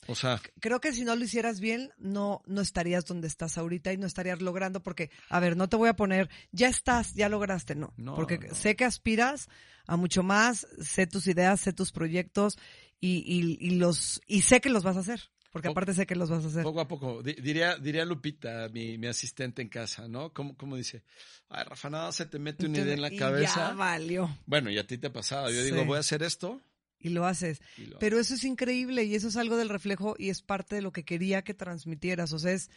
O 0.07 0.15
sea, 0.15 0.41
Creo 0.59 0.81
que 0.81 0.91
si 0.93 1.03
no 1.03 1.15
lo 1.15 1.23
hicieras 1.23 1.59
bien, 1.59 1.91
no, 1.97 2.41
no 2.45 2.61
estarías 2.61 3.05
donde 3.05 3.27
estás 3.27 3.57
ahorita 3.57 3.93
y 3.93 3.97
no 3.97 4.05
estarías 4.07 4.41
logrando 4.41 4.81
porque, 4.83 5.09
a 5.29 5.39
ver, 5.39 5.55
no 5.57 5.69
te 5.69 5.77
voy 5.77 5.89
a 5.89 5.95
poner, 5.95 6.29
ya 6.51 6.67
estás, 6.67 7.13
ya 7.13 7.29
lograste, 7.29 7.75
no. 7.75 7.93
No, 7.97 8.15
porque 8.15 8.37
no. 8.37 8.53
sé 8.55 8.75
que 8.75 8.85
aspiras 8.85 9.47
a 9.87 9.95
mucho 9.97 10.23
más, 10.23 10.67
sé 10.81 11.07
tus 11.07 11.27
ideas, 11.27 11.59
sé 11.61 11.73
tus 11.73 11.91
proyectos 11.91 12.57
y, 12.99 13.17
y, 13.25 13.57
y 13.65 13.71
los, 13.77 14.21
y 14.27 14.41
sé 14.41 14.61
que 14.61 14.69
los 14.69 14.83
vas 14.83 14.97
a 14.97 15.01
hacer. 15.01 15.21
Porque 15.51 15.67
Poco- 15.67 15.79
aparte 15.81 15.93
sé 15.93 16.07
que 16.07 16.15
los 16.15 16.31
vas 16.31 16.43
a 16.45 16.47
hacer. 16.47 16.63
poco 16.63 16.81
a 16.81 16.87
poco, 16.87 17.21
di- 17.21 17.33
diría, 17.35 17.77
diría 17.77 18.05
Lupita, 18.05 18.69
mi, 18.69 18.97
mi 18.97 19.05
asistente 19.05 19.61
en 19.61 19.69
casa, 19.69 20.07
¿no? 20.07 20.33
¿Cómo, 20.33 20.57
cómo 20.57 20.75
dice? 20.75 21.03
Ay, 21.47 21.63
Rafa, 21.65 21.91
nada, 21.91 22.11
se 22.11 22.25
te 22.25 22.39
mete 22.39 22.65
una 22.65 22.79
idea 22.79 22.93
en 22.95 23.01
la 23.03 23.11
cabeza. 23.15 23.69
Ya 23.69 23.73
valió. 23.75 24.35
Bueno, 24.47 24.71
y 24.71 24.79
a 24.79 24.87
ti 24.87 24.97
te 24.97 25.07
ha 25.07 25.13
pasado. 25.13 25.51
Yo 25.51 25.61
Sí. 25.61 25.69
digo, 25.69 25.85
voy 25.85 25.97
a 25.97 25.99
hacer 25.99 26.23
esto. 26.23 26.59
Y 27.03 27.09
lo 27.09 27.25
haces. 27.27 27.61
y 27.77 27.85
lo 27.85 27.99
Pero 27.99 28.17
eso 28.19 28.33
es 28.33 28.43
increíble 28.43 29.03
y 29.03 29.13
eso 29.13 29.27
es 29.27 29.37
algo 29.37 29.57
del 29.57 29.69
reflejo 29.69 30.15
y 30.17 30.29
es 30.29 30.41
parte 30.41 30.75
de 30.75 30.81
lo 30.81 30.91
que 30.91 31.03
quería 31.05 31.43
que 31.43 31.53
transmitieras. 31.53 32.33
O 32.33 32.39
sea, 32.39 32.53
es, 32.53 32.71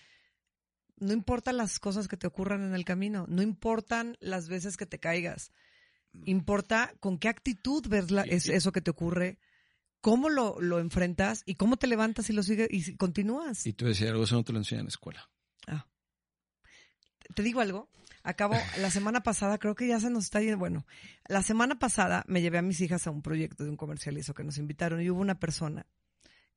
no 0.99 1.12
importan 1.12 1.57
las 1.57 1.79
cosas 1.79 2.09
que 2.09 2.16
te 2.16 2.27
ocurran 2.27 2.62
en 2.62 2.74
el 2.74 2.85
camino, 2.85 3.24
no 3.29 3.41
importan 3.43 4.16
las 4.20 4.49
veces 4.49 4.77
que 4.77 4.85
te 4.87 4.99
caigas, 4.99 5.53
importa 6.24 6.95
con 7.01 7.18
qué 7.18 7.29
actitud 7.29 7.87
ves 7.89 8.11
la- 8.11 8.27
Y- 8.27 8.31
es, 8.31 8.49
eso 8.49 8.72
que 8.72 8.81
te 8.81 8.91
ocurre, 8.91 9.39
cómo 10.01 10.29
lo, 10.31 10.61
lo 10.61 10.79
enfrentas 10.79 11.43
y 11.47 11.55
cómo 11.55 11.77
te 11.77 11.87
levantas 11.87 12.29
y 12.31 12.33
lo 12.33 12.43
sigues 12.43 12.68
y 12.70 12.97
continúas. 12.97 13.66
Y 13.66 13.72
tú 13.74 13.87
decías 13.87 14.11
algo, 14.11 14.24
eso 14.24 14.35
no 14.37 14.45
te 14.45 14.53
lo 14.53 14.59
enseñan 14.59 14.81
en 14.81 14.87
la 14.87 14.91
escuela. 14.91 15.31
Ah. 15.66 15.87
Te 17.35 17.43
digo 17.43 17.61
algo. 17.61 17.89
Acabo, 18.27 18.57
la 18.79 18.91
semana 18.91 19.22
pasada, 19.22 19.57
creo 19.57 19.77
que 19.77 19.87
ya 19.87 20.01
se 20.01 20.11
nos 20.11 20.24
está 20.24 20.41
yendo. 20.41 20.59
Bueno, 20.59 20.85
la 21.29 21.45
semana 21.45 21.79
pasada 21.79 22.24
me 22.27 22.43
llevé 22.43 22.59
a 22.59 22.62
mis 22.62 22.81
hijas 22.81 23.07
a 23.07 23.12
un 23.12 23.22
proyecto 23.22 23.62
de 23.62 23.70
un 23.70 23.77
comercial 23.77 24.16
y 24.16 24.20
eso 24.20 24.35
que 24.35 24.43
nos 24.43 24.59
invitaron 24.59 25.01
y 25.01 25.09
hubo 25.09 25.20
una 25.20 25.39
persona 25.39 25.87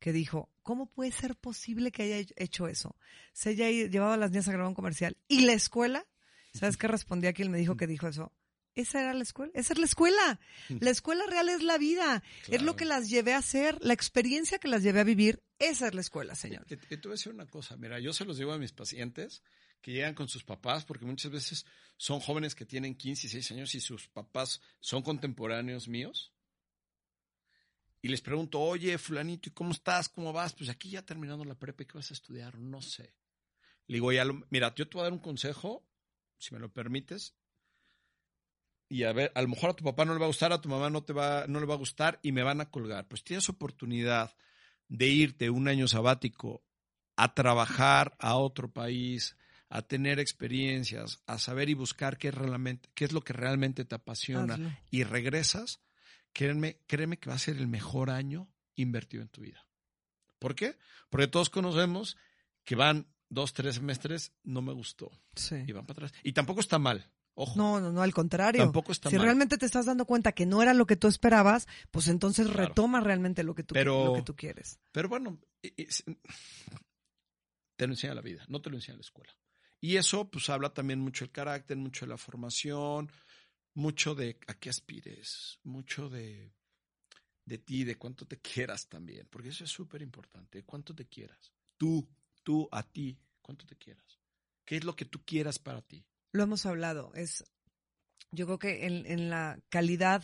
que 0.00 0.12
dijo, 0.12 0.50
¿cómo 0.64 0.90
puede 0.90 1.12
ser 1.12 1.36
posible 1.36 1.92
que 1.92 2.02
haya 2.02 2.26
hecho 2.34 2.66
eso? 2.66 2.96
Se 3.32 3.50
haya 3.50 3.70
llevado 3.70 4.14
a 4.14 4.16
las 4.16 4.32
niñas 4.32 4.48
a 4.48 4.50
grabar 4.50 4.66
un 4.66 4.74
comercial. 4.74 5.16
¿Y 5.28 5.42
la 5.42 5.52
escuela? 5.52 6.08
¿Sabes 6.54 6.76
qué 6.76 6.88
respondí 6.88 7.28
a 7.28 7.32
quien 7.32 7.52
me 7.52 7.58
dijo 7.58 7.76
que 7.76 7.86
dijo 7.86 8.08
eso? 8.08 8.32
Esa 8.74 9.02
era 9.02 9.14
la 9.14 9.22
escuela. 9.22 9.52
Esa 9.54 9.72
es 9.74 9.78
la 9.78 9.84
escuela. 9.84 10.40
La 10.80 10.90
escuela 10.90 11.24
real 11.28 11.48
es 11.50 11.62
la 11.62 11.78
vida. 11.78 12.24
Es 12.48 12.62
lo 12.62 12.74
que 12.74 12.84
las 12.84 13.08
llevé 13.08 13.34
a 13.34 13.38
hacer, 13.38 13.78
la 13.80 13.94
experiencia 13.94 14.58
que 14.58 14.66
las 14.66 14.82
llevé 14.82 15.00
a 15.00 15.04
vivir. 15.04 15.40
Esa 15.60 15.86
es 15.86 15.94
la 15.94 16.00
escuela, 16.00 16.34
señor. 16.34 16.66
Y, 16.68 16.74
y 16.74 16.78
te 16.78 16.96
voy 16.96 17.10
a 17.10 17.12
decir 17.12 17.32
una 17.32 17.46
cosa, 17.46 17.76
mira, 17.76 18.00
yo 18.00 18.12
se 18.12 18.24
los 18.24 18.38
digo 18.38 18.52
a 18.52 18.58
mis 18.58 18.72
pacientes 18.72 19.44
que 19.80 19.92
llegan 19.92 20.14
con 20.14 20.28
sus 20.28 20.44
papás, 20.44 20.84
porque 20.84 21.04
muchas 21.04 21.30
veces 21.30 21.66
son 21.96 22.20
jóvenes 22.20 22.54
que 22.54 22.66
tienen 22.66 22.94
15 22.94 23.26
y 23.26 23.30
6 23.30 23.50
años 23.52 23.74
y 23.74 23.80
sus 23.80 24.08
papás 24.08 24.60
son 24.80 25.02
contemporáneos 25.02 25.88
míos. 25.88 26.32
Y 28.02 28.08
les 28.08 28.22
pregunto, 28.22 28.60
oye, 28.60 28.96
fulanito, 28.96 29.48
¿y 29.48 29.52
cómo 29.52 29.72
estás? 29.72 30.08
¿Cómo 30.08 30.32
vas? 30.32 30.54
Pues 30.54 30.70
aquí 30.70 30.90
ya 30.90 31.04
terminando 31.04 31.44
la 31.44 31.58
prepa, 31.58 31.82
¿y 31.82 31.86
¿qué 31.86 31.98
vas 31.98 32.10
a 32.10 32.14
estudiar? 32.14 32.58
No 32.58 32.80
sé. 32.80 33.14
Le 33.86 33.96
digo, 33.96 34.12
ya 34.12 34.24
mira, 34.48 34.74
yo 34.74 34.88
te 34.88 34.94
voy 34.94 35.00
a 35.00 35.04
dar 35.04 35.12
un 35.12 35.18
consejo, 35.18 35.86
si 36.38 36.54
me 36.54 36.60
lo 36.60 36.72
permites. 36.72 37.34
Y 38.88 39.04
a 39.04 39.12
ver, 39.12 39.30
a 39.34 39.42
lo 39.42 39.48
mejor 39.48 39.70
a 39.70 39.76
tu 39.76 39.84
papá 39.84 40.04
no 40.04 40.14
le 40.14 40.18
va 40.18 40.26
a 40.26 40.28
gustar, 40.28 40.52
a 40.52 40.60
tu 40.60 40.68
mamá 40.68 40.90
no 40.90 41.04
te 41.04 41.12
va, 41.12 41.46
no 41.46 41.60
le 41.60 41.66
va 41.66 41.74
a 41.74 41.78
gustar 41.78 42.18
y 42.22 42.32
me 42.32 42.42
van 42.42 42.60
a 42.60 42.70
colgar. 42.70 43.06
Pues 43.06 43.22
tienes 43.22 43.48
oportunidad 43.48 44.34
de 44.88 45.06
irte 45.06 45.50
un 45.50 45.68
año 45.68 45.86
sabático 45.86 46.64
a 47.16 47.34
trabajar 47.34 48.16
a 48.18 48.36
otro 48.36 48.72
país, 48.72 49.36
a 49.70 49.82
tener 49.82 50.18
experiencias, 50.18 51.22
a 51.26 51.38
saber 51.38 51.70
y 51.70 51.74
buscar 51.74 52.18
qué, 52.18 52.30
realmente, 52.30 52.90
qué 52.94 53.04
es 53.06 53.12
lo 53.12 53.22
que 53.22 53.32
realmente 53.32 53.84
te 53.84 53.94
apasiona 53.94 54.54
Hazlo. 54.54 54.70
y 54.90 55.04
regresas, 55.04 55.80
créeme, 56.32 56.78
créeme 56.86 57.18
que 57.18 57.30
va 57.30 57.36
a 57.36 57.38
ser 57.38 57.56
el 57.56 57.68
mejor 57.68 58.10
año 58.10 58.48
invertido 58.74 59.22
en 59.22 59.28
tu 59.28 59.40
vida. 59.42 59.64
¿Por 60.38 60.54
qué? 60.54 60.76
Porque 61.08 61.28
todos 61.28 61.50
conocemos 61.50 62.16
que 62.64 62.74
van 62.74 63.06
dos, 63.28 63.52
tres 63.54 63.76
semestres, 63.76 64.32
no 64.42 64.60
me 64.60 64.72
gustó, 64.72 65.10
Sí. 65.36 65.56
y 65.66 65.72
van 65.72 65.86
para 65.86 66.06
atrás. 66.06 66.20
Y 66.24 66.32
tampoco 66.32 66.60
está 66.60 66.78
mal, 66.80 67.08
ojo. 67.34 67.54
No, 67.56 67.78
no, 67.80 67.92
no, 67.92 68.02
al 68.02 68.12
contrario. 68.12 68.62
Tampoco 68.62 68.90
está 68.90 69.08
si 69.08 69.16
mal. 69.16 69.24
realmente 69.24 69.56
te 69.56 69.66
estás 69.66 69.86
dando 69.86 70.04
cuenta 70.04 70.32
que 70.32 70.46
no 70.46 70.62
era 70.62 70.74
lo 70.74 70.86
que 70.86 70.96
tú 70.96 71.06
esperabas, 71.06 71.68
pues 71.92 72.08
entonces 72.08 72.48
Claro. 72.48 72.68
retoma 72.68 73.00
realmente 73.00 73.44
lo 73.44 73.54
que 73.54 73.62
tú, 73.62 73.74
Pero- 73.74 74.06
lo 74.06 74.14
que 74.14 74.22
tú 74.22 74.34
quieres. 74.34 74.80
Pero 74.90 75.08
bueno, 75.08 75.38
te 77.76 77.86
lo 77.86 77.92
enseña 77.92 78.14
la 78.14 78.20
vida, 78.20 78.44
no 78.48 78.60
te 78.60 78.68
lo 78.70 78.76
enseña 78.76 78.96
la 78.96 79.02
escuela. 79.02 79.32
Y 79.80 79.96
eso 79.96 80.30
pues 80.30 80.48
habla 80.50 80.72
también 80.74 81.00
mucho 81.00 81.24
del 81.24 81.32
carácter, 81.32 81.76
mucho 81.76 82.04
de 82.04 82.10
la 82.10 82.18
formación, 82.18 83.10
mucho 83.74 84.14
de 84.14 84.38
a 84.46 84.54
qué 84.54 84.68
aspires, 84.68 85.58
mucho 85.62 86.08
de, 86.08 86.52
de 87.44 87.58
ti, 87.58 87.84
de 87.84 87.96
cuánto 87.96 88.26
te 88.26 88.38
quieras 88.38 88.88
también, 88.88 89.26
porque 89.30 89.48
eso 89.48 89.64
es 89.64 89.70
súper 89.70 90.02
importante, 90.02 90.64
cuánto 90.64 90.94
te 90.94 91.06
quieras. 91.06 91.52
Tú, 91.76 92.06
tú, 92.42 92.68
a 92.70 92.82
ti, 92.82 93.18
cuánto 93.40 93.66
te 93.66 93.76
quieras. 93.76 94.20
¿Qué 94.64 94.76
es 94.76 94.84
lo 94.84 94.94
que 94.94 95.04
tú 95.04 95.24
quieras 95.24 95.58
para 95.58 95.82
ti? 95.82 96.04
Lo 96.32 96.42
hemos 96.42 96.66
hablado. 96.66 97.12
Es, 97.14 97.44
yo 98.30 98.46
creo 98.46 98.58
que 98.58 98.86
en, 98.86 99.06
en 99.06 99.30
la 99.30 99.58
calidad 99.68 100.22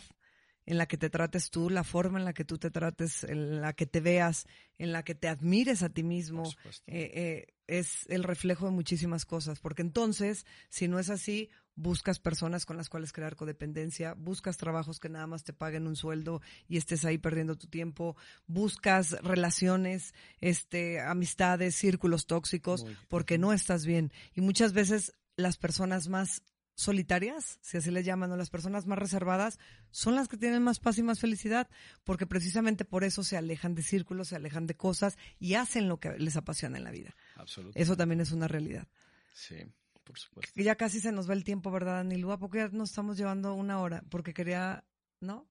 en 0.67 0.77
la 0.77 0.85
que 0.85 0.97
te 0.97 1.09
trates 1.09 1.49
tú, 1.49 1.69
la 1.69 1.85
forma 1.85 2.19
en 2.19 2.25
la 2.25 2.33
que 2.33 2.43
tú 2.43 2.57
te 2.57 2.69
trates, 2.69 3.23
en 3.23 3.61
la 3.61 3.71
que 3.71 3.85
te 3.85 4.01
veas, 4.01 4.45
en 4.77 4.91
la 4.91 5.01
que 5.01 5.15
te 5.15 5.29
admires 5.29 5.81
a 5.81 5.89
ti 5.89 6.03
mismo, 6.03 6.43
eh, 6.65 7.11
eh, 7.15 7.53
es 7.67 8.05
el 8.09 8.23
reflejo 8.23 8.65
de 8.65 8.71
muchísimas 8.71 9.25
cosas. 9.25 9.61
Porque 9.61 9.81
entonces, 9.81 10.45
si 10.67 10.89
no 10.89 10.99
es 10.99 11.09
así, 11.09 11.49
buscas 11.75 12.19
personas 12.19 12.65
con 12.65 12.75
las 12.75 12.89
cuales 12.89 13.13
crear 13.13 13.37
codependencia, 13.37 14.13
buscas 14.15 14.57
trabajos 14.57 14.99
que 14.99 15.07
nada 15.07 15.25
más 15.25 15.45
te 15.45 15.53
paguen 15.53 15.87
un 15.87 15.95
sueldo 15.95 16.41
y 16.67 16.75
estés 16.75 17.05
ahí 17.05 17.17
perdiendo 17.17 17.55
tu 17.55 17.67
tiempo, 17.67 18.17
buscas 18.45 19.11
relaciones, 19.23 20.13
este, 20.41 20.99
amistades, 20.99 21.75
círculos 21.75 22.27
tóxicos, 22.27 22.85
porque 23.07 23.37
no 23.37 23.53
estás 23.53 23.85
bien. 23.85 24.11
Y 24.35 24.41
muchas 24.41 24.73
veces 24.73 25.13
las 25.37 25.55
personas 25.55 26.09
más 26.09 26.43
solitarias, 26.77 27.57
si 27.63 27.77
así 27.77 27.89
les 27.89 28.05
llaman, 28.05 28.31
o 28.31 28.37
las 28.37 28.51
personas 28.51 28.85
más 28.85 28.99
reservadas, 28.99 29.57
son 29.89 30.15
las 30.15 30.27
que 30.27 30.37
tienen 30.37 30.61
más 30.61 30.79
paz 30.79 30.99
y 30.99 31.03
más 31.03 31.19
felicidad, 31.19 31.67
porque 32.03 32.27
precisamente 32.27 32.85
por 32.85 33.03
eso 33.03 33.23
se 33.23 33.35
alejan 33.35 33.73
de 33.73 33.81
círculos, 33.81 34.27
se 34.27 34.35
alejan 34.35 34.67
de 34.67 34.77
cosas 34.77 35.17
y 35.39 35.55
hacen 35.55 35.89
lo 35.89 35.99
que 35.99 36.17
les 36.19 36.37
apasiona 36.37 36.77
en 36.77 36.83
la 36.83 36.91
vida. 36.91 37.15
Absolutamente. 37.35 37.81
Eso 37.81 37.97
también 37.97 38.21
es 38.21 38.31
una 38.31 38.47
realidad. 38.47 38.87
Sí, 39.33 39.55
por 40.03 40.19
supuesto. 40.19 40.53
Y 40.59 40.63
ya 40.63 40.75
casi 40.75 40.99
se 40.99 41.11
nos 41.11 41.27
va 41.27 41.33
el 41.33 41.43
tiempo, 41.43 41.71
¿verdad, 41.71 41.99
Anilú? 41.99 42.31
¿A 42.31 42.37
poco 42.37 42.57
ya 42.57 42.67
nos 42.67 42.91
estamos 42.91 43.17
llevando 43.17 43.55
una 43.55 43.81
hora? 43.81 44.03
Porque 44.09 44.35
quería, 44.35 44.85
¿no? 45.19 45.49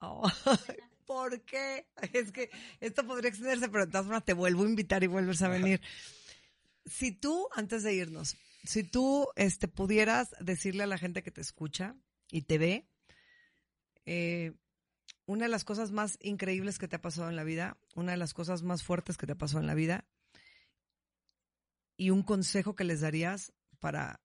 Oh, 0.00 0.26
¿Por 1.06 1.42
qué? 1.42 1.86
Es 2.14 2.32
que 2.32 2.50
esto 2.80 3.06
podría 3.06 3.28
extenderse, 3.28 3.68
pero 3.68 3.84
de 3.84 3.92
todas 3.92 4.06
formas 4.06 4.24
te 4.24 4.32
vuelvo 4.32 4.64
a 4.64 4.68
invitar 4.68 5.04
y 5.04 5.08
vuelves 5.08 5.42
a 5.42 5.48
venir. 5.48 5.80
Si 6.86 7.12
tú, 7.12 7.48
antes 7.54 7.82
de 7.82 7.94
irnos, 7.94 8.36
si 8.66 8.84
tú 8.84 9.28
este, 9.36 9.68
pudieras 9.68 10.34
decirle 10.40 10.82
a 10.82 10.86
la 10.86 10.98
gente 10.98 11.22
que 11.22 11.30
te 11.30 11.40
escucha 11.40 11.96
y 12.30 12.42
te 12.42 12.58
ve, 12.58 12.88
eh, 14.04 14.52
una 15.26 15.44
de 15.44 15.50
las 15.50 15.64
cosas 15.64 15.90
más 15.90 16.18
increíbles 16.20 16.78
que 16.78 16.88
te 16.88 16.96
ha 16.96 17.02
pasado 17.02 17.28
en 17.28 17.36
la 17.36 17.44
vida, 17.44 17.76
una 17.94 18.12
de 18.12 18.18
las 18.18 18.34
cosas 18.34 18.62
más 18.62 18.82
fuertes 18.82 19.16
que 19.16 19.26
te 19.26 19.32
ha 19.32 19.38
pasado 19.38 19.60
en 19.60 19.66
la 19.66 19.74
vida, 19.74 20.04
y 21.96 22.10
un 22.10 22.22
consejo 22.22 22.74
que 22.74 22.84
les 22.84 23.00
darías 23.00 23.52
para 23.80 24.20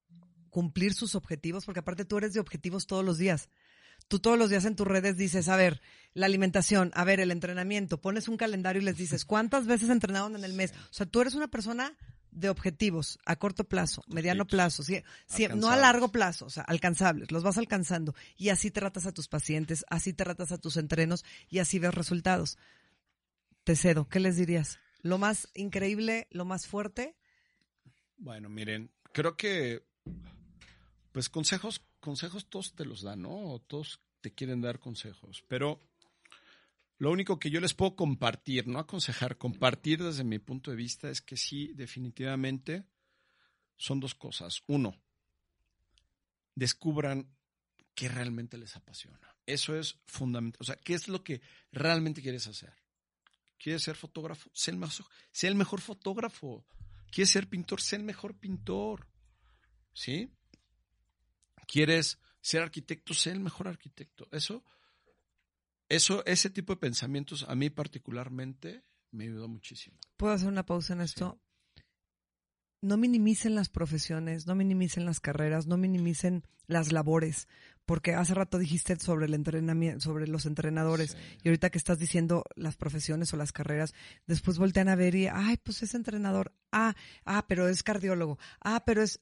cumplir 0.49 0.93
sus 0.93 1.15
objetivos, 1.15 1.65
porque 1.65 1.79
aparte 1.79 2.05
tú 2.05 2.17
eres 2.17 2.33
de 2.33 2.39
objetivos 2.39 2.85
todos 2.85 3.05
los 3.05 3.17
días. 3.17 3.49
Tú 4.07 4.19
todos 4.19 4.37
los 4.37 4.49
días 4.49 4.65
en 4.65 4.75
tus 4.75 4.87
redes 4.87 5.15
dices, 5.15 5.47
a 5.47 5.55
ver, 5.55 5.81
la 6.13 6.25
alimentación, 6.25 6.91
a 6.95 7.03
ver, 7.05 7.19
el 7.19 7.31
entrenamiento, 7.31 8.01
pones 8.01 8.27
un 8.27 8.35
calendario 8.35 8.81
y 8.81 8.85
les 8.85 8.97
dices, 8.97 9.25
¿cuántas 9.25 9.67
veces 9.67 9.89
entrenaron 9.89 10.35
en 10.35 10.43
el 10.43 10.53
mes? 10.53 10.73
O 10.89 10.93
sea, 10.93 11.05
tú 11.05 11.21
eres 11.21 11.35
una 11.35 11.47
persona 11.47 11.95
de 12.31 12.49
objetivos 12.49 13.19
a 13.25 13.35
corto 13.35 13.65
plazo, 13.65 14.03
mediano 14.07 14.47
plazo, 14.47 14.83
sí, 14.83 15.03
sí, 15.27 15.47
no 15.55 15.69
a 15.69 15.75
largo 15.75 16.11
plazo, 16.11 16.45
o 16.45 16.49
sea, 16.49 16.63
alcanzables, 16.63 17.31
los 17.31 17.43
vas 17.43 17.57
alcanzando 17.57 18.15
y 18.37 18.49
así 18.49 18.71
tratas 18.71 19.05
a 19.05 19.11
tus 19.11 19.27
pacientes, 19.27 19.85
así 19.89 20.13
tratas 20.13 20.51
a 20.51 20.57
tus 20.57 20.77
entrenos 20.77 21.25
y 21.49 21.59
así 21.59 21.79
ves 21.79 21.93
resultados. 21.93 22.57
Te 23.63 23.75
cedo, 23.75 24.07
¿qué 24.07 24.19
les 24.19 24.37
dirías? 24.37 24.79
Lo 25.01 25.17
más 25.17 25.49
increíble, 25.53 26.27
lo 26.31 26.45
más 26.45 26.67
fuerte. 26.67 27.15
Bueno, 28.17 28.49
miren, 28.49 28.91
creo 29.11 29.35
que 29.35 29.83
pues 31.11 31.29
consejos, 31.29 31.85
consejos 31.99 32.49
todos 32.49 32.73
te 32.73 32.85
los 32.85 33.01
dan, 33.01 33.23
¿no? 33.23 33.61
Todos 33.67 34.01
te 34.21 34.33
quieren 34.33 34.61
dar 34.61 34.79
consejos, 34.79 35.43
pero 35.47 35.79
lo 37.01 37.09
único 37.09 37.39
que 37.39 37.49
yo 37.49 37.59
les 37.59 37.73
puedo 37.73 37.95
compartir, 37.95 38.67
no 38.67 38.77
aconsejar, 38.77 39.39
compartir 39.39 40.03
desde 40.03 40.23
mi 40.23 40.37
punto 40.37 40.69
de 40.69 40.77
vista 40.77 41.09
es 41.09 41.19
que 41.19 41.35
sí, 41.35 41.71
definitivamente 41.73 42.85
son 43.75 43.99
dos 43.99 44.13
cosas. 44.13 44.61
Uno, 44.67 44.93
descubran 46.53 47.27
qué 47.95 48.07
realmente 48.07 48.55
les 48.55 48.75
apasiona. 48.75 49.35
Eso 49.47 49.75
es 49.75 49.97
fundamental. 50.05 50.59
O 50.61 50.63
sea, 50.63 50.75
¿qué 50.75 50.93
es 50.93 51.07
lo 51.07 51.23
que 51.23 51.41
realmente 51.71 52.21
quieres 52.21 52.45
hacer? 52.45 52.75
¿Quieres 53.57 53.81
ser 53.81 53.95
fotógrafo? 53.95 54.51
Sé 54.53 54.69
el 54.69 54.77
mejor, 54.77 55.07
sé 55.31 55.47
el 55.47 55.55
mejor 55.55 55.81
fotógrafo. 55.81 56.67
¿Quieres 57.09 57.31
ser 57.31 57.49
pintor? 57.49 57.81
Sé 57.81 57.95
el 57.95 58.03
mejor 58.03 58.37
pintor. 58.37 59.07
¿Sí? 59.91 60.31
¿Quieres 61.65 62.19
ser 62.41 62.61
arquitecto? 62.61 63.15
Sé 63.15 63.31
el 63.31 63.39
mejor 63.39 63.67
arquitecto. 63.67 64.27
Eso 64.31 64.63
eso, 65.91 66.23
ese 66.25 66.49
tipo 66.49 66.73
de 66.73 66.79
pensamientos 66.79 67.45
a 67.47 67.55
mí 67.55 67.69
particularmente 67.69 68.83
me 69.11 69.25
ayudó 69.25 69.47
muchísimo. 69.47 69.97
¿Puedo 70.17 70.33
hacer 70.33 70.47
una 70.47 70.65
pausa 70.65 70.93
en 70.93 71.01
esto? 71.01 71.39
No 72.81 72.97
minimicen 72.97 73.55
las 73.55 73.69
profesiones, 73.69 74.47
no 74.47 74.55
minimicen 74.55 75.05
las 75.05 75.19
carreras, 75.19 75.67
no 75.67 75.77
minimicen 75.77 76.43
las 76.65 76.91
labores, 76.91 77.47
porque 77.85 78.15
hace 78.15 78.33
rato 78.33 78.57
dijiste 78.57 78.97
sobre 78.99 79.25
el 79.25 79.33
entrenamiento, 79.33 79.99
sobre 79.99 80.27
los 80.27 80.45
entrenadores, 80.45 81.17
y 81.43 81.49
ahorita 81.49 81.69
que 81.69 81.77
estás 81.77 81.99
diciendo 81.99 82.45
las 82.55 82.77
profesiones 82.77 83.33
o 83.33 83.37
las 83.37 83.51
carreras, 83.51 83.93
después 84.25 84.57
voltean 84.57 84.87
a 84.87 84.95
ver 84.95 85.13
y, 85.13 85.27
ay, 85.27 85.57
pues 85.57 85.83
es 85.83 85.93
entrenador, 85.93 86.53
ah, 86.71 86.95
ah, 87.25 87.45
pero 87.47 87.67
es 87.67 87.83
cardiólogo, 87.83 88.39
ah, 88.61 88.83
pero 88.85 89.03
es, 89.03 89.19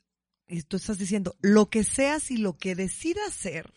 y 0.48 0.62
tú 0.62 0.78
estás 0.78 1.00
diciendo, 1.00 1.36
lo 1.42 1.70
que 1.70 1.84
seas 1.84 2.30
y 2.32 2.38
lo 2.38 2.58
que 2.58 2.76
decidas 2.76 3.34
ser, 3.34 3.74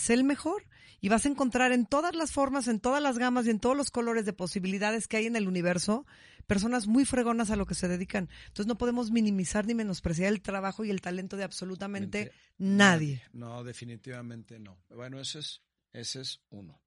sé 0.00 0.14
el 0.14 0.24
mejor 0.24 0.66
y 1.00 1.08
vas 1.08 1.24
a 1.24 1.28
encontrar 1.28 1.72
en 1.72 1.86
todas 1.86 2.14
las 2.14 2.32
formas, 2.32 2.68
en 2.68 2.80
todas 2.80 3.02
las 3.02 3.18
gamas 3.18 3.46
y 3.46 3.50
en 3.50 3.60
todos 3.60 3.76
los 3.76 3.90
colores 3.90 4.26
de 4.26 4.32
posibilidades 4.32 5.08
que 5.08 5.16
hay 5.16 5.26
en 5.26 5.36
el 5.36 5.48
universo, 5.48 6.06
personas 6.46 6.86
muy 6.86 7.04
fregonas 7.04 7.50
a 7.50 7.56
lo 7.56 7.66
que 7.66 7.74
se 7.74 7.88
dedican. 7.88 8.28
Entonces 8.48 8.66
no 8.66 8.76
podemos 8.76 9.10
minimizar 9.10 9.66
ni 9.66 9.74
menospreciar 9.74 10.32
el 10.32 10.42
trabajo 10.42 10.84
y 10.84 10.90
el 10.90 11.00
talento 11.00 11.36
de 11.36 11.44
absolutamente 11.44 12.32
nadie. 12.58 13.22
No, 13.32 13.64
definitivamente 13.64 14.58
no. 14.58 14.78
Bueno, 14.90 15.20
ese 15.20 15.38
es, 15.38 15.62
ese 15.92 16.20
es 16.20 16.40
uno. 16.50 16.82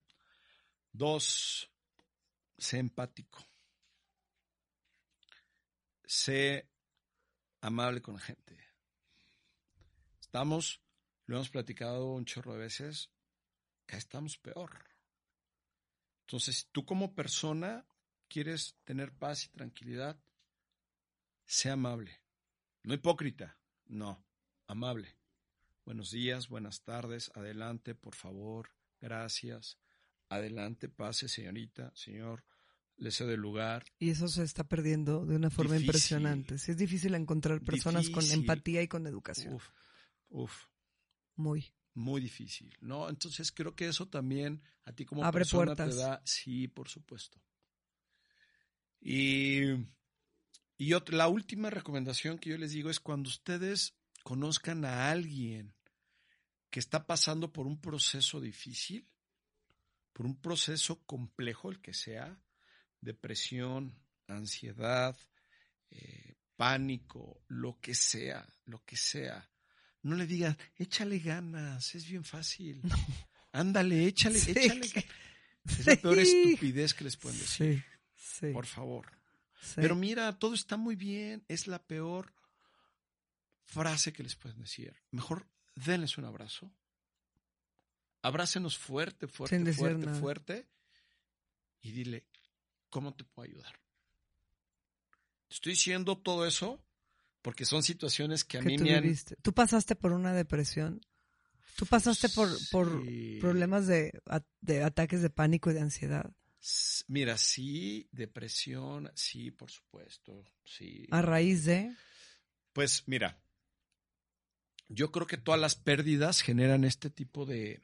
Dos, 0.91 1.71
sé 2.57 2.77
empático. 2.77 3.43
Sé 6.05 6.69
amable 7.61 8.01
con 8.01 8.15
la 8.15 8.21
gente. 8.21 8.57
Estamos, 10.21 10.81
lo 11.25 11.35
hemos 11.35 11.49
platicado 11.49 12.11
un 12.11 12.25
chorro 12.25 12.53
de 12.53 12.59
veces, 12.59 13.09
acá 13.83 13.97
estamos 13.97 14.37
peor. 14.37 14.85
Entonces, 16.21 16.67
tú 16.71 16.85
como 16.85 17.13
persona 17.13 17.85
quieres 18.27 18.75
tener 18.83 19.13
paz 19.13 19.45
y 19.45 19.49
tranquilidad, 19.49 20.19
sea 21.45 21.73
amable. 21.73 22.21
No 22.83 22.93
hipócrita, 22.93 23.57
no, 23.85 24.25
amable. 24.67 25.15
Buenos 25.85 26.11
días, 26.11 26.47
buenas 26.47 26.83
tardes, 26.83 27.31
adelante, 27.35 27.93
por 27.93 28.15
favor, 28.15 28.69
gracias. 29.01 29.77
Adelante, 30.29 30.89
pase, 30.89 31.27
señorita, 31.27 31.91
señor, 31.95 32.43
le 32.97 33.11
cedo 33.11 33.31
el 33.31 33.39
lugar. 33.39 33.85
Y 33.99 34.09
eso 34.09 34.27
se 34.27 34.43
está 34.43 34.63
perdiendo 34.63 35.25
de 35.25 35.35
una 35.35 35.49
forma 35.49 35.77
impresionante. 35.77 36.55
es 36.55 36.77
difícil 36.77 37.13
encontrar 37.15 37.61
personas 37.61 38.09
con 38.09 38.25
empatía 38.31 38.81
y 38.81 38.87
con 38.87 39.05
educación. 39.05 39.53
Uf, 39.55 39.69
uf. 40.29 40.72
Muy 41.35 41.73
muy 41.95 42.21
difícil, 42.21 42.75
¿no? 42.81 43.09
Entonces 43.09 43.51
creo 43.51 43.75
que 43.75 43.87
eso 43.87 44.07
también 44.07 44.61
a 44.85 44.91
ti 44.91 45.05
como 45.05 45.29
persona 45.31 45.75
te 45.75 45.93
da, 45.93 46.21
sí, 46.25 46.67
por 46.67 46.89
supuesto. 46.89 47.39
Y, 48.99 49.63
y 50.77 50.93
la 51.09 51.27
última 51.27 51.69
recomendación 51.69 52.39
que 52.39 52.51
yo 52.51 52.57
les 52.57 52.71
digo 52.71 52.89
es 52.89 52.99
cuando 52.99 53.29
ustedes 53.29 53.95
conozcan 54.23 54.85
a 54.85 55.11
alguien 55.11 55.75
que 56.69 56.79
está 56.79 57.05
pasando 57.05 57.51
por 57.51 57.67
un 57.67 57.79
proceso 57.79 58.41
difícil, 58.41 59.07
por 60.13 60.25
un 60.25 60.39
proceso 60.39 61.03
complejo, 61.05 61.69
el 61.69 61.81
que 61.81 61.93
sea, 61.93 62.41
depresión, 63.01 63.99
ansiedad, 64.27 65.15
eh, 65.91 66.35
pánico, 66.55 67.43
lo 67.47 67.79
que 67.79 67.93
sea, 67.93 68.47
lo 68.65 68.83
que 68.83 68.95
sea 68.95 69.52
no 70.03 70.15
le 70.15 70.27
digas, 70.27 70.55
échale 70.77 71.19
ganas, 71.19 71.95
es 71.95 72.07
bien 72.07 72.23
fácil. 72.23 72.81
Ándale, 73.51 74.05
échale, 74.05 74.37
échale. 74.37 74.89
Es 75.65 75.85
la 75.85 75.95
peor 75.95 76.19
estupidez 76.19 76.93
que 76.93 77.05
les 77.05 77.15
pueden 77.17 77.39
decir. 77.39 77.85
Sí, 78.15 78.51
Por 78.51 78.65
favor. 78.65 79.11
Pero 79.75 79.95
mira, 79.95 80.37
todo 80.37 80.53
está 80.53 80.75
muy 80.75 80.95
bien. 80.95 81.45
Es 81.47 81.67
la 81.67 81.81
peor 81.81 82.33
frase 83.63 84.11
que 84.11 84.23
les 84.23 84.35
pueden 84.35 84.59
decir. 84.59 84.93
Mejor 85.11 85.47
denles 85.75 86.17
un 86.17 86.25
abrazo. 86.25 86.69
Abrácenos 88.21 88.77
fuerte, 88.77 89.27
fuerte, 89.27 89.73
fuerte, 89.73 90.07
fuerte. 90.15 90.67
Y 91.81 91.91
dile, 91.91 92.25
¿cómo 92.89 93.13
te 93.13 93.23
puedo 93.23 93.49
ayudar? 93.49 93.79
Te 95.47 95.55
estoy 95.55 95.73
diciendo 95.73 96.17
todo 96.17 96.45
eso 96.45 96.83
porque 97.43 97.65
son 97.65 97.83
situaciones 97.83 98.43
que 98.45 98.57
a 98.57 98.61
mí 98.61 98.77
me 98.77 98.95
han... 98.95 99.15
¿Tú 99.43 99.53
pasaste 99.53 99.95
por 99.95 100.13
una 100.13 100.33
depresión? 100.33 101.05
¿Tú 101.75 101.85
pasaste 101.85 102.29
por, 102.29 102.49
por 102.71 103.03
problemas 103.41 103.85
de, 103.85 104.21
de, 104.61 104.83
ataques 104.83 105.21
de 105.21 105.29
pánico 105.29 105.69
y 105.69 105.73
de 105.73 105.81
ansiedad? 105.81 106.31
Mira, 107.07 107.37
sí, 107.37 108.07
depresión, 108.11 109.11
sí, 109.13 109.51
por 109.51 109.69
supuesto, 109.69 110.45
sí. 110.63 111.05
¿A 111.11 111.21
raíz 111.21 111.65
de? 111.65 111.93
Pues 112.71 113.03
mira, 113.07 113.43
yo 114.87 115.11
creo 115.11 115.27
que 115.27 115.37
todas 115.37 115.59
las 115.59 115.75
pérdidas 115.75 116.41
generan 116.41 116.85
este 116.85 117.09
tipo 117.09 117.45
de, 117.45 117.81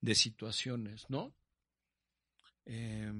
de 0.00 0.14
situaciones, 0.14 1.04
¿no? 1.10 1.36
Eh, 2.64 3.12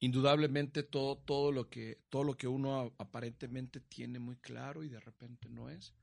indudablemente 0.00 0.82
todo, 0.82 1.16
todo, 1.16 1.52
lo 1.52 1.68
que, 1.68 1.98
todo 2.08 2.24
lo 2.24 2.36
que 2.36 2.46
uno 2.46 2.94
aparentemente 2.98 3.80
tiene 3.80 4.18
muy 4.18 4.36
claro 4.36 4.84
y 4.84 4.88
de 4.88 5.00
repente 5.00 5.48
no 5.48 5.68
es, 5.68 5.94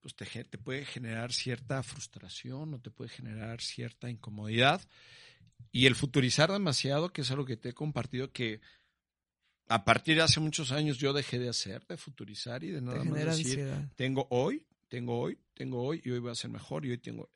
pues 0.00 0.14
te, 0.14 0.26
te 0.44 0.58
puede 0.58 0.84
generar 0.84 1.32
cierta 1.32 1.82
frustración 1.82 2.74
o 2.74 2.80
te 2.80 2.90
puede 2.90 3.10
generar 3.10 3.60
cierta 3.60 4.08
incomodidad. 4.08 4.80
Y 5.72 5.86
el 5.86 5.94
futurizar 5.94 6.52
demasiado, 6.52 7.12
que 7.12 7.22
es 7.22 7.30
algo 7.30 7.44
que 7.44 7.56
te 7.56 7.70
he 7.70 7.74
compartido, 7.74 8.30
que 8.30 8.60
a 9.68 9.84
partir 9.84 10.16
de 10.16 10.22
hace 10.22 10.38
muchos 10.38 10.70
años 10.70 10.98
yo 10.98 11.12
dejé 11.12 11.38
de 11.38 11.48
hacer, 11.48 11.84
de 11.86 11.96
futurizar 11.96 12.62
y 12.62 12.70
de 12.70 12.80
nada 12.80 13.02
más 13.04 13.14
decir, 13.14 13.28
ansiedad. 13.28 13.92
tengo 13.96 14.28
hoy, 14.30 14.64
tengo 14.88 15.18
hoy, 15.18 15.38
tengo 15.54 15.82
hoy 15.82 16.00
y 16.04 16.10
hoy 16.10 16.20
voy 16.20 16.30
a 16.30 16.36
ser 16.36 16.50
mejor 16.50 16.86
y 16.86 16.90
hoy 16.90 16.98
tengo 16.98 17.30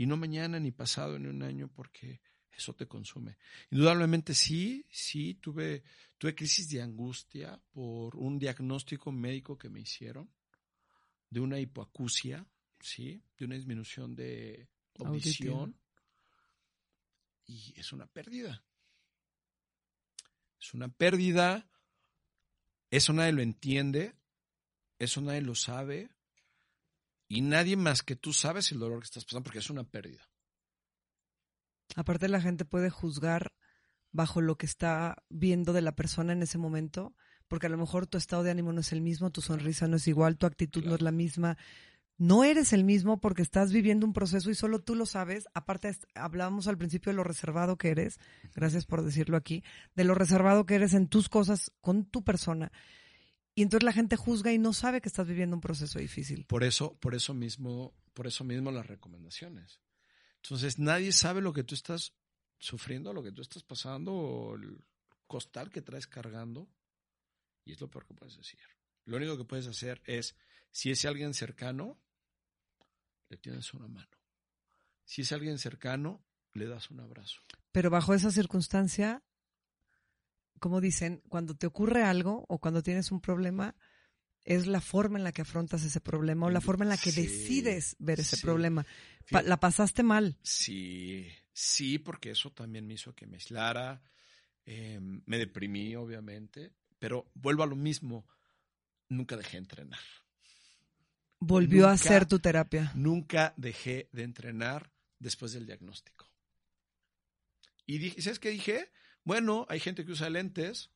y 0.00 0.06
no 0.06 0.16
mañana 0.16 0.58
ni 0.58 0.72
pasado 0.72 1.18
ni 1.18 1.28
un 1.28 1.42
año 1.42 1.68
porque 1.68 2.22
eso 2.52 2.74
te 2.74 2.86
consume. 2.86 3.38
Indudablemente 3.70 4.34
sí, 4.34 4.84
sí 4.90 5.34
tuve 5.34 5.82
tuve 6.18 6.34
crisis 6.34 6.68
de 6.68 6.82
angustia 6.82 7.60
por 7.70 8.16
un 8.16 8.38
diagnóstico 8.38 9.10
médico 9.10 9.56
que 9.56 9.70
me 9.70 9.80
hicieron 9.80 10.30
de 11.30 11.40
una 11.40 11.58
hipoacusia, 11.58 12.46
sí, 12.80 13.22
de 13.38 13.44
una 13.44 13.54
disminución 13.54 14.14
de 14.14 14.68
audición. 14.98 15.76
Y 17.46 17.72
es 17.76 17.92
una 17.92 18.06
pérdida. 18.06 18.62
Es 20.60 20.74
una 20.74 20.88
pérdida 20.88 21.70
eso 22.90 23.12
nadie 23.12 23.32
lo 23.32 23.42
entiende, 23.42 24.14
eso 24.98 25.20
nadie 25.20 25.42
lo 25.42 25.54
sabe, 25.54 26.10
y 27.28 27.40
nadie 27.40 27.76
más 27.76 28.02
que 28.02 28.16
tú 28.16 28.32
sabes 28.32 28.72
el 28.72 28.80
dolor 28.80 29.00
que 29.00 29.04
estás 29.04 29.24
pasando 29.24 29.44
porque 29.44 29.60
es 29.60 29.70
una 29.70 29.84
pérdida. 29.84 30.28
Aparte 31.96 32.28
la 32.28 32.40
gente 32.40 32.64
puede 32.64 32.90
juzgar 32.90 33.52
bajo 34.12 34.40
lo 34.40 34.56
que 34.56 34.66
está 34.66 35.22
viendo 35.28 35.72
de 35.72 35.82
la 35.82 35.94
persona 35.94 36.32
en 36.32 36.42
ese 36.42 36.58
momento, 36.58 37.14
porque 37.48 37.66
a 37.66 37.70
lo 37.70 37.78
mejor 37.78 38.06
tu 38.06 38.18
estado 38.18 38.42
de 38.42 38.50
ánimo 38.50 38.72
no 38.72 38.80
es 38.80 38.92
el 38.92 39.00
mismo, 39.00 39.30
tu 39.30 39.40
sonrisa 39.40 39.88
no 39.88 39.96
es 39.96 40.06
igual, 40.08 40.38
tu 40.38 40.46
actitud 40.46 40.84
no 40.84 40.94
es 40.94 41.02
la 41.02 41.12
misma. 41.12 41.56
No 42.16 42.44
eres 42.44 42.74
el 42.74 42.84
mismo 42.84 43.18
porque 43.18 43.40
estás 43.40 43.72
viviendo 43.72 44.06
un 44.06 44.12
proceso 44.12 44.50
y 44.50 44.54
solo 44.54 44.80
tú 44.80 44.94
lo 44.94 45.06
sabes. 45.06 45.48
Aparte, 45.54 45.96
hablábamos 46.14 46.68
al 46.68 46.76
principio 46.76 47.10
de 47.10 47.16
lo 47.16 47.24
reservado 47.24 47.78
que 47.78 47.88
eres, 47.88 48.18
gracias 48.54 48.84
por 48.84 49.02
decirlo 49.02 49.38
aquí, 49.38 49.64
de 49.94 50.04
lo 50.04 50.14
reservado 50.14 50.66
que 50.66 50.74
eres 50.74 50.92
en 50.92 51.08
tus 51.08 51.30
cosas 51.30 51.72
con 51.80 52.04
tu 52.04 52.22
persona. 52.22 52.72
Y 53.54 53.62
entonces 53.62 53.84
la 53.84 53.92
gente 53.92 54.16
juzga 54.16 54.52
y 54.52 54.58
no 54.58 54.72
sabe 54.72 55.00
que 55.00 55.08
estás 55.08 55.26
viviendo 55.26 55.56
un 55.56 55.62
proceso 55.62 55.98
difícil. 55.98 56.44
Por 56.46 56.62
eso, 56.62 56.98
por 57.00 57.14
eso 57.14 57.32
mismo, 57.32 57.94
por 58.12 58.26
eso 58.26 58.44
mismo 58.44 58.70
las 58.70 58.86
recomendaciones. 58.86 59.80
Entonces 60.42 60.78
nadie 60.78 61.12
sabe 61.12 61.40
lo 61.40 61.52
que 61.52 61.64
tú 61.64 61.74
estás 61.74 62.14
sufriendo, 62.58 63.12
lo 63.12 63.22
que 63.22 63.32
tú 63.32 63.42
estás 63.42 63.62
pasando, 63.62 64.12
o 64.12 64.54
el 64.54 64.84
costal 65.26 65.70
que 65.70 65.82
traes 65.82 66.06
cargando. 66.06 66.68
Y 67.64 67.72
es 67.72 67.80
lo 67.80 67.88
peor 67.88 68.06
que 68.06 68.14
puedes 68.14 68.36
decir. 68.36 68.60
Lo 69.04 69.16
único 69.16 69.36
que 69.36 69.44
puedes 69.44 69.66
hacer 69.66 70.00
es, 70.04 70.36
si 70.70 70.90
es 70.90 71.04
alguien 71.04 71.34
cercano, 71.34 72.00
le 73.28 73.36
tienes 73.36 73.72
una 73.74 73.88
mano. 73.88 74.16
Si 75.04 75.22
es 75.22 75.32
alguien 75.32 75.58
cercano, 75.58 76.24
le 76.52 76.66
das 76.66 76.90
un 76.90 77.00
abrazo. 77.00 77.40
Pero 77.72 77.90
bajo 77.90 78.14
esa 78.14 78.30
circunstancia, 78.30 79.22
como 80.58 80.80
dicen, 80.80 81.22
cuando 81.28 81.54
te 81.54 81.66
ocurre 81.66 82.02
algo 82.02 82.44
o 82.48 82.58
cuando 82.58 82.82
tienes 82.82 83.12
un 83.12 83.20
problema, 83.20 83.76
es 84.44 84.66
la 84.66 84.80
forma 84.80 85.18
en 85.18 85.24
la 85.24 85.32
que 85.32 85.42
afrontas 85.42 85.84
ese 85.84 86.00
problema 86.00 86.46
o 86.46 86.50
la 86.50 86.60
forma 86.60 86.84
en 86.84 86.90
la 86.90 86.96
que 86.96 87.12
decides 87.12 87.96
ver 87.98 88.20
ese 88.20 88.38
problema. 88.38 88.86
¿La 89.30 89.60
pasaste 89.60 90.02
mal? 90.02 90.36
Sí, 90.42 91.28
sí, 91.52 91.98
porque 91.98 92.30
eso 92.30 92.50
también 92.50 92.86
me 92.86 92.94
hizo 92.94 93.14
que 93.14 93.26
me 93.26 93.36
aislara, 93.36 94.02
em, 94.64 95.22
me 95.26 95.38
deprimí, 95.38 95.94
obviamente, 95.94 96.72
pero 96.98 97.30
vuelvo 97.34 97.62
a 97.62 97.66
lo 97.66 97.76
mismo, 97.76 98.26
nunca 99.08 99.36
dejé 99.36 99.52
de 99.52 99.58
entrenar. 99.58 100.00
Volvió 101.38 101.88
a 101.88 101.96
ser 101.96 102.26
tu 102.26 102.38
terapia. 102.38 102.92
Nunca 102.94 103.54
dejé 103.56 104.08
de 104.12 104.24
entrenar 104.24 104.92
después 105.18 105.52
del 105.52 105.66
diagnóstico. 105.66 106.30
Y 107.86 107.98
dije, 107.98 108.20
¿sabes 108.20 108.38
qué 108.38 108.50
dije? 108.50 108.90
Bueno, 109.24 109.66
hay 109.68 109.80
gente 109.80 110.04
que 110.04 110.12
usa 110.12 110.28
lentes, 110.28 110.90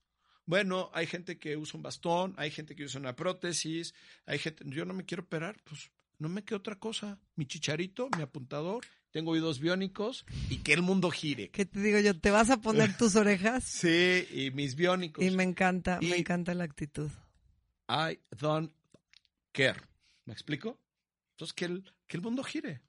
bueno, 0.47 0.91
hay 0.93 1.07
gente 1.07 1.39
que 1.39 1.57
usa 1.57 1.77
un 1.77 1.83
bastón, 1.83 2.35
hay 2.37 2.51
gente 2.51 2.75
que 2.75 2.85
usa 2.85 3.01
una 3.01 3.17
prótesis, 3.17 3.95
hay 4.27 4.39
gente, 4.39 4.65
yo 4.67 4.85
no 4.85 4.95
me 4.95 5.05
quiero 5.05 5.23
operar, 5.23 5.57
pues 5.65 5.91
no 6.19 6.29
me 6.29 6.45
queda 6.45 6.59
otra 6.59 6.79
cosa. 6.79 7.19
Mi 7.37 7.47
chicharito, 7.47 8.09
mi 8.17 8.23
apuntador, 8.23 8.85
tengo 9.11 9.33
oídos 9.33 9.61
biónicos 9.61 10.25
y 10.51 10.59
que 10.59 10.73
el 10.73 10.83
mundo 10.83 11.11
gire. 11.11 11.51
¿Qué 11.51 11.65
te 11.65 11.81
digo 11.81 11.99
yo? 12.01 12.19
¿Te 12.19 12.31
vas 12.31 12.51
a 12.51 12.59
poner 12.59 12.97
tus 12.99 13.17
orejas? 13.17 13.65
sí, 13.65 14.27
y 14.31 14.51
mis 14.51 14.75
biónicos. 14.75 15.25
Y 15.25 15.31
me 15.31 15.45
encanta, 15.45 15.99
me 16.01 16.17
encanta 16.17 16.55
la 16.55 16.65
actitud. 16.65 17.11
I 17.89 18.19
don't 18.39 18.73
care. 19.53 19.81
¿Me 20.25 20.33
explico? 20.33 20.79
Entonces, 21.33 21.55
que 21.55 21.65
el, 21.67 21.93
que 22.07 22.17
el 22.17 22.23
mundo 22.23 22.43
gire. 22.43 22.81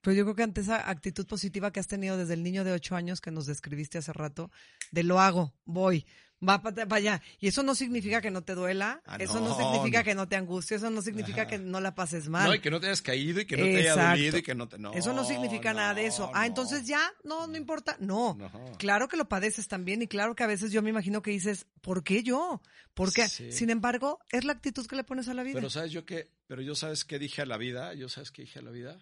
Pero 0.00 0.14
yo 0.14 0.24
creo 0.24 0.36
que 0.36 0.42
ante 0.42 0.60
esa 0.60 0.88
actitud 0.88 1.26
positiva 1.26 1.72
que 1.72 1.80
has 1.80 1.88
tenido 1.88 2.16
desde 2.16 2.34
el 2.34 2.42
niño 2.42 2.64
de 2.64 2.72
ocho 2.72 2.94
años 2.94 3.20
que 3.20 3.30
nos 3.30 3.46
describiste 3.46 3.98
hace 3.98 4.12
rato, 4.12 4.50
de 4.92 5.02
lo 5.02 5.20
hago, 5.20 5.54
voy, 5.64 6.06
va 6.46 6.62
para 6.62 6.96
allá. 6.96 7.22
Y 7.40 7.48
eso 7.48 7.62
no 7.62 7.74
significa 7.74 8.20
que 8.20 8.30
no 8.30 8.42
te 8.42 8.54
duela, 8.54 9.02
ah, 9.06 9.16
eso 9.18 9.40
no, 9.40 9.56
significa 9.56 10.04
que 10.04 10.14
no 10.14 10.28
te 10.28 10.36
angusties, 10.36 10.82
eso 10.82 10.90
no 10.90 11.02
significa 11.02 11.46
que 11.46 11.58
no 11.58 11.80
la 11.80 11.94
pases 11.94 12.28
mal. 12.28 12.48
No, 12.48 12.54
y 12.54 12.60
que 12.60 12.70
no 12.70 12.80
te 12.80 12.86
hayas 12.86 13.02
caído 13.02 13.40
y 13.40 13.46
que 13.46 13.56
no 13.56 13.64
te 13.64 13.78
haya 13.78 14.10
dolido 14.10 14.38
y 14.38 14.42
que 14.42 14.54
no 14.54 14.68
te... 14.68 14.78
No, 14.78 14.92
eso 14.92 15.12
no 15.12 15.24
significa 15.24 15.74
nada 15.74 15.94
de 15.94 16.06
eso. 16.06 16.30
Ah, 16.34 16.46
entonces 16.46 16.86
ya, 16.86 17.12
no, 17.24 17.46
no 17.46 17.56
importa. 17.56 17.96
No, 18.00 18.36
claro 18.78 19.08
que 19.08 19.16
lo 19.16 19.28
padeces 19.28 19.68
también 19.68 20.02
y 20.02 20.08
claro 20.08 20.34
que 20.34 20.44
a 20.44 20.48
veces 20.48 20.72
yo 20.72 20.82
me 20.82 20.90
imagino 20.90 21.22
que 21.22 21.30
dices, 21.30 21.66
¿por 21.80 22.04
qué 22.04 22.22
yo? 22.22 22.60
Porque, 22.94 23.28
sin 23.28 23.70
embargo, 23.70 24.18
es 24.30 24.44
la 24.44 24.52
actitud 24.52 24.86
que 24.86 24.96
le 24.96 25.04
pones 25.04 25.28
a 25.28 25.34
la 25.34 25.42
vida. 25.42 25.54
Pero 25.54 25.70
sabes 25.70 25.92
yo 25.92 26.04
qué, 26.04 26.30
pero 26.46 26.62
yo 26.62 26.74
sabes 26.74 27.04
qué 27.04 27.18
dije 27.18 27.42
a 27.42 27.46
la 27.46 27.56
vida, 27.56 27.94
yo 27.94 28.08
sabes 28.08 28.30
qué 28.32 28.42
dije 28.42 28.58
a 28.58 28.62
la 28.62 28.70
vida 28.70 28.98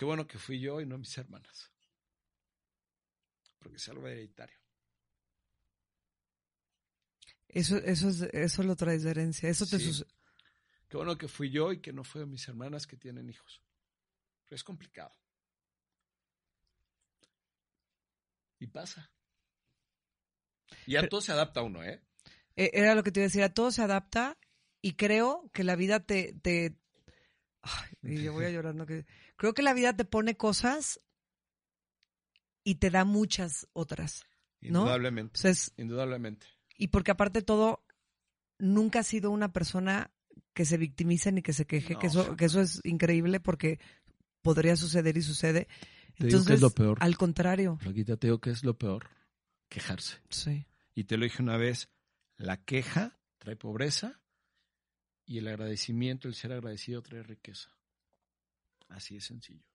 Qué 0.00 0.06
bueno 0.06 0.26
que 0.26 0.38
fui 0.38 0.58
yo 0.58 0.80
y 0.80 0.86
no 0.86 0.96
mis 0.96 1.18
hermanas. 1.18 1.70
Porque 3.58 3.76
es 3.76 3.86
algo 3.90 4.06
hereditario. 4.08 4.56
Eso, 7.52 7.76
eso, 7.78 8.08
es, 8.08 8.22
eso 8.32 8.62
lo 8.62 8.76
traes 8.76 9.02
de 9.02 9.10
herencia. 9.10 9.48
Eso 9.48 9.66
te 9.66 9.78
Qué 9.78 10.96
bueno 10.96 11.16
que 11.16 11.28
fui 11.28 11.50
yo 11.50 11.72
y 11.72 11.80
que 11.80 11.92
no 11.92 12.04
fue 12.04 12.26
mis 12.26 12.46
hermanas 12.48 12.86
que 12.86 12.96
tienen 12.96 13.28
hijos. 13.28 13.62
Pero 14.46 14.56
es 14.56 14.64
complicado. 14.64 15.14
Y 18.58 18.66
pasa. 18.66 19.10
Y 20.86 20.96
a 20.96 21.08
todo 21.08 21.20
se 21.20 21.32
adapta 21.32 21.62
uno, 21.62 21.82
¿eh? 21.82 22.02
¿eh? 22.56 22.70
Era 22.72 22.94
lo 22.94 23.02
que 23.02 23.10
te 23.10 23.20
iba 23.20 23.24
a 23.24 23.28
decir, 23.28 23.42
a 23.42 23.54
todo 23.54 23.70
se 23.70 23.82
adapta 23.82 24.38
y 24.82 24.94
creo 24.94 25.50
que 25.52 25.64
la 25.64 25.76
vida 25.76 26.00
te, 26.00 26.34
te, 26.42 26.76
Ay, 27.62 27.90
y 28.02 28.22
yo 28.22 28.32
voy 28.32 28.44
a 28.44 28.50
llorar, 28.50 28.74
¿no? 28.74 28.86
Creo 29.36 29.54
que 29.54 29.62
la 29.62 29.74
vida 29.74 29.94
te 29.96 30.04
pone 30.04 30.36
cosas 30.36 31.00
y 32.64 32.76
te 32.76 32.90
da 32.90 33.04
muchas 33.04 33.68
otras. 33.72 34.24
¿no? 34.60 34.80
Indudablemente. 34.80 35.40
indudablemente. 35.76 36.46
Y 36.80 36.88
porque 36.88 37.10
aparte 37.10 37.40
de 37.40 37.44
todo, 37.44 37.84
nunca 38.58 39.00
has 39.00 39.06
sido 39.06 39.30
una 39.30 39.52
persona 39.52 40.10
que 40.54 40.64
se 40.64 40.78
victimice 40.78 41.30
ni 41.30 41.42
que 41.42 41.52
se 41.52 41.66
queje, 41.66 41.96
que, 41.96 42.06
eso, 42.06 42.36
que 42.36 42.46
eso 42.46 42.62
es 42.62 42.80
increíble 42.84 43.38
porque 43.38 43.78
podría 44.40 44.76
suceder 44.76 45.18
y 45.18 45.20
sucede. 45.20 45.68
Entonces, 46.16 46.54
es 46.54 46.60
lo 46.62 46.70
peor. 46.70 46.96
Al 47.02 47.18
contrario. 47.18 47.76
Flaquita, 47.82 48.16
te 48.16 48.28
digo 48.28 48.40
que 48.40 48.48
es 48.48 48.64
lo 48.64 48.78
peor. 48.78 49.10
Quejarse. 49.68 50.22
Sí. 50.30 50.66
Y 50.94 51.04
te 51.04 51.18
lo 51.18 51.24
dije 51.24 51.42
una 51.42 51.58
vez, 51.58 51.90
la 52.38 52.56
queja 52.64 53.20
trae 53.36 53.56
pobreza 53.56 54.18
y 55.26 55.36
el 55.36 55.48
agradecimiento, 55.48 56.28
el 56.28 56.34
ser 56.34 56.52
agradecido 56.52 57.02
trae 57.02 57.22
riqueza. 57.22 57.76
Así 58.88 59.16
de 59.16 59.20
sencillo. 59.20 59.66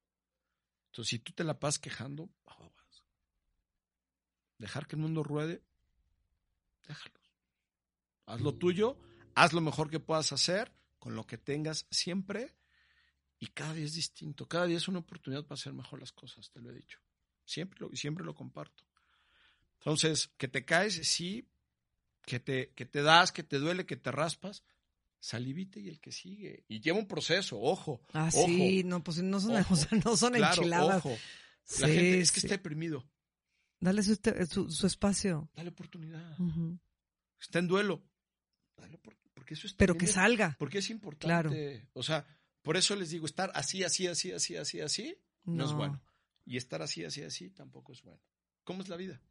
Entonces, 0.88 1.12
si 1.12 1.20
tú 1.20 1.34
te 1.34 1.44
la 1.44 1.60
pasas 1.60 1.78
quejando, 1.78 2.32
dejar 4.58 4.88
que 4.88 4.96
el 4.96 5.04
mundo 5.04 5.22
ruede, 5.22 5.62
déjalo. 6.88 7.20
Haz 8.26 8.42
lo 8.42 8.56
tuyo, 8.56 8.98
haz 9.36 9.54
lo 9.54 9.62
mejor 9.62 9.90
que 9.90 10.00
puedas 10.00 10.32
hacer 10.32 10.72
con 11.00 11.16
lo 11.16 11.28
que 11.28 11.38
tengas 11.38 11.86
siempre 11.92 12.56
y 13.40 13.48
cada 13.48 13.74
día 13.74 13.86
es 13.86 13.94
distinto. 13.94 14.48
Cada 14.48 14.66
día 14.66 14.78
es 14.78 14.88
una 14.88 15.00
oportunidad 15.00 15.44
para 15.44 15.60
hacer 15.60 15.74
mejor 15.74 16.00
las 16.00 16.12
cosas, 16.12 16.50
te 16.50 16.60
lo 16.60 16.72
he 16.72 16.74
dicho. 16.74 17.00
Siempre 17.46 17.80
lo, 17.82 17.92
y 17.92 17.98
siempre 17.98 18.26
lo 18.26 18.34
comparto. 18.34 18.84
Entonces, 19.80 20.32
que 20.38 20.48
te 20.48 20.66
caes, 20.66 20.96
sí, 21.08 21.48
que 22.26 22.40
te, 22.40 22.72
que 22.72 22.86
te 22.86 23.04
das, 23.04 23.32
que 23.32 23.44
te 23.44 23.60
duele, 23.60 23.86
que 23.86 23.98
te 23.98 24.12
raspas, 24.12 24.64
salivite 25.20 25.80
y 25.80 25.90
el 25.90 26.00
que 26.00 26.12
sigue. 26.12 26.64
Y 26.68 26.80
lleva 26.80 26.98
un 26.98 27.08
proceso, 27.08 27.60
ojo. 27.62 28.02
Ah, 28.14 28.32
sí, 28.32 28.84
no, 28.84 29.04
pues 29.04 29.22
no 29.22 29.40
son, 29.40 29.54
no 30.06 30.18
son 30.18 30.36
enchiladas. 30.36 31.06
Ojo. 31.06 31.16
La 31.80 31.88
gente 31.88 32.20
es 32.20 32.32
que 32.32 32.40
está 32.40 32.56
deprimido. 32.56 33.06
Dale 33.86 34.04
su, 34.04 34.88
espacio. 34.88 35.50
Dale 35.56 35.70
oportunidad. 35.70 36.38
Está 37.40 37.60
en 37.60 37.68
duelo. 37.68 38.04
Dale 38.76 39.00
porque 39.34 39.54
eso 39.54 39.68
es 39.68 39.74
Pero 39.74 39.96
que 39.96 40.08
salga. 40.08 40.56
Porque 40.58 40.80
es 40.80 40.90
importante. 40.90 41.88
O 41.94 42.02
sea, 42.02 42.26
por 42.64 42.78
eso 42.78 42.96
les 42.96 43.12
digo, 43.12 43.28
estar 43.28 43.52
así, 43.54 43.84
así, 43.84 44.08
así, 44.08 44.32
así, 44.32 44.58
así, 44.58 44.82
así, 44.82 45.18
no. 45.44 45.66
es 45.66 45.74
bueno. 45.74 46.02
Y 46.46 46.58
estar 46.58 46.82
así, 46.82 47.06
así, 47.06 47.22
así, 47.22 47.52
tampoco 47.52 47.94
es 47.94 48.02
bueno. 48.02 48.22
¿Cómo 48.64 48.82
es 48.82 48.90
la 48.90 48.98
vida? 48.98 49.22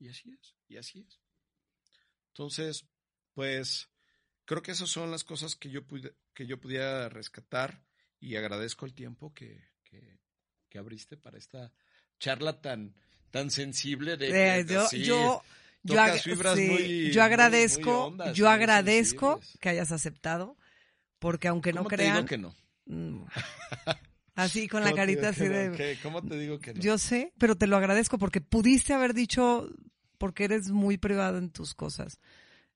Y 0.00 0.08
así 0.08 0.32
es, 0.32 0.56
y 0.66 0.76
así 0.76 1.06
es. 1.06 1.20
Entonces, 2.28 2.88
pues, 3.34 3.88
creo 4.44 4.62
que 4.62 4.72
esas 4.72 4.88
son 4.88 5.12
las 5.12 5.22
cosas 5.22 5.54
que 5.54 5.70
yo, 5.70 5.86
pude, 5.86 6.16
que 6.34 6.46
yo 6.46 6.58
pudiera 6.58 7.08
rescatar 7.08 7.84
y 8.18 8.34
agradezco 8.34 8.84
el 8.84 8.94
tiempo 8.94 9.32
que, 9.32 9.70
que, 9.84 10.78
abriste 10.78 11.16
para 11.16 11.38
esta 11.38 11.72
charla 12.20 12.60
tan, 12.60 12.94
tan 13.30 13.50
sensible 13.50 14.16
de... 14.16 14.28
yo, 15.04 15.42
yo, 15.82 15.96
ag- 16.00 16.20
fibras 16.22 16.56
sí, 16.56 16.66
muy- 16.66 17.12
yo 17.12 17.20
muy- 17.20 17.24
agradezco, 17.24 18.10
muy 18.10 18.34
yo 18.34 18.48
agradezco 18.48 19.34
sensibles. 19.34 19.58
que 19.60 19.68
hayas 19.68 19.92
aceptado, 19.92 20.56
porque 21.18 21.48
aunque 21.48 21.72
no 21.72 21.78
¿Cómo 21.80 21.90
te 21.90 21.96
crean, 21.96 22.14
digo 22.16 22.26
que 22.26 22.38
no? 22.38 22.54
mm, 22.86 23.24
así 24.34 24.68
con 24.68 24.82
la 24.82 24.90
¿Cómo 24.90 24.96
te 24.96 25.00
carita 25.00 25.28
así 25.28 25.40
no? 25.44 25.48
de, 25.50 25.72
¿Qué? 25.76 25.98
¿Cómo 26.02 26.22
te 26.22 26.38
digo 26.38 26.58
que 26.60 26.74
no? 26.74 26.80
yo 26.80 26.98
sé, 26.98 27.32
pero 27.38 27.56
te 27.56 27.66
lo 27.66 27.76
agradezco 27.76 28.18
porque 28.18 28.40
pudiste 28.40 28.94
haber 28.94 29.14
dicho, 29.14 29.68
porque 30.18 30.44
eres 30.44 30.70
muy 30.70 30.96
privado 30.98 31.38
en 31.38 31.50
tus 31.50 31.74
cosas. 31.74 32.18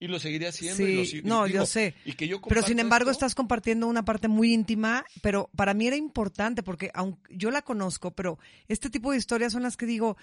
Y 0.03 0.07
lo 0.09 0.19
seguiría 0.19 0.49
haciendo. 0.49 0.75
Sí, 0.75 0.83
y 0.83 0.95
lo 0.97 1.05
sigo- 1.05 1.27
no, 1.29 1.45
digo, 1.45 1.59
yo 1.59 1.65
sé. 1.65 1.95
Y 2.03 2.11
que 2.11 2.27
yo 2.27 2.41
Pero 2.41 2.61
sin 2.61 2.79
embargo 2.79 3.09
esto, 3.09 3.25
estás 3.25 3.35
compartiendo 3.35 3.87
una 3.87 4.03
parte 4.03 4.27
muy 4.27 4.53
íntima, 4.53 5.05
pero 5.21 5.49
para 5.55 5.73
mí 5.73 5.87
era 5.87 5.95
importante 5.95 6.61
porque 6.61 6.91
aunque 6.93 7.21
yo 7.33 7.51
la 7.51 7.61
conozco, 7.61 8.11
pero 8.11 8.37
este 8.67 8.89
tipo 8.89 9.11
de 9.11 9.17
historias 9.17 9.53
son 9.53 9.63
las 9.63 9.77
que 9.77 9.85
digo, 9.85 10.17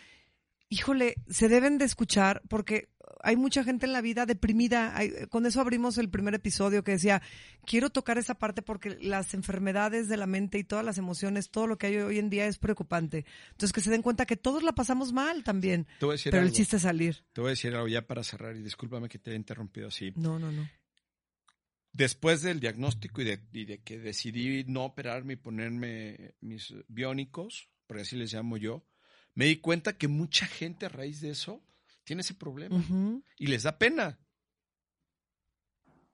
híjole, 0.70 1.16
se 1.28 1.48
deben 1.48 1.76
de 1.76 1.84
escuchar 1.84 2.40
porque 2.48 2.88
hay 3.22 3.36
mucha 3.36 3.62
gente 3.64 3.84
en 3.84 3.92
la 3.92 4.00
vida 4.00 4.24
deprimida. 4.24 4.96
Hay- 4.96 5.12
con 5.28 5.44
eso 5.44 5.60
abrimos 5.60 5.98
el 5.98 6.08
primer 6.08 6.32
episodio 6.34 6.82
que 6.82 6.92
decía, 6.92 7.20
quiero 7.66 7.90
tocar 7.90 8.16
esa 8.16 8.36
parte 8.38 8.62
porque 8.62 8.96
las 9.02 9.34
enfermedades 9.34 10.08
de 10.08 10.16
la 10.16 10.26
mente 10.26 10.58
y 10.58 10.64
todas 10.64 10.84
las 10.84 10.96
emociones, 10.96 11.50
todo 11.50 11.66
lo 11.66 11.76
que 11.76 11.88
hay 11.88 11.96
hoy 11.98 12.18
en 12.18 12.30
día 12.30 12.46
es 12.46 12.56
preocupante. 12.56 13.26
Entonces 13.50 13.72
que 13.74 13.82
se 13.82 13.90
den 13.90 14.00
cuenta 14.00 14.24
que 14.24 14.36
todos 14.38 14.62
la 14.62 14.72
pasamos 14.72 15.12
mal 15.12 15.44
también, 15.44 15.86
pero 16.30 16.44
el 16.44 16.52
chiste 16.52 16.76
es 16.76 16.82
salir. 16.82 17.24
Te 17.34 17.42
voy 17.42 17.48
a 17.48 17.50
decir 17.50 17.74
algo 17.74 17.88
ya 17.88 18.06
para 18.06 18.22
cerrar 18.22 18.56
y 18.56 18.62
discúlpame 18.62 19.08
que 19.10 19.18
te 19.18 19.30
haya 19.30 19.36
interrumpido 19.38 19.88
así. 19.88 20.12
No, 20.16 20.38
no, 20.38 20.50
no. 20.50 20.66
Después 21.92 22.40
del 22.42 22.60
diagnóstico 22.60 23.20
y 23.20 23.24
de, 23.24 23.40
y 23.52 23.64
de 23.64 23.82
que 23.82 23.98
decidí 23.98 24.64
no 24.64 24.84
operarme 24.84 25.32
y 25.32 25.36
ponerme 25.36 26.34
mis 26.40 26.72
biónicos, 26.86 27.68
porque 27.88 28.02
así 28.02 28.14
les 28.16 28.32
llamo 28.32 28.56
yo, 28.56 28.86
me 29.40 29.46
di 29.46 29.56
cuenta 29.56 29.96
que 29.96 30.06
mucha 30.06 30.44
gente 30.46 30.84
a 30.84 30.90
raíz 30.90 31.22
de 31.22 31.30
eso 31.30 31.62
tiene 32.04 32.20
ese 32.20 32.34
problema 32.34 32.84
y 33.38 33.46
les 33.46 33.62
da 33.62 33.78
pena. 33.78 34.18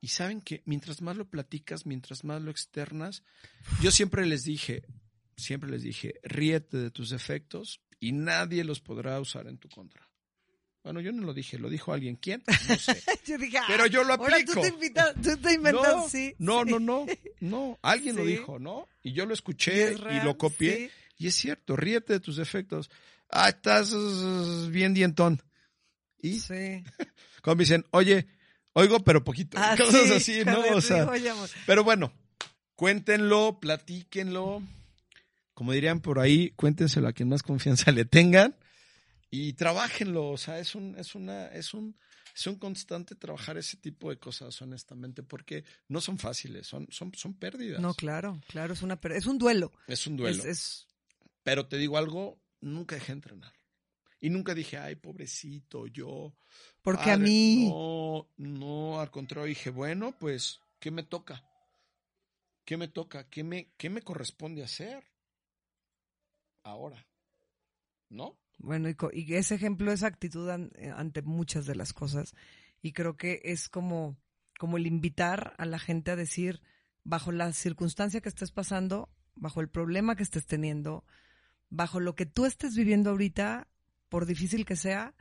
Y 0.01 0.09
saben 0.09 0.41
que 0.41 0.63
mientras 0.65 1.03
más 1.03 1.17
lo 1.17 1.29
platicas, 1.29 1.87
mientras 1.87 2.23
más 2.23 2.41
lo 2.41 2.53
externas, 2.53 3.25
yo 3.83 3.91
siempre 3.91 4.25
les 4.27 4.45
dije, 4.45 4.85
siempre 5.37 5.69
les 5.69 5.83
dije, 5.83 6.21
ríete 6.23 6.77
de 6.77 6.93
tus 6.93 7.11
defectos 7.11 7.81
y 7.99 8.13
nadie 8.13 8.63
los 8.63 8.81
podrá 8.81 9.19
usar 9.19 9.49
en 9.49 9.59
tu 9.59 9.69
contra. 9.71 10.09
Bueno, 10.85 11.01
yo 11.01 11.11
no 11.11 11.25
lo 11.27 11.35
dije, 11.35 11.59
lo 11.59 11.69
dijo 11.69 11.93
alguien. 11.93 12.15
¿Quién? 12.15 12.45
No 12.69 12.77
sé. 12.77 13.03
Yo 13.27 13.39
dije, 13.39 13.59
Pero 13.67 13.83
"Ah, 13.83 13.87
yo 13.89 14.05
lo 14.05 14.13
aplico. 14.15 14.53
tú 14.53 14.61
te, 14.61 14.69
invitas, 14.69 15.15
tú 15.21 15.37
te 15.39 15.55
inventas, 15.55 15.97
no, 15.97 16.09
sí. 16.09 16.33
no, 16.39 16.65
no, 16.65 16.79
no, 16.79 17.07
no. 17.41 17.77
Alguien 17.83 18.15
lo 18.15 18.25
dijo, 18.25 18.61
¿no? 18.61 18.87
Y 19.03 19.13
yo 19.13 19.27
lo 19.27 19.35
escuché 19.35 19.95
es 19.95 19.99
y, 19.99 20.25
lo 20.25 20.39
copié. 20.39 20.77
sí. 20.77 20.91
Y 21.19 21.27
es 21.29 21.35
cierto, 21.35 21.77
ríete 21.77 22.13
de 22.13 22.21
tus 22.21 22.37
defectos. 22.37 22.91
Ah, 23.31 23.49
estás 23.49 23.93
uh, 23.93 24.69
bien 24.71 24.95
dientón. 24.95 25.43
Y 26.19 26.39
Sí. 26.41 26.83
cuando 27.43 27.57
me 27.57 27.63
dicen, 27.65 27.85
oye, 27.91 28.27
oigo 28.73 29.01
pero 29.01 29.25
poquito. 29.25 29.59
Ah, 29.61 29.75
Cosas 29.79 30.07
sí, 30.07 30.13
así, 30.13 30.45
¿no? 30.45 30.61
O 30.77 30.81
sea, 30.81 31.07
oye, 31.09 31.33
pero 31.67 31.85
bueno, 31.85 32.13
cuéntenlo, 32.75 33.59
platíquenlo. 33.61 34.63
Como 35.55 35.73
dirían 35.73 36.01
por 36.01 36.19
ahí, 36.19 36.51
cuéntenselo 36.51 37.09
a 37.09 37.13
quien 37.13 37.29
más 37.31 37.43
confianza 37.43 37.91
le 37.93 38.05
tengan 38.05 38.57
y 39.31 39.55
trabajenlo. 39.55 40.29
O 40.31 40.37
sea, 40.39 40.59
es 40.59 40.75
un, 40.75 40.95
es 40.99 41.15
una, 41.15 41.47
es 41.49 41.73
un, 41.75 41.97
es 42.35 42.47
un 42.47 42.57
constante 42.57 43.15
trabajar 43.15 43.57
ese 43.57 43.77
tipo 43.79 44.11
de 44.11 44.19
cosas, 44.19 44.61
honestamente, 44.61 45.23
porque 45.23 45.65
no 45.89 46.01
son 46.03 46.19
fáciles, 46.19 46.67
son, 46.67 46.87
son, 46.91 47.13
son 47.15 47.35
pérdidas. 47.35 47.81
No, 47.81 47.95
claro, 47.95 48.41
claro, 48.49 48.75
es 48.75 48.83
una 48.83 48.99
es 49.15 49.27
un 49.27 49.39
duelo. 49.39 49.73
Es 49.87 50.07
un 50.07 50.17
duelo. 50.17 50.43
Es, 50.43 50.45
es- 50.45 50.87
Pero 51.43 51.67
te 51.67 51.79
digo 51.79 51.97
algo, 51.97 52.39
nunca 52.61 52.95
dejé 52.97 53.09
de 53.13 53.19
entrenar. 53.19 53.53
Y 54.21 54.31
nunca 54.31 54.55
dije, 54.55 54.79
ay, 54.79 54.97
pobrecito, 54.97 55.87
yo. 55.87 56.35
porque 56.83 57.11
a 57.11 57.17
padre". 57.17 57.25
mí 57.25 57.69
No, 57.69 58.29
no, 58.37 59.01
al 59.01 59.11
contrario, 59.11 59.47
dije, 59.49 59.71
bueno, 59.71 60.17
pues, 60.19 60.61
¿qué 60.81 60.91
me 60.91 61.03
toca? 61.03 61.43
¿Qué 62.65 62.77
me 62.77 62.89
toca? 62.89 63.29
¿Qué 63.29 63.45
me, 63.45 63.73
qué 63.77 63.91
me 63.91 64.03
corresponde 64.03 64.65
hacer? 64.65 65.05
Ahora. 66.65 67.07
¿No? 68.09 68.39
bueno, 68.59 68.89
y, 68.89 68.97
y 69.13 69.35
ese 69.35 69.55
ejemplo 69.55 69.93
es 69.93 70.03
actitud 70.03 70.49
an- 70.49 70.71
eh, 70.77 70.91
ante 70.95 71.23
muchas 71.23 71.67
de 71.67 71.75
las 71.75 71.93
cosas 71.93 72.35
y 72.83 72.93
creo 72.93 73.17
que 73.17 73.41
es 73.45 73.69
como 73.69 74.17
como 74.59 74.79
el 74.79 74.87
invitar 74.87 75.55
a 75.59 75.67
la 75.67 75.79
gente 75.79 76.11
a 76.11 76.17
decir 76.17 76.63
bajo 77.05 77.31
la 77.31 77.53
circunstancia 77.53 78.21
que 78.23 78.29
estés 78.31 78.53
pasando, 78.53 79.11
bajo 79.35 79.61
el 79.61 79.69
problema 79.69 80.17
que 80.17 80.23
estés 80.23 80.47
teniendo, 80.47 81.05
bajo 81.71 82.01
lo 82.01 82.15
que 82.15 82.27
tú 82.27 82.45
estés 82.47 82.75
viviendo 82.77 83.11
ahorita, 83.11 83.69
por 84.09 84.27
difícil 84.27 84.65
que 84.65 84.77
sea, 84.77 85.15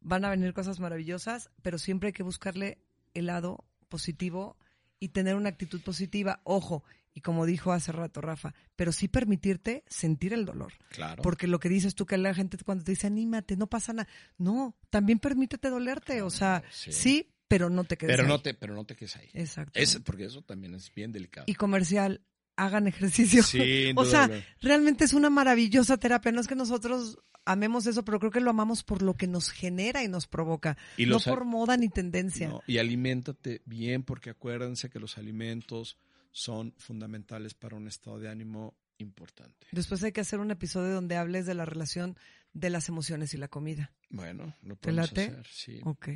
van 0.00 0.24
a 0.24 0.30
venir 0.30 0.52
cosas 0.54 0.80
maravillosas, 0.80 1.50
pero 1.62 1.78
siempre 1.78 2.08
hay 2.08 2.12
que 2.12 2.22
buscarle 2.22 2.78
el 3.14 3.26
lado 3.26 3.64
positivo 3.88 4.56
y 5.00 5.08
tener 5.08 5.34
una 5.36 5.48
actitud 5.50 5.80
positiva. 5.82 6.40
Ojo, 6.44 6.84
y 7.12 7.20
como 7.20 7.46
dijo 7.46 7.72
hace 7.72 7.92
rato 7.92 8.20
Rafa, 8.20 8.54
pero 8.76 8.90
sí 8.92 9.06
permitirte 9.08 9.84
sentir 9.86 10.32
el 10.32 10.44
dolor. 10.44 10.72
Claro. 10.90 11.22
Porque 11.22 11.46
lo 11.46 11.60
que 11.60 11.68
dices 11.68 11.94
tú, 11.94 12.06
que 12.06 12.18
la 12.18 12.34
gente 12.34 12.56
cuando 12.64 12.84
te 12.84 12.92
dice 12.92 13.06
anímate, 13.06 13.56
no 13.56 13.66
pasa 13.68 13.92
nada. 13.92 14.08
No, 14.36 14.76
también 14.90 15.18
permítete 15.20 15.70
dolerte. 15.70 16.22
O 16.22 16.30
sea, 16.30 16.62
Sí. 16.70 16.92
sí, 16.92 17.30
pero 17.46 17.70
no 17.70 17.84
te 17.84 17.96
quedes 17.96 18.12
pero, 18.12 18.22
ahí. 18.24 18.28
no 18.28 18.40
te, 18.40 18.54
pero 18.54 18.74
no 18.74 18.84
te 18.84 18.96
quedes 18.96 19.16
ahí. 19.16 19.28
Exacto. 19.32 19.78
Es, 19.78 19.98
porque 20.00 20.24
eso 20.24 20.42
también 20.42 20.74
es 20.74 20.92
bien 20.92 21.12
delicado. 21.12 21.44
Y 21.48 21.54
comercial, 21.54 22.22
hagan 22.56 22.86
ejercicio. 22.86 23.42
Sí, 23.42 23.92
o 23.96 24.04
sea, 24.04 24.30
realmente 24.60 25.04
es 25.04 25.12
una 25.12 25.30
maravillosa 25.30 25.96
terapia. 25.96 26.32
No 26.32 26.40
es 26.40 26.46
que 26.46 26.54
nosotros 26.54 27.18
amemos 27.44 27.86
eso, 27.86 28.04
pero 28.04 28.18
creo 28.18 28.30
que 28.30 28.40
lo 28.40 28.50
amamos 28.50 28.82
por 28.82 29.02
lo 29.02 29.14
que 29.14 29.26
nos 29.26 29.50
genera 29.50 30.02
y 30.02 30.08
nos 30.08 30.26
provoca. 30.26 30.76
Y 30.96 31.06
no 31.06 31.18
por 31.20 31.44
moda 31.44 31.76
ni 31.76 31.88
tendencia. 31.88 32.48
No, 32.48 32.62
y 32.66 32.78
aliméntate 32.78 33.62
bien, 33.64 34.02
porque 34.02 34.30
acuérdense 34.30 34.90
que 34.90 35.00
los 35.00 35.18
alimentos 35.18 35.98
son 36.32 36.74
fundamentales 36.78 37.54
para 37.54 37.76
un 37.76 37.86
estado 37.86 38.18
de 38.18 38.28
ánimo 38.28 38.74
importante. 38.98 39.66
Después 39.72 40.02
hay 40.02 40.12
que 40.12 40.20
hacer 40.20 40.40
un 40.40 40.50
episodio 40.50 40.94
donde 40.94 41.16
hables 41.16 41.46
de 41.46 41.54
la 41.54 41.64
relación 41.64 42.16
de 42.52 42.70
las 42.70 42.88
emociones 42.88 43.34
y 43.34 43.36
la 43.36 43.48
comida. 43.48 43.92
Bueno, 44.10 44.54
lo 44.62 44.76
¿Te 44.76 44.92
podemos 44.92 45.10
late? 45.10 45.24
hacer, 45.24 45.46
sí, 45.50 45.80
Ok. 45.84 46.08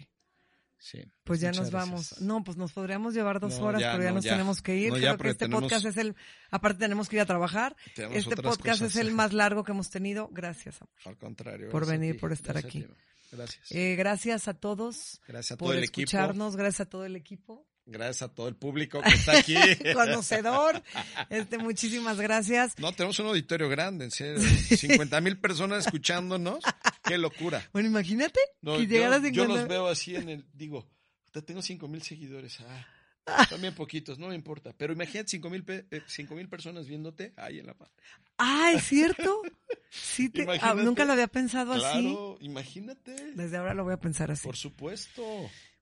Sí. 0.79 1.03
Pues 1.25 1.41
ya 1.41 1.53
nos 1.53 1.71
vamos. 1.71 2.09
gracias. 2.11 2.21
No, 2.23 2.43
pues 2.45 2.57
nos 2.57 2.73
podríamos 2.73 3.15
llevar 3.15 3.41
dos 3.41 3.59
No, 3.59 3.67
horas, 3.67 3.81
ya, 3.81 3.93
pero 3.93 4.05
ya 4.05 4.09
no, 4.11 4.15
nos 4.17 4.25
ya. 4.25 4.31
tenemos 4.33 4.63
que 4.63 4.77
ir. 4.77 4.91
No, 4.91 4.97
ya, 4.99 5.09
Creo 5.17 5.19
que 5.19 5.29
este 5.31 5.45
tenemos- 5.47 5.63
podcast 5.65 5.85
es 5.87 5.97
el, 5.97 6.17
aparte 6.51 6.79
tenemos 6.79 7.09
que 7.09 7.17
ir 7.17 7.23
a 7.23 7.27
trabajar. 7.27 7.77
Este 7.97 8.37
podcast 8.37 8.81
cosas. 8.81 8.95
es 8.95 8.97
el 8.97 9.13
más 9.13 9.33
largo 9.33 9.65
que 9.65 9.73
hemos 9.73 9.91
tenido. 9.91 10.29
Gracias. 10.33 10.81
amor. 10.81 10.91
Al 11.05 11.17
contrario. 11.19 11.69
por 11.71 11.87
venir, 11.87 12.15
ti, 12.15 12.19
por 12.21 12.33
estar 12.33 12.57
a 12.57 12.61
aquí. 12.61 12.87
Gracias. 13.31 13.71
Eh, 13.73 13.95
gracias 13.97 14.49
a 14.49 14.55
todos 14.55 15.21
gracias 15.29 15.53
a 15.53 15.57
todo 15.59 15.69
por 15.69 15.77
el 15.77 15.85
equipo. 15.85 16.01
escucharnos, 16.07 16.57
gracias 16.57 16.81
a 16.81 16.91
todo 16.91 17.05
el 17.05 17.15
equipo. 17.17 17.67
Gracias 17.91 18.21
a 18.21 18.29
todo 18.35 18.49
el 18.49 18.55
público 18.57 19.01
que 19.01 19.09
está 19.15 19.39
aquí. 19.39 19.55
Conocedor. 19.95 20.83
Este, 21.31 21.57
muchísimas 21.57 22.19
gracias. 22.21 22.79
No, 22.79 22.93
tenemos 22.93 23.19
un 23.19 23.29
auditorio 23.29 23.67
grande, 23.71 24.05
en 24.05 24.11
serio. 24.11 24.41
50 24.43 25.21
mil 25.23 25.39
personas 25.39 25.87
escuchándonos. 25.87 26.63
Qué 27.09 27.19
locura. 27.19 27.69
Bueno, 27.73 27.89
imagínate 27.89 28.39
No, 28.63 28.77
que 28.77 28.87
yo, 28.87 29.09
los 29.09 29.23
50 29.23 29.67
veo 29.67 29.87
así 29.89 30.15
en 30.17 30.29
el, 30.29 30.47
digo, 30.53 30.89
"Puta, 31.25 31.43
tengo 31.43 31.63
cinco 31.63 31.89
mil 31.89 32.03
seguidores. 32.03 32.59
Ah, 32.61 33.47
también 33.51 33.75
poquitos, 33.75 34.19
no 34.19 34.29
me 34.29 34.35
importa. 34.35 34.73
Pero 34.77 34.93
imagínate 34.93 35.29
cinco 35.31 35.51
mil 35.51 35.65
pe- 35.65 35.87
eh, 35.91 36.03
cinco 36.07 36.35
mil 36.35 36.49
personas 36.49 36.87
viéndote 36.87 37.33
ahí 37.37 37.59
en 37.59 37.67
la 37.67 37.75
paz. 37.75 37.91
Ah, 38.39 38.71
¿es 38.75 38.85
cierto? 38.85 39.43
Sí, 39.91 40.29
te- 40.31 40.47
ah, 40.63 40.75
nunca 40.75 41.05
lo 41.05 41.13
había 41.13 41.27
pensado 41.27 41.73
así. 41.73 41.81
Claro, 41.83 42.39
imagínate. 42.41 43.33
Desde 43.35 43.57
ahora 43.57 43.75
lo 43.75 43.85
voy 43.85 43.95
a 43.95 44.01
pensar 44.01 44.31
así. 44.31 44.47
Por 44.47 44.57
supuesto. 44.57 45.23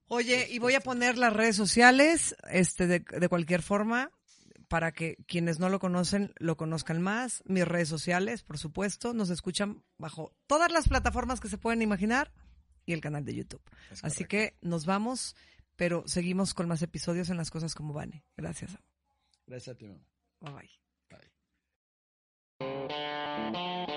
Oye, 0.09 0.47
y 0.49 0.59
voy 0.59 0.73
a 0.73 0.79
poner 0.81 1.17
las 1.17 1.33
redes 1.33 1.55
sociales, 1.55 2.35
este, 2.49 2.87
de, 2.87 2.99
de 2.99 3.29
cualquier 3.29 3.61
forma, 3.61 4.11
para 4.67 4.91
que 4.91 5.17
quienes 5.27 5.59
no 5.59 5.69
lo 5.69 5.79
conocen 5.79 6.33
lo 6.37 6.57
conozcan 6.57 7.01
más. 7.01 7.43
Mis 7.45 7.67
redes 7.67 7.87
sociales, 7.89 8.43
por 8.43 8.57
supuesto, 8.57 9.13
nos 9.13 9.29
escuchan 9.29 9.83
bajo 9.97 10.33
todas 10.47 10.71
las 10.71 10.87
plataformas 10.89 11.39
que 11.39 11.49
se 11.49 11.57
pueden 11.57 11.81
imaginar 11.81 12.31
y 12.85 12.93
el 12.93 13.01
canal 13.01 13.25
de 13.25 13.35
YouTube. 13.35 13.61
Es 13.91 14.03
Así 14.03 14.23
correcto. 14.23 14.27
que 14.27 14.67
nos 14.67 14.85
vamos, 14.85 15.35
pero 15.75 16.03
seguimos 16.07 16.53
con 16.53 16.67
más 16.67 16.81
episodios 16.81 17.29
en 17.29 17.37
las 17.37 17.51
cosas 17.51 17.75
como 17.75 17.93
van. 17.93 18.23
Gracias. 18.35 18.77
Gracias 19.45 19.75
a 19.75 19.77
ti, 19.77 19.87
mamá. 19.87 20.01
Bye 20.41 20.53
bye. 20.53 20.69
Bye. 22.59 23.96